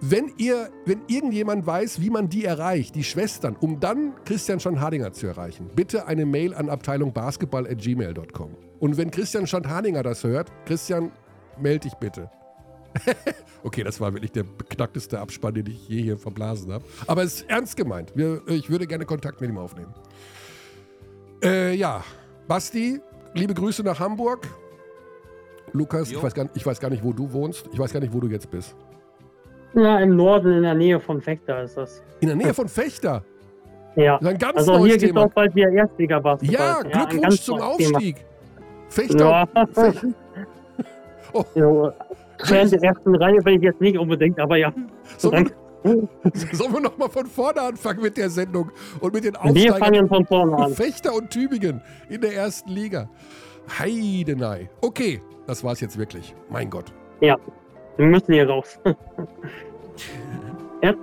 [0.00, 5.12] Wenn ihr, wenn irgendjemand weiß, wie man die erreicht, die Schwestern, um dann Christian Schandhardinger
[5.12, 8.56] zu erreichen, bitte eine Mail an abteilung basketball@gmail.com.
[8.78, 11.12] Und wenn Christian Schandhardinger das hört, Christian,
[11.58, 12.30] melde dich bitte.
[13.62, 16.84] okay, das war wirklich der beknackteste Abspann, den ich je hier verblasen habe.
[17.06, 18.12] Aber es ist ernst gemeint.
[18.14, 19.94] Wir, ich würde gerne Kontakt mit ihm aufnehmen.
[21.42, 22.04] Äh, ja,
[22.48, 23.00] Basti,
[23.34, 24.46] liebe Grüße nach Hamburg.
[25.72, 27.68] Lukas, ich weiß, gar, ich weiß gar nicht, wo du wohnst.
[27.72, 28.74] Ich weiß gar nicht, wo du jetzt bist.
[29.76, 32.02] Ja, im Norden in der Nähe von Fechter ist das.
[32.20, 33.22] In der Nähe von Fechter.
[33.94, 34.18] Ja.
[34.54, 36.54] Also hier gibt es auch bald wieder Erstliga-Basketball.
[36.54, 37.96] Ja, Glückwunsch ganz zum neues Thema.
[37.96, 38.16] Aufstieg.
[38.88, 39.18] Fechter.
[39.18, 39.44] Ja.
[39.74, 40.14] Fech-
[41.32, 41.44] Oh.
[41.54, 41.92] Ja,
[42.44, 44.72] Fan der ersten Reihe bin ich jetzt nicht unbedingt, aber ja.
[45.18, 45.50] Sollen
[45.82, 46.08] wir,
[46.52, 48.70] sollen wir nochmal von vorne anfangen mit der Sendung
[49.00, 49.78] und mit den Wir Aufsteigern?
[49.78, 50.72] fangen von vorne an.
[50.72, 53.10] Fechter und Tübingen in der ersten Liga.
[53.78, 54.70] Heidenei.
[54.80, 56.34] Okay, das war's jetzt wirklich.
[56.48, 56.92] Mein Gott.
[57.20, 57.36] Ja,
[57.96, 58.78] wir müssen hier raus.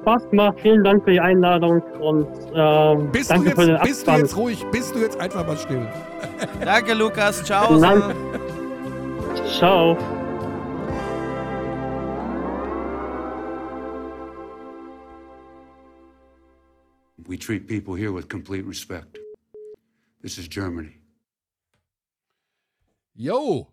[0.01, 0.57] Spaß gemacht.
[0.61, 4.11] Vielen Dank für die Einladung und ähm, Bist, danke du für den jetzt, bist du
[4.11, 4.65] jetzt ruhig?
[4.71, 5.87] Bist du jetzt einfach mal still?
[6.63, 7.43] Danke, Lukas.
[7.43, 7.77] Ciao.
[7.77, 8.01] Nein.
[9.57, 9.97] Ciao.
[17.27, 19.19] We treat people here with complete respect.
[20.21, 20.99] This is Germany.
[23.15, 23.72] Yo,